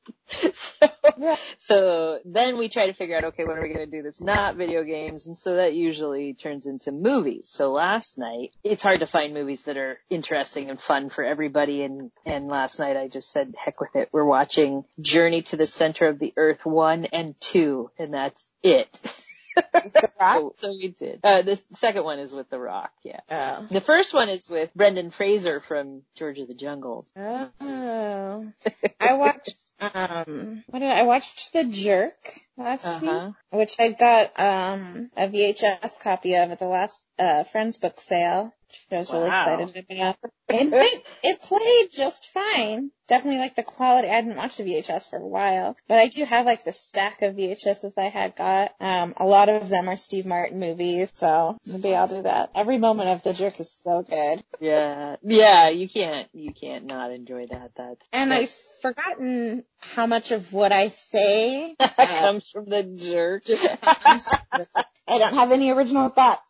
So 0.55 0.89
Yeah. 1.19 1.37
so 1.59 2.19
then 2.25 2.57
we 2.57 2.69
try 2.69 2.87
to 2.87 2.95
figure 2.95 3.17
out, 3.17 3.25
okay, 3.25 3.45
what 3.45 3.59
are 3.59 3.63
we 3.63 3.69
going 3.69 3.91
to 3.91 3.97
do 3.97 4.03
that's 4.03 4.21
not 4.21 4.57
video 4.57 4.83
games? 4.83 5.27
And 5.27 5.39
so 5.39 5.57
that 5.57 5.75
usually 5.75 6.33
turns 6.35 6.67
into 6.67 6.91
movies. 6.91 7.49
So 7.51 7.73
last 7.73 8.17
night, 8.17 8.53
it's 8.65 8.83
hard 8.83 9.01
to 9.01 9.07
find 9.07 9.35
movies 9.35 9.65
that 9.65 9.77
are 9.77 9.99
interesting 10.09 10.71
and 10.71 10.81
fun 10.81 11.11
for 11.11 11.23
everybody. 11.23 11.83
And, 11.83 12.11
and 12.25 12.49
last 12.49 12.79
night 12.79 12.97
I 12.97 13.09
just 13.09 13.31
said, 13.31 13.55
heck 13.63 13.81
with 13.81 13.95
it. 13.95 14.09
We're 14.11 14.25
watching 14.25 14.85
Journey 15.01 15.43
to 15.43 15.57
the 15.57 15.67
Center 15.67 16.09
of 16.09 16.19
the 16.19 16.33
Earth 16.37 16.65
1 16.65 17.07
and 17.07 17.35
2, 17.41 17.91
and 17.99 18.15
that's 18.15 18.45
it. 18.63 18.89
The 19.55 20.11
Rock? 20.21 20.55
So, 20.59 20.71
we 20.71 20.89
did. 20.89 21.21
Uh, 21.23 21.43
the 21.43 21.61
second 21.75 22.05
one 22.05 22.19
is 22.19 22.33
with 22.33 22.49
The 22.51 22.59
Rock, 22.59 22.93
yeah. 23.03 23.21
Oh. 23.31 23.67
The 23.71 23.81
first 23.81 24.15
one 24.15 24.29
is 24.29 24.49
with 24.49 24.73
Brendan 24.75 25.11
Fraser 25.11 25.61
from 25.61 26.03
George 26.15 26.39
of 26.39 26.49
the 26.49 26.55
Jungle. 26.55 27.07
Oh. 27.17 28.53
I 29.01 29.15
watched, 29.15 29.57
um, 29.81 30.65
what 30.67 30.79
did 30.79 30.91
I, 30.91 31.01
I 31.01 31.03
watched 31.03 31.53
The 31.53 31.65
Jerk 31.65 32.41
last 32.63 33.01
week, 33.03 33.11
Uh-huh. 33.11 33.33
which 33.51 33.77
I 33.79 33.89
got, 33.93 34.33
um, 34.39 35.11
a 35.17 35.29
VHS 35.29 36.01
copy 36.01 36.35
of 36.37 36.51
at 36.51 36.59
the 36.59 36.67
last, 36.67 37.01
uh, 37.19 37.45
Friends 37.45 37.79
book 37.79 38.01
sale. 38.01 38.53
Which 38.89 38.91
I 38.91 38.97
was 38.97 39.13
really 39.13 39.27
excited 39.27 39.87
about. 39.91 40.17
And 40.49 40.73
it, 40.73 41.07
it 41.23 41.41
played 41.43 41.91
just 41.93 42.31
fine. 42.31 42.91
Definitely 43.07 43.41
like 43.41 43.55
the 43.55 43.63
quality. 43.63 44.09
I 44.09 44.15
hadn't 44.15 44.37
watched 44.37 44.57
the 44.57 44.65
VHS 44.65 45.11
for 45.11 45.19
a 45.19 45.27
while, 45.27 45.77
but 45.89 45.99
I 45.99 46.09
do 46.09 46.25
have 46.25 46.47
like 46.47 46.65
the 46.65 46.73
stack 46.73 47.21
of 47.21 47.35
VHSs 47.35 47.93
I 47.99 48.09
had 48.09 48.35
got. 48.35 48.73
Um, 48.81 49.13
a 49.19 49.27
lot 49.27 49.51
of 49.51 49.69
them 49.69 49.91
are 49.91 49.97
Steve 49.97 50.25
Martin 50.25 50.59
movies, 50.59 51.13
so 51.15 51.59
maybe 51.67 51.95
I'll 51.95 52.09
do 52.09 52.23
that. 52.23 52.51
Every 52.55 52.79
moment 52.79 53.11
of 53.11 53.23
The 53.23 53.35
Jerk 53.35 53.61
is 53.61 53.71
so 53.71 54.03
good. 54.03 54.43
Yeah, 54.59 55.17
yeah, 55.23 55.69
you 55.69 55.87
can't, 55.89 56.29
you 56.33 56.55
can't 56.55 56.87
not 56.87 57.11
enjoy 57.13 57.49
that. 57.49 57.73
That's, 57.77 58.09
And 58.15 58.31
that's- 58.31 58.59
I've 58.59 58.81
forgotten 58.95 59.65
how 59.81 60.07
much 60.07 60.31
of 60.31 60.51
what 60.55 60.73
I 60.73 60.89
say 60.89 61.75
uh, 61.81 61.89
comes 62.07 62.49
from 62.53 62.67
the 62.67 62.83
jerk. 62.83 63.45
just 63.45 63.63
comes 63.81 64.29
from 64.29 64.41
the- 64.53 64.87
I 65.09 65.19
don't 65.19 65.35
have 65.35 65.53
any 65.53 65.71
original 65.71 66.09
thoughts. 66.09 66.43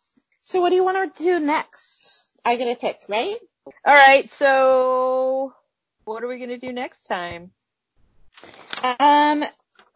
So 0.43 0.61
what 0.61 0.69
do 0.69 0.75
you 0.75 0.83
want 0.83 1.15
to 1.15 1.23
do 1.23 1.39
next? 1.39 2.29
I 2.45 2.57
get 2.57 2.67
a 2.67 2.79
pick, 2.79 2.99
right? 3.07 3.37
All 3.65 3.93
right, 3.93 4.29
so 4.29 5.53
what 6.03 6.23
are 6.23 6.27
we 6.27 6.37
gonna 6.37 6.57
do 6.57 6.73
next 6.73 7.05
time? 7.05 7.51
Um, 8.83 9.45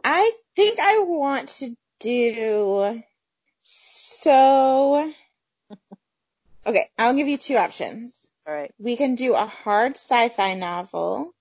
I 0.03 0.31
think 0.55 0.79
I 0.79 0.99
want 0.99 1.49
to 1.59 1.75
do 1.99 3.03
so. 3.63 5.13
Okay, 6.65 6.89
I'll 6.97 7.13
give 7.13 7.27
you 7.27 7.37
two 7.37 7.57
options. 7.57 8.29
All 8.47 8.53
right. 8.53 8.73
We 8.79 8.95
can 8.95 9.15
do 9.15 9.33
a 9.35 9.45
hard 9.45 9.93
sci-fi 9.93 10.53
novel 10.53 11.33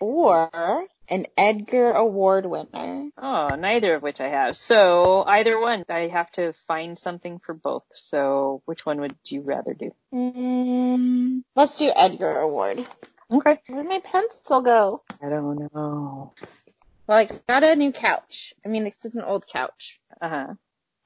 or 0.00 0.86
an 1.08 1.26
Edgar 1.36 1.92
Award 1.92 2.46
winner. 2.46 3.10
Oh, 3.18 3.54
neither 3.56 3.94
of 3.94 4.02
which 4.02 4.20
I 4.20 4.28
have. 4.28 4.56
So 4.56 5.22
either 5.26 5.58
one. 5.60 5.84
I 5.88 6.08
have 6.08 6.30
to 6.32 6.52
find 6.52 6.98
something 6.98 7.38
for 7.38 7.54
both. 7.54 7.84
So 7.92 8.62
which 8.64 8.84
one 8.86 9.00
would 9.00 9.14
you 9.26 9.42
rather 9.42 9.74
do? 9.74 9.90
Mm, 10.14 11.42
let's 11.56 11.76
do 11.78 11.90
Edgar 11.94 12.38
Award. 12.38 12.84
Okay. 13.30 13.58
Where'd 13.68 13.86
my 13.86 14.00
pencil 14.00 14.60
go? 14.60 15.02
I 15.22 15.28
don't 15.28 15.58
know. 15.74 16.34
Well, 17.06 17.18
I 17.18 17.28
got 17.48 17.62
a 17.64 17.76
new 17.76 17.92
couch. 17.92 18.54
I 18.64 18.68
mean, 18.68 18.86
it's 18.86 19.04
an 19.04 19.22
old 19.22 19.46
couch. 19.46 20.00
Uh 20.20 20.28
huh. 20.28 20.46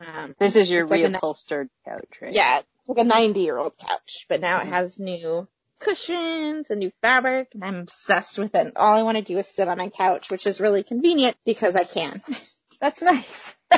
Um, 0.00 0.34
This 0.38 0.54
is 0.56 0.70
your 0.70 0.82
It's 0.82 0.90
like 0.90 1.02
a- 1.02 1.08
reupholstered 1.08 1.68
couch, 1.84 2.18
right? 2.22 2.32
yeah, 2.32 2.58
it's 2.60 2.88
like 2.88 2.98
a 2.98 3.04
90 3.04 3.40
year 3.40 3.58
old 3.58 3.76
couch, 3.78 4.26
but 4.28 4.40
now 4.40 4.60
it 4.60 4.66
has 4.68 5.00
new 5.00 5.48
cushions 5.78 6.70
and 6.70 6.80
new 6.80 6.92
fabric, 7.02 7.48
and 7.54 7.64
I'm 7.64 7.76
obsessed 7.76 8.38
with 8.38 8.54
it. 8.54 8.72
All 8.76 8.98
I 8.98 9.02
want 9.02 9.16
to 9.18 9.22
do 9.22 9.38
is 9.38 9.48
sit 9.48 9.68
on 9.68 9.78
my 9.78 9.88
couch, 9.88 10.30
which 10.30 10.46
is 10.46 10.60
really 10.60 10.82
convenient 10.82 11.36
because 11.44 11.76
I 11.76 11.84
can. 11.84 12.20
That's 12.80 13.02
nice. 13.02 13.56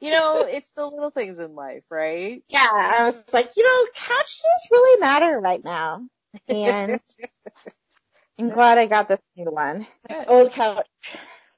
you 0.00 0.10
know, 0.10 0.46
it's 0.48 0.72
the 0.72 0.86
little 0.86 1.10
things 1.10 1.38
in 1.38 1.54
life, 1.54 1.84
right? 1.90 2.42
Yeah, 2.48 2.66
I 2.72 3.04
was 3.06 3.22
like, 3.32 3.50
you 3.56 3.64
know, 3.64 3.90
couches 3.94 4.68
really 4.70 5.00
matter 5.00 5.38
right 5.38 5.62
now. 5.62 6.02
And 6.48 7.00
I'm 8.38 8.50
glad 8.50 8.78
I 8.78 8.86
got 8.86 9.08
this 9.08 9.20
new 9.36 9.50
one. 9.50 9.86
My 10.08 10.24
old 10.26 10.52
couch 10.52 10.86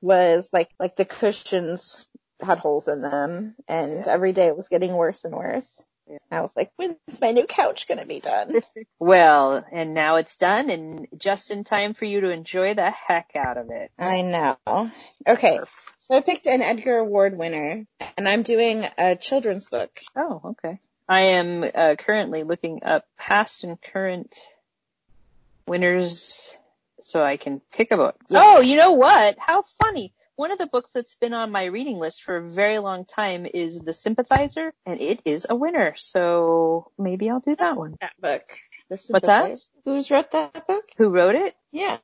was 0.01 0.51
like, 0.53 0.69
like 0.79 0.97
the 0.97 1.05
cushions 1.05 2.07
had 2.45 2.59
holes 2.59 2.89
in 2.89 3.01
them 3.01 3.55
and 3.69 4.07
every 4.07 4.33
day 4.33 4.49
it 4.49 4.57
was 4.57 4.69
getting 4.69 4.95
worse 4.95 5.25
and 5.25 5.35
worse. 5.35 5.83
Yeah. 6.13 6.19
I 6.31 6.41
was 6.43 6.55
like, 6.55 6.71
when's 6.77 7.21
my 7.23 7.33
new 7.33 7.47
couch 7.47 7.89
gonna 7.89 8.05
be 8.05 8.21
done? 8.21 8.61
Well, 8.99 9.65
and 9.73 9.95
now 9.95 10.17
it's 10.17 10.37
done 10.37 10.71
and 10.71 11.09
just 11.19 11.51
in 11.51 11.65
time 11.65 11.93
for 11.95 12.05
you 12.05 12.21
to 12.21 12.31
enjoy 12.31 12.75
the 12.75 12.91
heck 12.91 13.31
out 13.35 13.57
of 13.57 13.71
it. 13.71 13.91
I 13.99 14.23
know. 14.23 14.91
Okay. 15.27 15.59
So 15.99 16.15
I 16.17 16.21
picked 16.21 16.47
an 16.47 16.63
Edgar 16.63 16.99
Award 16.99 17.37
winner 17.37 17.85
and 18.17 18.29
I'm 18.29 18.43
doing 18.43 18.85
a 18.97 19.17
children's 19.17 19.69
book. 19.69 19.91
Oh, 20.15 20.41
okay. 20.45 20.79
I 21.09 21.21
am 21.21 21.65
uh, 21.65 21.97
currently 21.99 22.45
looking 22.45 22.85
up 22.85 23.07
past 23.19 23.65
and 23.65 23.77
current 23.83 24.37
winners 25.67 26.57
so 27.01 27.25
I 27.25 27.39
can 27.39 27.61
pick 27.73 27.91
a 27.91 27.97
book. 27.97 28.17
Yeah. 28.29 28.41
Oh, 28.45 28.61
you 28.61 28.77
know 28.77 28.93
what? 28.93 29.37
How 29.39 29.65
funny. 29.83 30.13
One 30.43 30.51
of 30.51 30.59
the 30.59 30.67
books 30.67 30.91
that's 30.93 31.15
been 31.15 31.35
on 31.35 31.53
my 31.53 31.67
reading 31.67 32.01
list 32.01 32.25
for 32.25 32.35
a 32.37 32.43
very 32.43 32.81
long 32.81 33.05
time 33.05 33.47
is 33.47 33.79
The 33.79 33.93
Sympathizer, 33.93 34.75
and 34.85 35.01
it 35.01 35.23
is 35.25 35.47
a 35.49 35.55
winner. 35.55 35.95
So 35.97 36.91
maybe 36.99 37.31
I'll 37.31 37.39
do 37.39 37.55
that 37.55 37.77
one. 37.77 37.95
That 38.01 38.21
book. 38.21 38.59
The 38.91 39.01
What's 39.11 39.27
that? 39.29 39.61
Who's 39.85 40.11
wrote 40.11 40.33
that 40.33 40.67
book? 40.67 40.83
Who 40.99 41.11
wrote 41.11 41.37
it? 41.37 41.55
Yeah. 41.71 41.99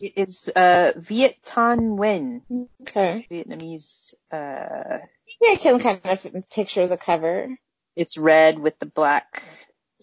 It's 0.00 0.48
uh, 0.48 0.92
Viet 0.96 1.36
Thanh 1.44 1.98
Nguyen, 1.98 2.68
Okay. 2.80 3.26
Vietnamese. 3.30 4.14
Uh, 4.32 5.00
Maybe 5.42 5.52
I 5.52 5.56
can 5.56 5.78
kind 5.78 6.00
of 6.06 6.48
picture 6.48 6.86
the 6.86 6.96
cover. 6.96 7.54
it's 7.96 8.16
red 8.16 8.58
with 8.58 8.78
the 8.78 8.86
black 8.86 9.42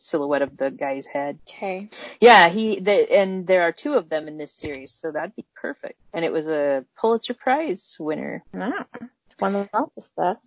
silhouette 0.01 0.41
of 0.41 0.57
the 0.57 0.71
guy's 0.71 1.05
head. 1.05 1.39
Okay. 1.47 1.89
Yeah, 2.19 2.49
he 2.49 2.79
the, 2.79 3.11
and 3.11 3.45
there 3.47 3.63
are 3.63 3.71
two 3.71 3.93
of 3.93 4.09
them 4.09 4.27
in 4.27 4.37
this 4.37 4.51
series, 4.51 4.91
so 4.91 5.11
that'd 5.11 5.35
be 5.35 5.45
perfect. 5.55 5.99
And 6.13 6.25
it 6.25 6.31
was 6.31 6.47
a 6.47 6.85
Pulitzer 6.99 7.33
Prize 7.33 7.95
winner. 7.99 8.43
Ah, 8.55 8.85
one 9.39 9.55
of 9.55 9.69
the 9.71 10.01
stuff. 10.01 10.37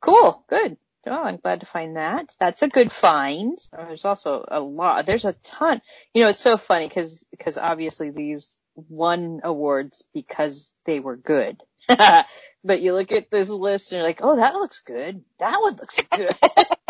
Cool, 0.00 0.44
good. 0.48 0.76
Oh, 1.06 1.24
I'm 1.24 1.36
glad 1.36 1.60
to 1.60 1.66
find 1.66 1.96
that. 1.96 2.34
That's 2.38 2.62
a 2.62 2.68
good 2.68 2.92
find. 2.92 3.58
Oh, 3.76 3.86
there's 3.86 4.04
also 4.04 4.44
a 4.46 4.60
lot. 4.60 5.04
There's 5.04 5.24
a 5.24 5.32
ton. 5.32 5.80
You 6.14 6.22
know, 6.22 6.28
it's 6.28 6.40
so 6.40 6.56
funny 6.56 6.86
because 6.86 7.26
because 7.30 7.58
obviously 7.58 8.10
these 8.10 8.58
won 8.74 9.40
awards 9.42 10.04
because 10.14 10.70
they 10.84 11.00
were 11.00 11.16
good. 11.16 11.60
but 11.88 12.80
you 12.80 12.92
look 12.94 13.10
at 13.10 13.30
this 13.30 13.48
list 13.48 13.92
and 13.92 13.98
you're 13.98 14.06
like, 14.06 14.20
oh, 14.22 14.36
that 14.36 14.54
looks 14.54 14.80
good. 14.80 15.24
That 15.40 15.60
one 15.60 15.76
looks 15.76 16.00
good. 16.10 16.36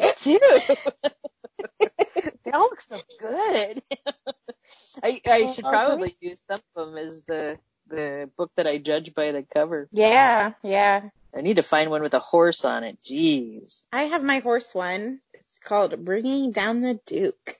good 0.00 0.16
too. 0.18 0.38
they 2.44 2.50
all 2.52 2.62
look 2.62 2.80
so 2.80 3.00
good. 3.20 3.82
I 5.02 5.20
I 5.26 5.46
should 5.46 5.64
probably 5.64 6.16
use 6.20 6.42
some 6.46 6.60
of 6.76 6.86
them 6.86 6.96
as 6.98 7.24
the 7.24 7.58
the 7.88 8.30
book 8.36 8.50
that 8.56 8.66
I 8.66 8.78
judge 8.78 9.14
by 9.14 9.32
the 9.32 9.44
cover. 9.54 9.88
Yeah, 9.92 10.52
yeah. 10.62 11.08
I 11.34 11.40
need 11.40 11.56
to 11.56 11.62
find 11.62 11.90
one 11.90 12.02
with 12.02 12.14
a 12.14 12.20
horse 12.20 12.64
on 12.64 12.84
it. 12.84 12.98
Jeez. 13.02 13.86
I 13.92 14.04
have 14.04 14.22
my 14.22 14.40
horse 14.40 14.74
one. 14.74 15.20
It's 15.32 15.58
called 15.58 16.04
Bringing 16.04 16.52
Down 16.52 16.82
the 16.82 17.00
Duke. 17.06 17.58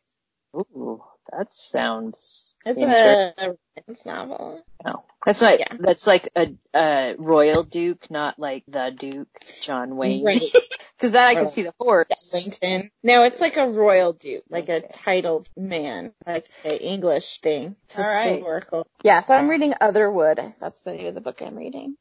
Ooh, 0.54 1.02
that 1.30 1.52
sounds. 1.52 2.54
It's 2.66 2.80
interesting. 2.80 3.32
a 3.38 3.56
romance 3.78 4.06
novel. 4.06 4.62
No, 4.84 5.04
that's 5.24 5.40
not. 5.40 5.58
Yeah. 5.58 5.76
That's 5.78 6.06
like 6.06 6.28
a, 6.36 6.54
a 6.74 7.14
royal 7.18 7.62
duke, 7.62 8.10
not 8.10 8.38
like 8.38 8.64
the 8.68 8.94
Duke 8.96 9.28
John 9.62 9.96
Wayne. 9.96 10.24
Right. 10.24 10.42
Cause 11.03 11.12
that 11.12 11.26
I 11.26 11.34
can 11.34 11.48
see 11.48 11.62
the 11.62 11.74
horse. 11.80 12.07
Wellington. 12.32 12.90
No, 13.03 13.24
it's 13.24 13.40
like 13.40 13.57
a 13.57 13.66
royal 13.66 14.12
duke, 14.12 14.44
like 14.48 14.68
a 14.68 14.80
titled 14.80 15.48
man, 15.57 16.14
like 16.24 16.46
an 16.64 16.76
English 16.76 17.40
thing. 17.40 17.74
It's 17.86 17.98
All 17.98 18.05
right. 18.05 18.36
historical. 18.36 18.86
Yeah, 19.03 19.18
so 19.18 19.34
I'm 19.34 19.48
reading 19.48 19.74
Otherwood. 19.80 20.40
That's 20.61 20.82
the 20.84 20.94
name 20.94 21.07
of 21.09 21.14
the 21.14 21.20
book 21.20 21.42
I'm 21.42 21.57
reading. 21.57 21.96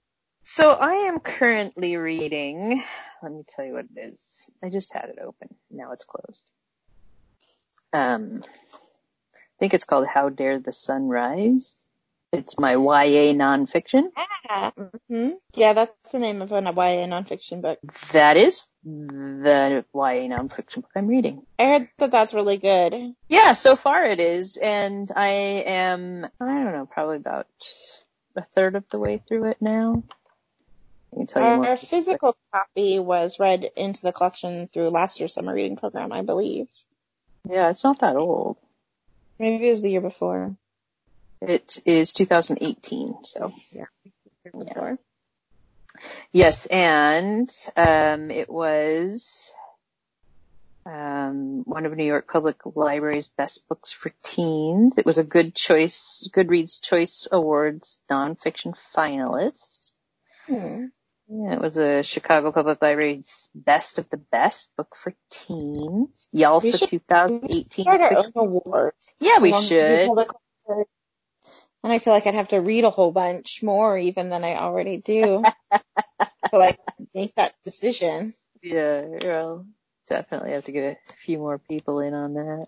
So 0.45 0.70
I 0.70 1.08
am 1.08 1.20
currently 1.20 1.97
reading, 1.97 2.84
let 3.24 3.32
me 3.32 3.43
tell 3.47 3.66
you 3.66 3.74
what 3.74 3.86
it 3.95 3.99
is. 3.99 4.47
I 4.64 4.70
just 4.70 4.93
had 4.93 5.10
it 5.10 5.18
open. 5.20 5.56
Now 5.72 5.93
it's 5.93 6.06
closed. 6.06 6.43
Um, 7.93 8.43
I 8.45 9.60
think 9.60 9.74
it's 9.74 9.86
called 9.86 10.06
How 10.06 10.30
Dare 10.30 10.60
the 10.60 10.74
Sun 10.74 11.08
Rise. 11.08 11.78
It's 12.34 12.57
my 12.57 12.73
YA 12.73 13.34
nonfiction. 13.34 14.03
hmm 15.09 15.29
Yeah, 15.53 15.73
that's 15.73 16.11
the 16.11 16.19
name 16.19 16.41
of 16.41 16.51
an 16.53 16.65
YA 16.65 17.05
nonfiction 17.07 17.61
book. 17.61 17.79
That 18.13 18.38
is 18.38 18.67
the 18.86 19.84
YA 19.93 20.27
nonfiction 20.29 20.75
book 20.77 20.91
I'm 20.95 21.07
reading. 21.07 21.45
I 21.59 21.65
heard 21.65 21.89
that 21.97 22.11
that's 22.11 22.34
really 22.34 22.57
good. 22.57 23.15
Yeah, 23.27 23.51
so 23.53 23.75
far 23.75 24.05
it 24.05 24.21
is, 24.21 24.55
and 24.57 25.11
I 25.13 25.29
am, 25.65 26.25
I 26.39 26.45
don't 26.45 26.71
know, 26.73 26.86
probably 26.89 27.17
about 27.17 27.47
a 28.36 28.41
third 28.41 28.75
of 28.75 28.88
the 28.89 28.99
way 28.99 29.21
through 29.27 29.49
it 29.49 29.57
now. 29.59 30.03
I 31.11 31.17
can 31.17 31.27
tell 31.27 31.41
you 31.43 31.55
more. 31.57 31.67
Our 31.67 31.75
physical 31.75 32.38
copy 32.53 32.99
was 32.99 33.39
read 33.41 33.69
into 33.75 34.01
the 34.03 34.13
collection 34.13 34.67
through 34.67 34.89
last 34.89 35.19
year's 35.19 35.34
summer 35.34 35.53
reading 35.53 35.75
program, 35.75 36.13
I 36.13 36.21
believe. 36.21 36.67
Yeah, 37.49 37.69
it's 37.69 37.84
not 37.84 37.99
that 37.99 38.15
old. 38.15 38.55
Maybe 39.38 39.67
it 39.67 39.69
was 39.69 39.82
the 39.82 39.89
year 39.89 40.01
before. 40.01 40.55
It 41.42 41.80
is 41.86 42.12
2018, 42.12 43.16
so. 43.24 43.52
Year 43.72 43.89
before. 44.46 45.00
Yes, 46.32 46.68
and 46.68 47.50
um, 47.76 48.32
it 48.32 48.50
was 48.50 49.54
um, 50.86 51.64
one 51.66 51.86
of 51.86 51.96
New 51.96 52.06
York 52.06 52.32
Public 52.32 52.58
Library's 52.76 53.30
best 53.30 53.68
books 53.68 53.92
for 53.92 54.12
teens. 54.24 54.98
It 54.98 55.06
was 55.06 55.18
a 55.18 55.24
good 55.24 55.56
choice, 55.56 56.28
Goodreads 56.34 56.82
Choice 56.82 57.28
Awards 57.32 58.02
nonfiction 58.10 58.78
finalist. 58.96 59.94
Hmm. 60.48 60.86
Yeah, 61.28 61.54
it 61.54 61.62
was 61.62 61.78
a 61.78 62.04
Chicago 62.04 62.52
Public 62.52 62.82
Library's 62.82 63.50
best 63.56 64.00
of 64.00 64.10
the 64.10 64.18
best 64.18 64.76
book 64.76 64.96
for 64.96 65.14
teens. 65.30 66.28
YALSA 66.36 66.64
We 66.64 66.72
should 66.74 66.89
2018. 66.89 67.84
Start 67.84 68.02
our 68.02 68.18
own 68.18 68.32
awards. 68.36 69.12
Yeah, 69.20 69.39
we 69.39 69.54
should. 69.62 70.10
And 71.84 71.91
I 71.91 71.99
feel 71.99 72.13
like 72.13 72.27
I'd 72.27 72.36
have 72.36 72.49
to 72.49 72.61
read 72.61 72.84
a 72.84 72.91
whole 72.91 73.11
bunch 73.11 73.63
more 73.63 73.97
even 73.97 74.29
than 74.29 74.43
I 74.43 74.55
already 74.55 74.97
do 74.97 75.43
to 75.71 76.57
like 76.57 76.79
make 77.13 77.34
that 77.36 77.53
decision. 77.65 78.34
Yeah, 78.61 79.05
well, 79.23 79.65
definitely 80.07 80.51
have 80.51 80.65
to 80.65 80.71
get 80.71 80.99
a 81.09 81.13
few 81.13 81.39
more 81.39 81.57
people 81.57 81.99
in 82.01 82.13
on 82.13 82.34
that. 82.34 82.67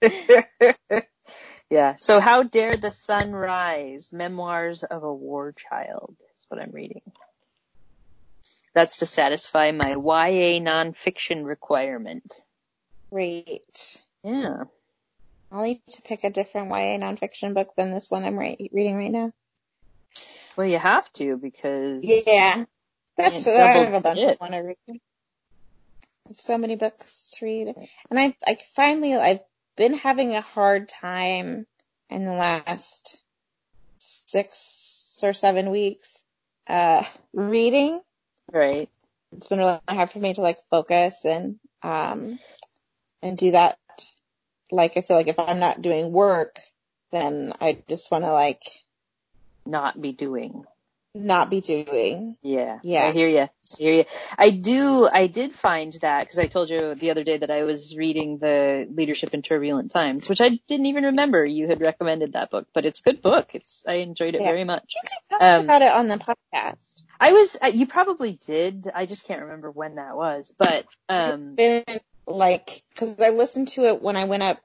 yeah. 1.70 1.96
So 1.96 2.20
how 2.20 2.44
dare 2.44 2.76
the 2.76 2.92
sun 2.92 3.32
rise? 3.32 4.12
Memoirs 4.12 4.84
of 4.84 5.02
a 5.02 5.12
war 5.12 5.52
child 5.52 6.16
is 6.38 6.46
what 6.48 6.60
I'm 6.60 6.70
reading. 6.70 7.02
That's 8.74 8.98
to 8.98 9.06
satisfy 9.06 9.72
my 9.72 9.90
YA 9.90 10.60
nonfiction 10.60 11.44
requirement. 11.44 12.32
Great. 13.12 14.00
Yeah. 14.22 14.64
I'll 15.52 15.64
need 15.64 15.80
to 15.90 16.02
pick 16.02 16.24
a 16.24 16.30
different 16.30 16.68
YA 16.68 16.98
nonfiction 16.98 17.54
book 17.54 17.68
than 17.76 17.92
this 17.92 18.10
one 18.10 18.24
I'm 18.24 18.38
right, 18.38 18.70
reading 18.72 18.96
right 18.96 19.10
now. 19.10 19.32
Well, 20.56 20.66
you 20.66 20.78
have 20.78 21.12
to 21.14 21.36
because 21.36 22.04
Yeah. 22.04 22.64
That's 23.16 23.44
Can't 23.44 23.58
I 23.58 23.78
have 23.84 23.94
a 23.94 24.00
bunch. 24.00 24.20
I 24.20 24.36
want 24.40 24.52
to 24.52 24.58
read. 24.60 24.76
I 24.88 24.92
have 26.28 26.40
so 26.40 26.56
many 26.56 26.76
books 26.76 27.32
to 27.34 27.44
read. 27.44 27.74
And 28.10 28.18
I, 28.18 28.34
I 28.46 28.56
finally, 28.74 29.14
I've 29.14 29.40
been 29.76 29.94
having 29.94 30.34
a 30.34 30.40
hard 30.40 30.88
time 30.88 31.66
in 32.08 32.24
the 32.24 32.32
last 32.32 33.18
six 33.98 35.20
or 35.22 35.32
seven 35.32 35.70
weeks, 35.70 36.24
uh, 36.66 37.04
reading. 37.34 38.00
right. 38.52 38.88
It's 39.36 39.48
been 39.48 39.58
really 39.58 39.78
hard 39.88 40.10
for 40.10 40.18
me 40.18 40.34
to 40.34 40.40
like 40.40 40.58
focus 40.70 41.24
and, 41.24 41.58
um, 41.82 42.38
and 43.22 43.36
do 43.36 43.52
that. 43.52 43.78
Like, 44.70 44.96
I 44.96 45.00
feel 45.00 45.16
like 45.16 45.28
if 45.28 45.38
I'm 45.38 45.58
not 45.60 45.82
doing 45.82 46.12
work, 46.12 46.56
then 47.12 47.52
I 47.60 47.78
just 47.88 48.10
want 48.10 48.24
to 48.24 48.32
like 48.32 48.62
Not 49.66 50.00
be 50.00 50.12
doing. 50.12 50.64
not 51.12 51.50
be 51.50 51.60
doing. 51.60 52.36
Yeah. 52.40 52.78
Yeah. 52.84 53.06
I 53.06 53.10
hear 53.10 53.28
you. 53.28 53.40
I 53.40 53.50
hear 53.76 53.92
you. 53.94 54.04
I 54.38 54.50
do, 54.50 55.08
I 55.12 55.26
did 55.26 55.52
find 55.52 55.92
that, 56.02 56.20
because 56.20 56.38
I 56.38 56.46
told 56.46 56.70
you 56.70 56.94
the 56.94 57.10
other 57.10 57.24
day 57.24 57.36
that 57.36 57.50
I 57.50 57.64
was 57.64 57.96
reading 57.96 58.38
the 58.38 58.86
Leadership 58.88 59.34
in 59.34 59.42
Turbulent 59.42 59.90
Times, 59.90 60.28
which 60.28 60.40
I 60.40 60.60
didn't 60.68 60.86
even 60.86 61.04
remember 61.06 61.44
you 61.44 61.66
had 61.66 61.80
recommended 61.80 62.34
that 62.34 62.50
book, 62.50 62.68
but 62.72 62.86
it's 62.86 63.00
a 63.00 63.02
good 63.02 63.22
book. 63.22 63.50
It's, 63.54 63.84
I 63.88 63.94
enjoyed 63.94 64.36
it 64.36 64.40
Yeah. 64.40 64.46
very 64.46 64.62
much. 64.62 64.94
Talked 65.30 65.42
Um, 65.42 65.64
about 65.64 65.82
it 65.82 65.92
on 65.92 66.06
the 66.06 66.16
podcast. 66.18 67.02
I 67.18 67.32
was, 67.32 67.56
uh, 67.60 67.72
you 67.74 67.86
probably 67.88 68.38
did. 68.46 68.88
I 68.94 69.06
just 69.06 69.26
can't 69.26 69.42
remember 69.42 69.68
when 69.72 69.96
that 69.96 70.14
was, 70.16 70.54
but, 70.56 70.86
um, 71.08 71.56
been 71.56 71.82
like 72.26 72.82
because 72.90 73.20
I 73.20 73.30
listened 73.30 73.68
to 73.68 73.84
it 73.84 74.02
when 74.02 74.16
I 74.16 74.24
went 74.24 74.42
up 74.42 74.60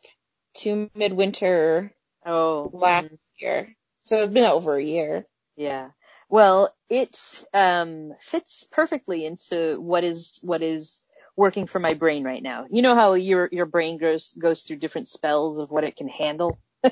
to 0.57 0.89
midwinter 0.95 1.93
oh, 2.25 2.69
last 2.73 3.07
mm, 3.07 3.17
year, 3.39 3.75
so 4.03 4.21
it's 4.23 4.33
been 4.33 4.45
over 4.45 4.75
a 4.75 4.83
year. 4.83 5.25
yeah. 5.55 5.89
Well, 6.29 6.73
it, 6.89 7.45
um, 7.53 8.13
fits 8.19 8.67
perfectly 8.71 9.25
into 9.25 9.79
what 9.79 10.03
is, 10.03 10.39
what 10.41 10.63
is 10.63 11.03
working 11.35 11.67
for 11.67 11.79
my 11.79 11.93
brain 11.93 12.23
right 12.23 12.41
now. 12.41 12.65
You 12.69 12.81
know 12.81 12.95
how 12.95 13.13
your, 13.13 13.47
your 13.51 13.65
brain 13.67 13.97
goes, 13.97 14.33
goes 14.33 14.63
through 14.63 14.77
different 14.77 15.07
spells 15.07 15.59
of 15.59 15.69
what 15.69 15.83
it 15.83 15.95
can 15.95 16.07
handle? 16.07 16.59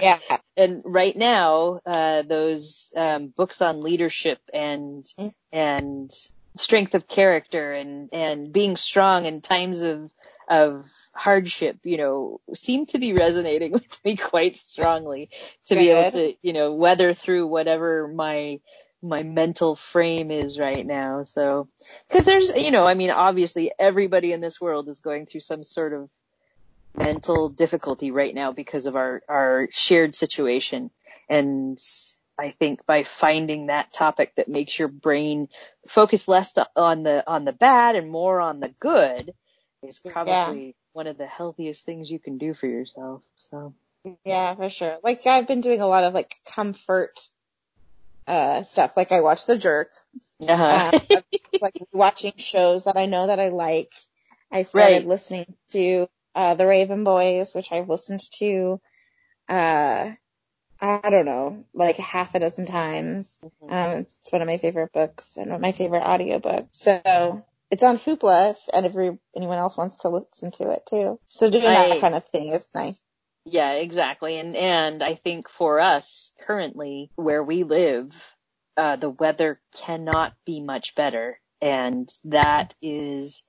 Yeah, 0.00 0.18
and 0.56 0.82
right 0.84 1.14
now, 1.16 1.80
uh, 1.86 2.22
those 2.22 2.92
um, 2.96 3.28
books 3.28 3.62
on 3.62 3.82
leadership 3.82 4.40
and 4.52 5.06
Mm. 5.18 5.32
and 5.52 6.10
strength 6.56 6.94
of 6.94 7.08
character 7.08 7.72
and 7.72 8.08
and 8.12 8.52
being 8.52 8.76
strong 8.76 9.26
in 9.26 9.40
times 9.40 9.82
of 9.82 10.10
of 10.48 10.86
hardship, 11.14 11.78
you 11.84 11.96
know, 11.96 12.40
seem 12.54 12.86
to 12.86 12.98
be 12.98 13.12
resonating 13.12 13.72
with 13.72 14.04
me 14.04 14.16
quite 14.16 14.58
strongly 14.58 15.30
to 15.66 15.74
be 15.74 15.90
able 15.90 16.10
to, 16.10 16.34
you 16.42 16.52
know, 16.52 16.74
weather 16.74 17.14
through 17.14 17.46
whatever 17.46 18.08
my 18.08 18.60
my 19.02 19.24
mental 19.24 19.74
frame 19.74 20.30
is 20.30 20.58
right 20.60 20.86
now. 20.86 21.24
So, 21.24 21.68
cause 22.08 22.24
there's, 22.24 22.54
you 22.54 22.70
know, 22.70 22.86
I 22.86 22.94
mean, 22.94 23.10
obviously 23.10 23.72
everybody 23.76 24.32
in 24.32 24.40
this 24.40 24.60
world 24.60 24.88
is 24.88 25.00
going 25.00 25.26
through 25.26 25.40
some 25.40 25.64
sort 25.64 25.92
of 25.92 26.08
mental 26.96 27.48
difficulty 27.48 28.12
right 28.12 28.32
now 28.32 28.52
because 28.52 28.86
of 28.86 28.94
our, 28.94 29.22
our 29.28 29.68
shared 29.72 30.14
situation. 30.14 30.90
And 31.28 31.78
I 32.38 32.50
think 32.50 32.86
by 32.86 33.02
finding 33.04 33.66
that 33.66 33.92
topic 33.92 34.34
that 34.36 34.48
makes 34.48 34.78
your 34.78 34.88
brain 34.88 35.48
focus 35.88 36.28
less 36.28 36.56
on 36.76 37.02
the, 37.02 37.24
on 37.26 37.44
the 37.44 37.52
bad 37.52 37.96
and 37.96 38.10
more 38.10 38.40
on 38.40 38.60
the 38.60 38.74
good 38.80 39.34
is 39.82 39.98
probably 39.98 40.76
one 40.92 41.06
of 41.06 41.18
the 41.18 41.26
healthiest 41.26 41.84
things 41.84 42.10
you 42.10 42.18
can 42.18 42.38
do 42.38 42.54
for 42.54 42.66
yourself. 42.66 43.22
So. 43.36 43.74
yeah, 44.24 44.54
for 44.54 44.68
sure. 44.68 44.98
Like 45.02 45.26
I've 45.26 45.46
been 45.46 45.60
doing 45.60 45.80
a 45.80 45.86
lot 45.86 46.04
of 46.04 46.14
like 46.14 46.32
comfort 46.54 47.20
uh 48.26 48.62
stuff. 48.62 48.96
Like 48.96 49.12
I 49.12 49.20
watch 49.20 49.46
The 49.46 49.58
Jerk, 49.58 49.90
Uh-huh. 50.40 50.92
um, 51.14 51.22
like 51.60 51.74
watching 51.92 52.34
shows 52.36 52.84
that 52.84 52.96
I 52.96 53.06
know 53.06 53.26
that 53.26 53.40
I 53.40 53.48
like. 53.48 53.92
I 54.50 54.64
started 54.64 55.04
Right. 55.04 55.06
listening 55.06 55.54
to 55.72 56.08
uh 56.34 56.54
The 56.54 56.66
Raven 56.66 57.04
Boys, 57.04 57.54
which 57.54 57.72
I've 57.72 57.88
listened 57.88 58.20
to 58.38 58.80
uh 59.48 60.12
I 60.82 61.10
don't 61.10 61.24
know, 61.24 61.64
like 61.72 61.96
half 61.96 62.34
a 62.34 62.40
dozen 62.40 62.66
times. 62.66 63.38
Mhm. 63.62 63.72
Um, 63.72 63.98
it's 64.00 64.32
one 64.32 64.42
of 64.42 64.48
my 64.48 64.58
favorite 64.58 64.92
books 64.92 65.36
and 65.36 65.60
my 65.60 65.70
favorite 65.70 66.02
audiobooks. 66.02 66.68
So 66.72 67.44
it's 67.70 67.84
on 67.84 67.98
Hoopla 67.98 68.50
if, 68.50 68.68
and 68.74 68.84
if 68.84 68.94
re- 68.96 69.16
anyone 69.36 69.58
else 69.58 69.76
wants 69.76 69.98
to 69.98 70.08
listen 70.08 70.50
to 70.52 70.70
it 70.70 70.84
too. 70.84 71.20
So 71.28 71.48
doing 71.48 71.66
I- 71.66 71.88
that 71.88 72.00
kind 72.00 72.16
of 72.16 72.24
thing 72.24 72.48
is 72.48 72.66
nice. 72.74 73.00
Yeah, 73.44 73.72
exactly. 73.74 74.38
And 74.38 74.56
and 74.56 75.02
I 75.04 75.14
think 75.14 75.48
for 75.48 75.78
us 75.78 76.32
currently 76.40 77.12
where 77.14 77.42
we 77.44 77.62
live, 77.62 78.12
uh 78.76 78.96
the 78.96 79.10
weather 79.10 79.60
cannot 79.74 80.34
be 80.44 80.60
much 80.60 80.94
better 80.96 81.40
and 81.60 82.12
that 82.24 82.74
is 82.82 83.44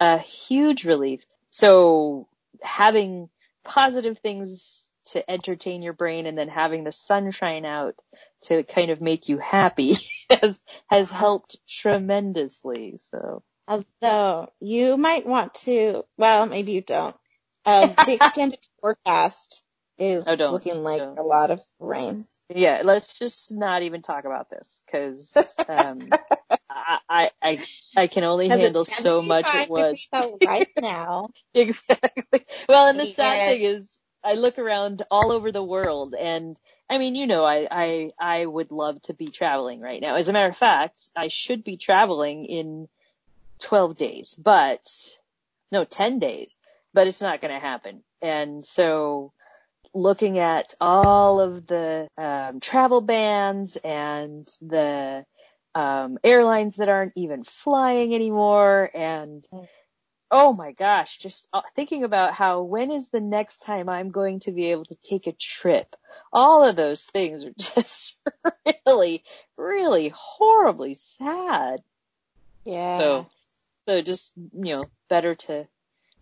a 0.00 0.18
huge 0.18 0.84
relief. 0.84 1.24
So 1.48 2.28
having 2.62 3.30
positive 3.64 4.18
things 4.18 4.83
to 5.06 5.28
entertain 5.30 5.82
your 5.82 5.92
brain 5.92 6.26
and 6.26 6.36
then 6.38 6.48
having 6.48 6.84
the 6.84 6.92
sunshine 6.92 7.64
out 7.64 7.94
to 8.42 8.62
kind 8.62 8.90
of 8.90 9.00
make 9.00 9.28
you 9.28 9.38
happy 9.38 9.96
has 10.30 10.60
has 10.88 11.10
helped 11.10 11.56
tremendously. 11.68 12.98
So 12.98 13.42
Although 13.66 14.48
you 14.60 14.96
might 14.96 15.26
want 15.26 15.54
to, 15.54 16.04
well, 16.18 16.46
maybe 16.46 16.72
you 16.72 16.82
don't. 16.82 17.16
Uh, 17.64 17.94
the 18.04 18.12
extended 18.14 18.58
forecast 18.80 19.62
is 19.98 20.26
Oh, 20.26 20.34
looking 20.52 20.82
like 20.84 21.00
Don't. 21.00 21.18
a 21.18 21.22
lot 21.22 21.50
of 21.50 21.60
rain. 21.78 22.26
yeah, 22.54 22.82
let's 22.84 23.18
just 23.18 23.52
not 23.52 23.82
even 23.82 24.02
talk 24.02 24.24
about 24.26 24.50
this 24.50 24.82
because 24.86 25.34
um, 25.68 25.98
I, 26.68 26.98
I, 27.08 27.30
I, 27.42 27.58
I 27.96 28.06
can 28.08 28.24
only 28.24 28.48
handle 28.48 28.84
so 28.84 29.22
much 29.22 29.46
at 29.46 29.70
once. 29.70 30.06
right 30.44 30.68
now. 30.76 31.30
exactly. 31.54 32.44
Well, 32.68 32.88
and 32.88 33.00
the 33.00 33.06
sad 33.06 33.38
Yeah. 33.38 33.44
thing 33.46 33.62
is, 33.62 33.98
I 34.24 34.34
look 34.34 34.58
around 34.58 35.02
all 35.10 35.30
over 35.30 35.52
the 35.52 35.62
world, 35.62 36.14
and 36.14 36.58
I 36.88 36.98
mean, 36.98 37.14
you 37.14 37.26
know, 37.26 37.44
I, 37.44 37.68
I, 37.70 38.10
I 38.18 38.46
would 38.46 38.70
love 38.70 39.00
to 39.02 39.14
be 39.14 39.26
traveling 39.26 39.80
right 39.80 40.00
now. 40.00 40.16
As 40.16 40.28
a 40.28 40.32
matter 40.32 40.48
of 40.48 40.56
fact, 40.56 41.08
I 41.14 41.28
should 41.28 41.62
be 41.62 41.76
traveling 41.76 42.46
in 42.46 42.88
12 43.62 43.96
days, 43.96 44.34
but 44.34 44.80
no, 45.70 45.84
10 45.84 46.18
days, 46.18 46.54
but 46.92 47.06
it's 47.06 47.20
not 47.20 47.40
going 47.40 47.52
to 47.52 47.60
happen. 47.60 48.02
And 48.22 48.64
so, 48.64 49.32
looking 49.92 50.38
at 50.38 50.74
all 50.80 51.40
of 51.40 51.66
the 51.66 52.08
um, 52.16 52.60
travel 52.60 53.00
bans 53.00 53.76
and 53.76 54.48
the 54.60 55.24
um, 55.74 56.18
airlines 56.24 56.76
that 56.76 56.88
aren't 56.88 57.12
even 57.16 57.44
flying 57.44 58.14
anymore, 58.14 58.90
and 58.94 59.46
oh 60.30 60.52
my 60.52 60.72
gosh, 60.72 61.18
just 61.18 61.48
uh, 61.52 61.62
thinking 61.76 62.04
about 62.04 62.34
how 62.34 62.62
when 62.62 62.90
is 62.90 63.08
the 63.08 63.20
next 63.20 63.58
time 63.58 63.88
I'm 63.88 64.10
going 64.10 64.40
to 64.40 64.52
be 64.52 64.70
able 64.70 64.84
to 64.86 64.96
take 65.02 65.26
a 65.26 65.32
trip? 65.32 65.94
All 66.32 66.64
of 66.68 66.76
those 66.76 67.04
things 67.04 67.44
are 67.44 67.52
just 67.58 68.16
really, 68.86 69.24
really 69.56 70.12
horribly 70.14 70.94
sad. 70.94 71.80
Yeah. 72.64 72.98
So, 72.98 73.26
so 73.86 74.02
just, 74.02 74.32
you 74.36 74.74
know, 74.74 74.84
better 75.08 75.34
to, 75.34 75.68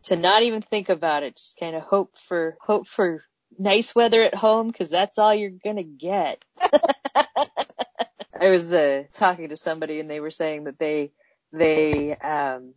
to 0.05 0.16
not 0.16 0.42
even 0.42 0.62
think 0.62 0.88
about 0.88 1.22
it. 1.22 1.36
Just 1.36 1.59
kind 1.59 1.76
of 1.76 1.82
hope 1.82 2.18
for, 2.18 2.57
hope 2.61 2.88
for 2.88 3.24
nice 3.59 3.94
weather 3.94 4.22
at 4.22 4.34
home 4.34 4.72
cause 4.72 4.90
that's 4.90 5.18
all 5.18 5.34
you're 5.34 5.50
gonna 5.50 5.82
get. 5.82 6.44
I 7.14 8.48
was, 8.48 8.72
uh, 8.72 9.05
talking 9.12 9.50
to 9.50 9.57
somebody 9.57 10.00
and 10.00 10.11
they 10.11 10.20
were 10.20 10.30
saying 10.30 10.64
that 10.64 10.78
they, 10.78 11.12
they, 11.53 12.16
um, 12.16 12.74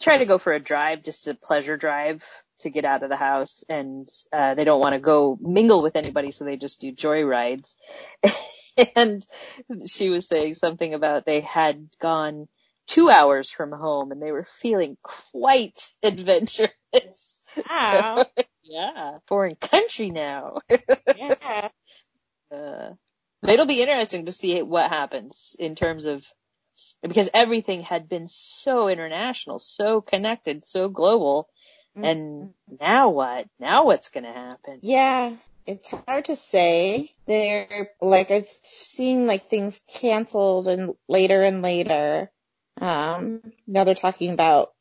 try 0.00 0.18
to 0.18 0.26
go 0.26 0.38
for 0.38 0.52
a 0.52 0.60
drive, 0.60 1.02
just 1.02 1.26
a 1.28 1.34
pleasure 1.34 1.76
drive 1.76 2.24
to 2.60 2.70
get 2.70 2.84
out 2.84 3.02
of 3.02 3.08
the 3.08 3.16
house 3.16 3.64
and, 3.68 4.08
uh, 4.32 4.54
they 4.54 4.64
don't 4.64 4.80
want 4.80 4.94
to 4.94 5.00
go 5.00 5.38
mingle 5.40 5.80
with 5.82 5.96
anybody 5.96 6.32
so 6.32 6.44
they 6.44 6.56
just 6.56 6.80
do 6.80 6.92
joy 6.92 7.22
rides. 7.22 7.76
and 8.96 9.26
she 9.86 10.10
was 10.10 10.26
saying 10.26 10.54
something 10.54 10.94
about 10.94 11.24
they 11.24 11.40
had 11.40 11.88
gone 12.00 12.48
two 12.88 13.10
hours 13.10 13.50
from 13.50 13.70
home 13.70 14.10
and 14.10 14.20
they 14.20 14.32
were 14.32 14.46
feeling 14.60 14.96
quite 15.02 15.88
adventurous. 16.02 17.40
Wow. 17.68 18.26
yeah. 18.62 19.18
Foreign 19.26 19.54
country 19.54 20.10
now. 20.10 20.58
yeah. 20.70 21.68
uh, 22.50 22.90
it'll 23.46 23.66
be 23.66 23.82
interesting 23.82 24.26
to 24.26 24.32
see 24.32 24.60
what 24.62 24.90
happens 24.90 25.54
in 25.58 25.76
terms 25.76 26.06
of 26.06 26.24
because 27.02 27.30
everything 27.32 27.82
had 27.82 28.08
been 28.08 28.26
so 28.26 28.88
international, 28.88 29.58
so 29.58 30.00
connected, 30.00 30.64
so 30.64 30.88
global. 30.88 31.48
And 32.00 32.54
now 32.80 33.10
what? 33.10 33.48
Now 33.58 33.84
what's 33.84 34.10
going 34.10 34.24
to 34.24 34.32
happen? 34.32 34.78
Yeah. 34.82 35.34
It's 35.66 35.90
hard 35.90 36.26
to 36.26 36.36
say. 36.36 37.12
They're 37.26 37.90
like 38.00 38.30
I've 38.30 38.48
seen 38.62 39.26
like 39.26 39.48
things 39.48 39.80
canceled 39.86 40.68
and 40.68 40.94
later 41.08 41.42
and 41.42 41.60
later. 41.60 42.30
Um, 42.80 43.42
now 43.66 43.84
they're 43.84 43.94
talking 43.94 44.32
about 44.32 44.72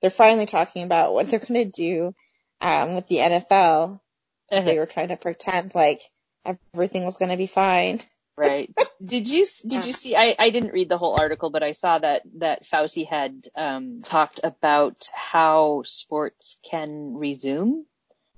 they're 0.00 0.10
finally 0.10 0.46
talking 0.46 0.84
about 0.84 1.12
what 1.12 1.26
they're 1.26 1.38
going 1.38 1.70
to 1.70 1.70
do 1.70 2.14
um, 2.60 2.94
with 2.94 3.06
the 3.08 3.16
NFL. 3.16 4.00
They 4.50 4.78
were 4.78 4.86
trying 4.86 5.08
to 5.08 5.16
pretend 5.16 5.74
like 5.74 6.00
everything 6.44 7.04
was 7.04 7.16
going 7.16 7.32
to 7.32 7.36
be 7.36 7.48
fine. 7.48 8.00
Right. 8.36 8.72
Did 9.04 9.28
you 9.28 9.46
did 9.66 9.84
you 9.84 9.92
see? 9.92 10.16
I 10.16 10.34
I 10.38 10.50
didn't 10.50 10.72
read 10.72 10.88
the 10.88 10.98
whole 10.98 11.14
article, 11.18 11.50
but 11.50 11.62
I 11.62 11.72
saw 11.72 11.98
that 11.98 12.22
that 12.38 12.66
Fauci 12.66 13.06
had 13.06 13.48
um, 13.54 14.02
talked 14.02 14.40
about 14.42 15.08
how 15.14 15.82
sports 15.84 16.58
can 16.68 17.14
resume, 17.16 17.84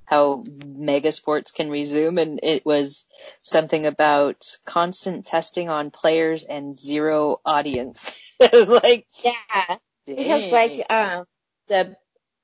how 0.04 0.44
mega 0.64 1.12
sports 1.12 1.50
can 1.50 1.70
resume, 1.70 2.18
and 2.18 2.40
it 2.42 2.64
was 2.64 3.06
something 3.42 3.86
about 3.86 4.44
constant 4.64 5.26
testing 5.26 5.68
on 5.68 5.90
players 5.90 6.44
and 6.44 6.78
zero 6.78 7.40
audience. 7.44 8.34
it 8.40 8.52
was 8.52 8.68
like, 8.68 9.06
Yeah. 9.24 9.76
Because 10.06 10.52
like 10.52 10.90
um 10.90 11.24
the 11.68 11.96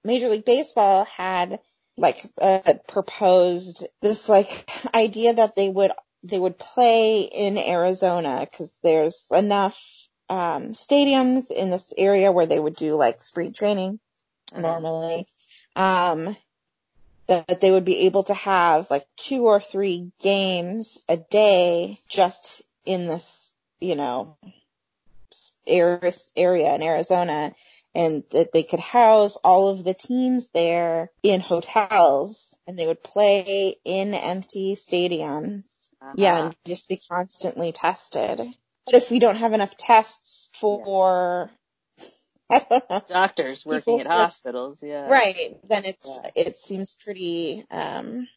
Major 0.05 0.29
League 0.29 0.45
Baseball 0.45 1.05
had 1.05 1.61
like 1.97 2.21
uh, 2.41 2.75
proposed 2.89 3.87
this 4.03 4.29
like 4.29 4.69
idea 4.95 5.35
that 5.35 5.55
they 5.55 5.69
would 5.69 5.93
they 6.25 6.39
would 6.39 6.59
play 6.59 7.20
in 7.22 7.59
Arizona 7.59 8.41
because 8.41 8.77
there's 8.83 9.27
enough 9.31 9.79
um 10.31 10.72
stadiums 10.72 11.51
in 11.51 11.70
this 11.70 11.93
area 11.99 12.33
where 12.33 12.47
they 12.47 12.59
would 12.59 12.75
do 12.75 12.95
like 12.95 13.22
spring 13.22 13.53
training 13.53 14.01
normally 14.57 15.27
um 15.77 16.35
that 17.27 17.61
they 17.61 17.70
would 17.70 17.85
be 17.85 18.07
able 18.07 18.22
to 18.22 18.35
have 18.35 18.91
like 18.91 19.07
two 19.16 19.45
or 19.45 19.61
three 19.61 20.11
games 20.20 21.03
a 21.09 21.18
day 21.18 22.01
just 22.09 22.62
in 22.87 23.07
this 23.07 23.53
you 23.81 23.97
know 23.97 24.39
area 25.66 26.12
area 26.37 26.75
in 26.75 26.83
Arizona 26.83 27.53
and 27.95 28.25
that 28.31 28.53
they 28.53 28.62
could 28.62 28.81
house 28.81 29.37
all 29.45 29.68
of 29.68 29.85
the 29.85 29.95
teams 29.95 30.49
there 30.51 31.11
in 31.22 31.41
hotels 31.41 32.57
and 32.66 32.79
they 32.79 32.87
would 32.87 33.03
play 33.03 33.77
in 33.85 34.14
empty 34.14 34.75
stadiums. 34.75 35.62
Yeah, 36.17 36.35
Uh-huh. 36.35 36.47
and 36.47 36.57
just 36.67 36.89
be 36.89 36.97
constantly 37.09 37.73
tested. 37.73 38.41
But 38.87 38.95
if 38.95 39.11
we 39.11 39.19
don't 39.19 39.37
have 39.37 39.53
enough 39.53 39.77
tests 39.77 40.51
for, 40.55 41.51
I 42.51 42.59
don't 42.59 42.91
know, 42.91 43.03
doctors 43.07 43.65
working 43.65 43.99
People 43.99 44.01
at 44.01 44.07
hospitals, 44.07 44.83
yeah, 44.83 45.09
right, 45.09 45.59
then 45.69 45.85
it's, 45.85 46.11
Yeah. 46.11 46.31
it 46.35 46.57
seems 46.57 46.95
pretty, 46.97 47.65
um, 47.71 48.29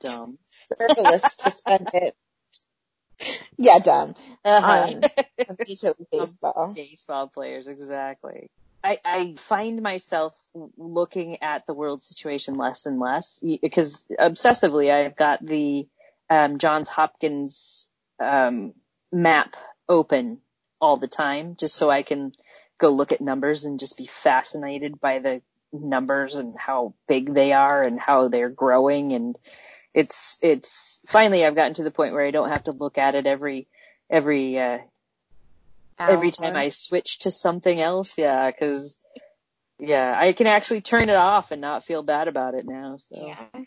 dumb. 0.00 0.38
frivolous 0.76 1.36
to 1.38 1.50
spend 1.52 1.88
it. 1.92 2.16
Yeah, 3.56 3.78
dumb. 3.78 4.14
Uh-huh. 4.44 4.88
Um, 4.92 5.00
Baseball. 6.10 6.72
baseball 6.74 7.28
players, 7.28 7.68
exactly. 7.68 8.50
I, 8.84 8.98
I 9.04 9.34
find 9.36 9.80
myself 9.80 10.36
looking 10.76 11.40
at 11.42 11.66
the 11.66 11.74
world 11.74 12.02
situation 12.02 12.56
less 12.56 12.86
and 12.86 12.98
less 12.98 13.38
because 13.62 14.04
obsessively 14.18 14.90
I've 14.92 15.14
got 15.14 15.44
the 15.44 15.86
um, 16.32 16.56
Johns 16.58 16.88
Hopkins 16.88 17.86
um, 18.18 18.72
map 19.12 19.54
open 19.86 20.40
all 20.80 20.96
the 20.96 21.08
time 21.08 21.56
just 21.58 21.76
so 21.76 21.90
I 21.90 22.02
can 22.02 22.32
go 22.78 22.88
look 22.88 23.12
at 23.12 23.20
numbers 23.20 23.64
and 23.64 23.78
just 23.78 23.98
be 23.98 24.06
fascinated 24.06 24.98
by 24.98 25.18
the 25.18 25.42
numbers 25.72 26.36
and 26.36 26.54
how 26.58 26.94
big 27.06 27.34
they 27.34 27.52
are 27.52 27.82
and 27.82 28.00
how 28.00 28.28
they're 28.28 28.48
growing 28.48 29.12
and 29.12 29.38
it's 29.94 30.38
it's 30.42 31.02
finally 31.06 31.44
I've 31.44 31.54
gotten 31.54 31.74
to 31.74 31.84
the 31.84 31.90
point 31.90 32.14
where 32.14 32.26
I 32.26 32.30
don't 32.30 32.48
have 32.48 32.64
to 32.64 32.72
look 32.72 32.96
at 32.96 33.14
it 33.14 33.26
every 33.26 33.68
every 34.08 34.58
uh, 34.58 34.78
every 35.98 36.30
time 36.30 36.56
I 36.56 36.70
switch 36.70 37.20
to 37.20 37.30
something 37.30 37.78
else. 37.78 38.16
Yeah, 38.16 38.50
because 38.50 38.98
yeah, 39.78 40.16
I 40.18 40.32
can 40.32 40.46
actually 40.46 40.80
turn 40.80 41.10
it 41.10 41.16
off 41.16 41.50
and 41.50 41.60
not 41.60 41.84
feel 41.84 42.02
bad 42.02 42.28
about 42.28 42.54
it 42.54 42.64
now. 42.66 42.96
So 42.96 43.26
Yeah. 43.26 43.64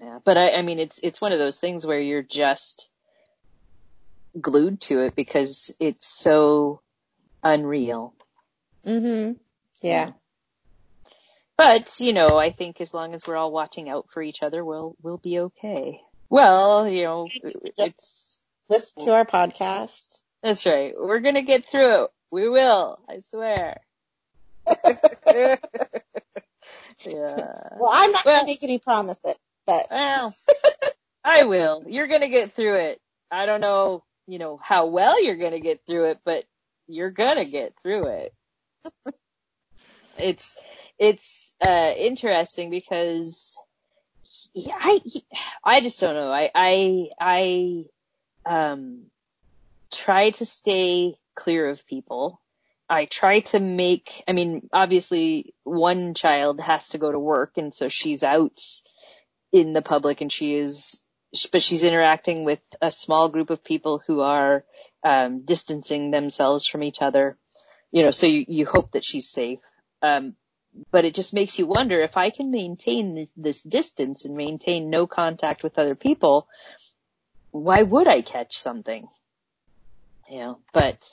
Yeah, 0.00 0.18
but 0.24 0.36
I, 0.36 0.50
I 0.52 0.62
mean, 0.62 0.78
it's 0.78 0.98
it's 1.02 1.20
one 1.20 1.32
of 1.32 1.38
those 1.38 1.58
things 1.58 1.84
where 1.86 2.00
you're 2.00 2.22
just 2.22 2.90
glued 4.40 4.80
to 4.82 5.00
it 5.00 5.14
because 5.14 5.74
it's 5.80 6.06
so 6.06 6.80
unreal. 7.42 8.14
Mhm. 8.86 9.36
Yeah. 9.82 10.12
But 11.56 11.92
you 11.98 12.12
know, 12.12 12.36
I 12.38 12.50
think 12.52 12.80
as 12.80 12.94
long 12.94 13.14
as 13.14 13.26
we're 13.26 13.36
all 13.36 13.50
watching 13.50 13.88
out 13.88 14.06
for 14.10 14.22
each 14.22 14.42
other, 14.42 14.64
we'll 14.64 14.94
we'll 15.02 15.18
be 15.18 15.40
okay. 15.40 16.00
Well, 16.30 16.88
you 16.88 17.04
know, 17.04 17.28
it's 17.42 18.36
Listen 18.68 19.04
to 19.06 19.12
our 19.12 19.24
podcast. 19.24 20.20
that's 20.42 20.66
right. 20.66 20.92
We're 20.96 21.20
gonna 21.20 21.42
get 21.42 21.64
through 21.64 22.04
it. 22.04 22.10
We 22.30 22.48
will. 22.48 22.98
I 23.08 23.20
swear. 23.30 23.80
yeah. 25.26 25.56
Well, 27.04 27.90
I'm 27.92 28.12
not 28.12 28.24
Well- 28.24 28.36
gonna 28.36 28.46
make 28.46 28.62
any 28.62 28.78
promises, 28.78 29.36
but 29.68 29.86
Well, 29.90 30.34
I 31.22 31.44
will. 31.44 31.84
You're 31.86 32.06
gonna 32.06 32.28
get 32.28 32.52
through 32.52 32.76
it. 32.76 33.02
I 33.30 33.44
don't 33.44 33.60
know, 33.60 34.02
you 34.26 34.38
know, 34.38 34.56
how 34.56 34.86
well 34.86 35.22
you're 35.22 35.36
gonna 35.36 35.60
get 35.60 35.82
through 35.86 36.06
it, 36.06 36.20
but 36.24 36.44
you're 36.86 37.10
gonna 37.10 37.44
get 37.44 37.74
through 37.82 38.06
it. 38.06 38.34
it's, 40.18 40.56
it's, 40.98 41.52
uh, 41.60 41.92
interesting 41.98 42.70
because 42.70 43.58
I, 44.56 45.00
I 45.62 45.80
just 45.80 46.00
don't 46.00 46.14
know. 46.14 46.32
I, 46.32 46.50
I, 46.54 47.08
I, 47.20 47.84
um, 48.46 49.02
try 49.92 50.30
to 50.30 50.46
stay 50.46 51.18
clear 51.34 51.68
of 51.68 51.86
people. 51.86 52.40
I 52.88 53.04
try 53.04 53.40
to 53.40 53.60
make, 53.60 54.24
I 54.26 54.32
mean, 54.32 54.70
obviously 54.72 55.52
one 55.64 56.14
child 56.14 56.58
has 56.58 56.88
to 56.90 56.98
go 56.98 57.12
to 57.12 57.18
work 57.18 57.58
and 57.58 57.74
so 57.74 57.90
she's 57.90 58.24
out 58.24 58.62
in 59.52 59.72
the 59.72 59.82
public 59.82 60.20
and 60.20 60.32
she 60.32 60.54
is, 60.54 61.00
but 61.52 61.62
she's 61.62 61.84
interacting 61.84 62.44
with 62.44 62.60
a 62.80 62.92
small 62.92 63.28
group 63.28 63.50
of 63.50 63.64
people 63.64 64.02
who 64.06 64.20
are 64.20 64.64
um, 65.04 65.44
distancing 65.44 66.10
themselves 66.10 66.66
from 66.66 66.82
each 66.82 67.00
other. 67.00 67.36
You 67.90 68.02
know, 68.02 68.10
so 68.10 68.26
you, 68.26 68.44
you 68.48 68.66
hope 68.66 68.92
that 68.92 69.04
she's 69.04 69.28
safe. 69.28 69.60
Um, 70.02 70.34
but 70.90 71.04
it 71.04 71.14
just 71.14 71.32
makes 71.32 71.58
you 71.58 71.66
wonder 71.66 72.00
if 72.00 72.16
I 72.16 72.30
can 72.30 72.50
maintain 72.50 73.28
this 73.36 73.62
distance 73.62 74.24
and 74.24 74.36
maintain 74.36 74.90
no 74.90 75.06
contact 75.06 75.62
with 75.62 75.78
other 75.78 75.94
people, 75.94 76.46
why 77.50 77.82
would 77.82 78.06
I 78.06 78.20
catch 78.20 78.58
something? 78.58 79.08
You 80.30 80.38
know, 80.38 80.58
but 80.72 81.10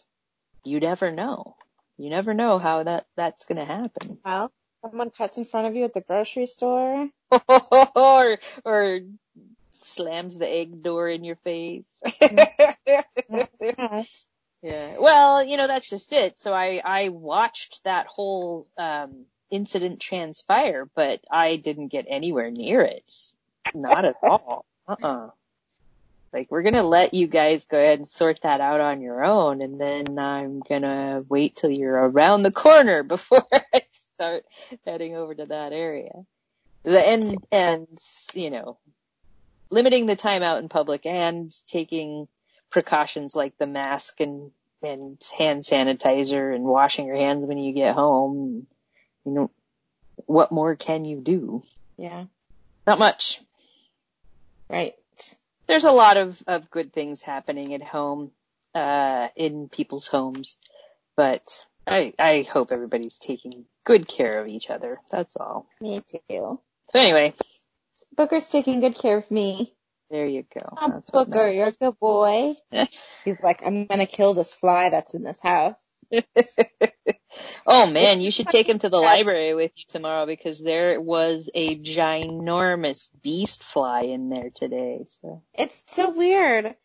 you 0.64 0.80
never 0.80 1.12
know. 1.12 1.56
You 1.98 2.10
never 2.10 2.34
know 2.34 2.58
how 2.58 2.84
that, 2.84 3.08
that's 3.16 3.46
gonna 3.46 3.66
happen. 3.66 4.20
Well, 4.24 4.52
someone 4.90 5.10
cuts 5.10 5.38
in 5.38 5.46
front 5.46 5.68
of 5.68 5.76
you 5.76 5.84
at 5.86 5.94
the 5.94 6.02
grocery 6.02 6.46
store. 6.46 7.10
or, 7.96 8.38
or 8.64 9.00
slams 9.82 10.38
the 10.38 10.50
egg 10.50 10.84
door 10.84 11.10
in 11.10 11.24
your 11.24 11.38
face. 11.38 11.84
yeah. 12.22 13.14
Well, 15.00 15.46
you 15.46 15.58
know, 15.58 15.68
that's 15.68 15.90
just 15.90 16.14
it. 16.14 16.40
So 16.40 16.54
I, 16.54 16.82
I 16.84 17.10
watched 17.10 17.84
that 17.84 18.08
whole, 18.08 18.68
um, 18.78 19.26
incident 19.52 20.00
transpire, 20.00 20.90
but 20.96 21.22
I 21.32 21.56
didn't 21.58 21.90
get 21.90 22.06
anywhere 22.10 22.52
near 22.52 22.82
it. 22.82 23.12
Not 23.74 24.06
at 24.06 24.16
all. 24.24 24.66
Uh-uh. 24.88 25.30
Like 26.34 26.52
we're 26.52 26.64
gonna 26.64 26.84
let 26.84 27.14
you 27.14 27.28
guys 27.28 27.64
go 27.64 27.80
ahead 27.80 28.00
and 28.00 28.08
sort 28.08 28.42
that 28.42 28.60
out 28.60 28.82
on 28.82 29.00
your 29.00 29.24
own 29.24 29.62
and 29.62 29.80
then 29.80 30.20
I'm 30.20 30.60
gonna 30.60 31.24
wait 31.30 31.56
till 31.56 31.70
you're 31.70 31.94
around 31.94 32.44
the 32.44 32.52
corner 32.52 33.04
before 33.04 33.46
I 33.54 33.84
start 34.16 34.46
heading 34.86 35.16
over 35.16 35.36
to 35.36 35.46
that 35.46 35.74
area. 35.74 36.26
And, 36.86 37.36
and, 37.52 37.88
you 38.34 38.50
know, 38.50 38.78
limiting 39.70 40.06
the 40.06 40.16
time 40.16 40.44
out 40.44 40.60
in 40.60 40.70
public 40.70 41.06
and 41.06 41.54
taking 41.68 42.28
precautions 42.70 43.36
like 43.36 43.58
the 43.58 43.68
mask 43.68 44.20
and, 44.22 44.52
and 44.82 45.18
hand 45.38 45.64
sanitizer 45.64 46.54
and 46.56 46.64
washing 46.64 47.08
your 47.08 47.18
hands 47.18 47.46
when 47.46 47.58
you 47.58 47.74
get 47.74 47.96
home. 47.96 48.68
You 49.26 49.32
know, 49.32 49.52
what 50.28 50.52
more 50.52 50.76
can 50.76 51.04
you 51.06 51.20
do? 51.20 51.64
Yeah. 51.98 52.26
Not 52.88 53.00
much. 53.00 53.42
Right. 54.70 54.94
There's 55.68 55.86
a 55.86 55.92
lot 55.92 56.18
of, 56.18 56.42
of 56.46 56.70
good 56.70 56.94
things 56.94 57.22
happening 57.22 57.74
at 57.74 57.82
home, 57.82 58.32
uh, 58.76 59.30
in 59.36 59.68
people's 59.68 60.06
homes, 60.06 60.58
but 61.16 61.66
I, 61.88 62.14
I 62.18 62.46
hope 62.52 62.72
everybody's 62.72 63.18
taking 63.20 63.66
good 63.84 64.08
care 64.08 64.40
of 64.40 64.48
each 64.48 64.70
other. 64.70 65.00
That's 65.12 65.38
all. 65.38 65.68
Me 65.80 66.02
too. 66.30 66.60
So 66.90 67.00
anyway, 67.00 67.34
Booker's 68.16 68.50
taking 68.50 68.80
good 68.80 68.96
care 68.96 69.18
of 69.18 69.30
me. 69.30 69.74
there 70.10 70.26
you 70.26 70.46
go. 70.54 70.62
Oh, 70.78 71.04
Booker, 71.12 71.50
you're 71.50 71.68
a 71.68 71.72
good 71.72 72.00
boy. 72.00 72.56
He's 73.26 73.40
like, 73.42 73.62
I'm 73.66 73.86
gonna 73.86 74.06
kill 74.06 74.34
this 74.34 74.54
fly 74.54 74.90
that's 74.90 75.14
in 75.14 75.24
this 75.24 75.40
house. 75.42 75.78
oh 77.68 77.92
man, 77.92 78.22
you 78.22 78.32
should 78.32 78.48
take 78.48 78.70
him 78.70 78.80
to 78.80 78.90
the 78.90 79.00
library 79.00 79.54
with 79.54 79.72
you 79.76 79.84
tomorrow 79.90 80.26
because 80.26 80.64
there 80.64 81.00
was 81.02 81.50
a 81.54 81.78
ginormous 81.78 83.10
beast 83.22 83.64
fly 83.64 84.04
in 84.04 84.30
there 84.30 84.52
today. 84.54 85.06
So 85.22 85.44
It's 85.54 85.82
so 85.88 86.12
weird. 86.12 86.76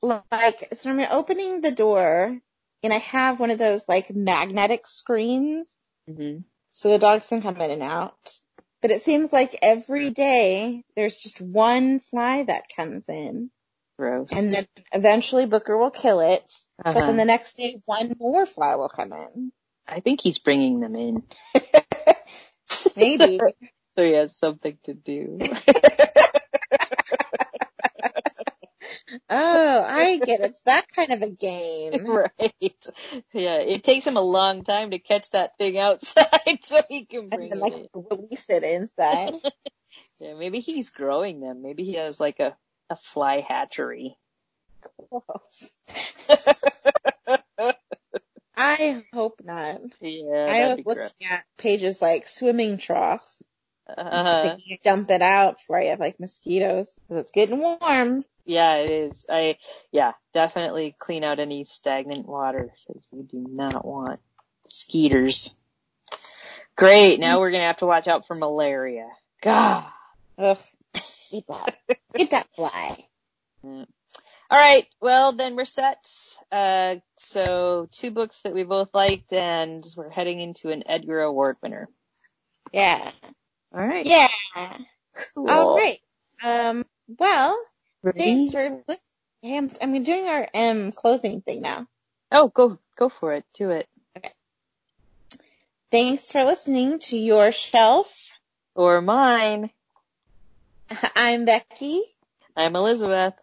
Like, 0.00 0.68
so 0.74 0.90
I'm 0.90 1.00
opening 1.00 1.60
the 1.60 1.72
door 1.72 2.40
and 2.82 2.92
I 2.92 2.98
have 2.98 3.40
one 3.40 3.50
of 3.50 3.58
those 3.58 3.88
like 3.88 4.14
magnetic 4.14 4.86
screens 4.86 5.68
hmm 6.08 6.38
so 6.72 6.90
the 6.90 6.98
dogs 6.98 7.26
can 7.26 7.42
come 7.42 7.56
in 7.56 7.72
and 7.72 7.82
out. 7.82 8.14
But 8.82 8.92
it 8.92 9.02
seems 9.02 9.32
like 9.32 9.58
every 9.62 10.10
day 10.10 10.84
there's 10.94 11.16
just 11.16 11.40
one 11.40 11.98
fly 11.98 12.44
that 12.44 12.66
comes 12.76 13.08
in 13.08 13.50
gross. 13.98 14.28
and 14.30 14.54
then 14.54 14.64
eventually 14.92 15.46
Booker 15.46 15.76
will 15.76 15.90
kill 15.90 16.20
it. 16.20 16.52
But 16.76 16.94
Uh-huh. 16.94 17.06
then 17.06 17.16
the 17.16 17.24
next 17.24 17.56
day 17.56 17.82
one 17.84 18.14
more 18.20 18.46
fly 18.46 18.76
will 18.76 18.88
come 18.88 19.12
in. 19.12 19.50
I 19.88 19.98
think 20.00 20.20
he's 20.20 20.38
bringing 20.38 20.78
them 20.78 20.94
in. 20.94 21.24
Maybe. 22.96 23.38
so 23.96 24.04
he 24.04 24.12
has 24.12 24.36
something 24.38 24.78
to 24.84 24.94
do. 24.94 25.38
oh, 29.30 29.84
I 29.88 30.18
get 30.18 30.40
it. 30.40 30.50
It's 30.50 30.60
that 30.62 30.86
kind 30.92 31.12
of 31.12 31.22
a 31.22 31.30
game. 31.30 32.06
right. 32.06 32.86
Yeah, 33.32 33.56
it 33.56 33.84
takes 33.84 34.06
him 34.06 34.16
a 34.16 34.20
long 34.22 34.64
time 34.64 34.90
to 34.90 34.98
catch 34.98 35.30
that 35.30 35.56
thing 35.58 35.78
outside 35.78 36.58
so 36.62 36.80
he 36.88 37.04
can 37.06 37.30
And 37.32 37.50
then 37.50 37.58
it 37.58 37.60
like 37.60 37.90
release 37.94 38.50
it 38.50 38.62
inside. 38.64 39.34
Yeah, 40.20 40.34
maybe 40.34 40.60
he's 40.60 40.90
growing 40.90 41.40
them. 41.40 41.62
Maybe 41.62 41.84
he 41.84 41.94
has 41.94 42.18
like 42.20 42.40
a, 42.40 42.56
a 42.90 42.96
fly 42.96 43.40
hatchery. 43.40 44.16
I 48.56 49.04
hope 49.12 49.40
not. 49.44 49.80
Yeah, 50.00 50.46
I 50.48 50.66
was 50.66 50.78
looking 50.78 50.94
gross. 50.96 51.10
at 51.30 51.44
pages 51.56 52.02
like 52.02 52.28
swimming 52.28 52.78
trough. 52.78 53.26
Uh, 53.96 54.40
Like 54.44 54.66
you 54.66 54.76
dump 54.82 55.10
it 55.10 55.22
out 55.22 55.58
before 55.58 55.80
you 55.80 55.90
have 55.90 56.00
like 56.00 56.18
mosquitoes. 56.20 56.88
'Cause 57.08 57.18
it's 57.18 57.30
getting 57.30 57.58
warm. 57.60 58.24
Yeah, 58.48 58.76
it 58.76 58.90
is. 58.90 59.26
I, 59.28 59.58
yeah, 59.92 60.12
definitely 60.32 60.96
clean 60.98 61.22
out 61.22 61.38
any 61.38 61.64
stagnant 61.64 62.26
water 62.26 62.72
because 62.86 63.06
you 63.12 63.22
do 63.22 63.46
not 63.48 63.84
want 63.84 64.20
skeeters. 64.66 65.54
Great. 66.74 67.20
Now 67.20 67.40
we're 67.40 67.50
going 67.50 67.60
to 67.60 67.66
have 67.66 67.78
to 67.78 67.86
watch 67.86 68.08
out 68.08 68.26
for 68.26 68.34
malaria. 68.34 69.08
God. 69.42 69.84
Ugh. 70.38 70.58
Eat 71.30 71.44
that. 71.48 71.76
Eat 72.16 72.30
that 72.30 72.48
fly. 72.56 73.04
All 73.62 73.86
right. 74.50 74.86
Well, 75.00 75.32
then 75.32 75.54
we're 75.54 75.66
set. 75.66 75.98
Uh, 76.50 76.96
so 77.16 77.88
two 77.92 78.10
books 78.10 78.40
that 78.42 78.54
we 78.54 78.62
both 78.62 78.94
liked 78.94 79.32
and 79.34 79.84
we're 79.94 80.08
heading 80.08 80.40
into 80.40 80.70
an 80.70 80.84
Edgar 80.86 81.20
Award 81.20 81.58
winner. 81.62 81.88
Yeah. 82.72 83.10
All 83.74 83.86
right. 83.86 84.06
Yeah. 84.06 84.28
Cool. 85.34 85.50
All 85.50 85.76
right. 85.76 85.98
Um, 86.42 86.86
well, 87.18 87.60
Ready? 88.02 88.18
thanks 88.20 88.52
for 88.52 88.82
listening. 88.88 89.00
I'm, 89.44 89.70
I'm 89.80 90.02
doing 90.02 90.26
our 90.26 90.48
um 90.54 90.92
closing 90.92 91.40
thing 91.42 91.62
now. 91.62 91.86
Oh, 92.30 92.48
go, 92.48 92.78
go 92.98 93.08
for 93.08 93.34
it. 93.34 93.44
Do 93.54 93.70
it. 93.70 93.86
Okay. 94.16 94.32
Thanks 95.90 96.30
for 96.30 96.44
listening 96.44 96.98
to 97.00 97.16
Your 97.16 97.52
Shelf. 97.52 98.30
Or 98.74 99.00
mine. 99.00 99.70
I'm 101.16 101.44
Becky. 101.44 102.02
I'm 102.56 102.76
Elizabeth. 102.76 103.34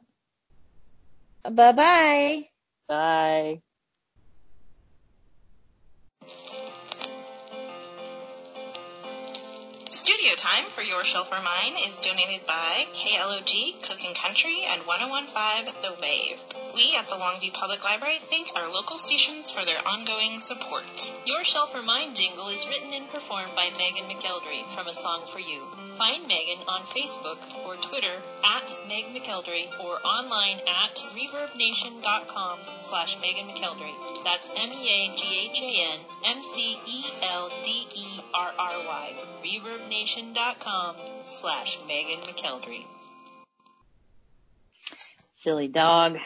Bye 1.43 1.71
bye 1.71 2.49
bye. 2.87 3.61
Studio 10.25 10.41
time 10.41 10.65
for 10.73 10.81
Your 10.81 11.03
Shelf 11.03 11.31
or 11.31 11.37
Mine 11.43 11.77
is 11.85 11.99
donated 11.99 12.47
by 12.47 12.87
KLOG 12.93 13.77
Cooking 13.85 14.15
Country 14.15 14.65
and 14.65 14.81
1015 14.81 15.69
The 15.83 15.93
Wave. 16.01 16.41
We 16.73 16.97
at 16.97 17.07
the 17.09 17.15
Longview 17.21 17.53
Public 17.53 17.83
Library 17.83 18.17
thank 18.17 18.49
our 18.55 18.73
local 18.73 18.97
stations 18.97 19.51
for 19.51 19.63
their 19.63 19.87
ongoing 19.87 20.39
support. 20.39 21.11
Your 21.27 21.43
Shelf 21.43 21.75
or 21.75 21.83
Mine 21.83 22.15
jingle 22.15 22.47
is 22.47 22.65
written 22.65 22.91
and 22.93 23.07
performed 23.11 23.53
by 23.53 23.69
Meaghan 23.77 24.09
McElderry 24.09 24.65
from 24.73 24.87
A 24.87 24.95
Song 24.95 25.21
for 25.31 25.37
You. 25.37 25.61
Find 25.99 26.25
Meaghan 26.25 26.67
on 26.67 26.81
Facebook 26.89 27.37
or 27.63 27.75
Twitter 27.75 28.17
at 28.43 28.73
Meg 28.87 29.13
McElderry 29.13 29.69
or 29.79 30.01
online 30.01 30.57
at 30.65 31.05
reverbnation.com 31.13 32.57
slash 32.81 33.15
Meaghan 33.17 33.53
McElderry. 33.53 33.93
That's 34.23 34.49
M-E-A-G-H-A-N 34.49 35.99
M-C-E-L-D-E-R-R-Y. 36.25 36.85
reverbnation.com 40.15 40.95
slash 41.25 41.79
Meaghan 41.87 42.21
McElderry. 42.23 42.85
Silly 45.37 45.67
dog. 45.67 46.17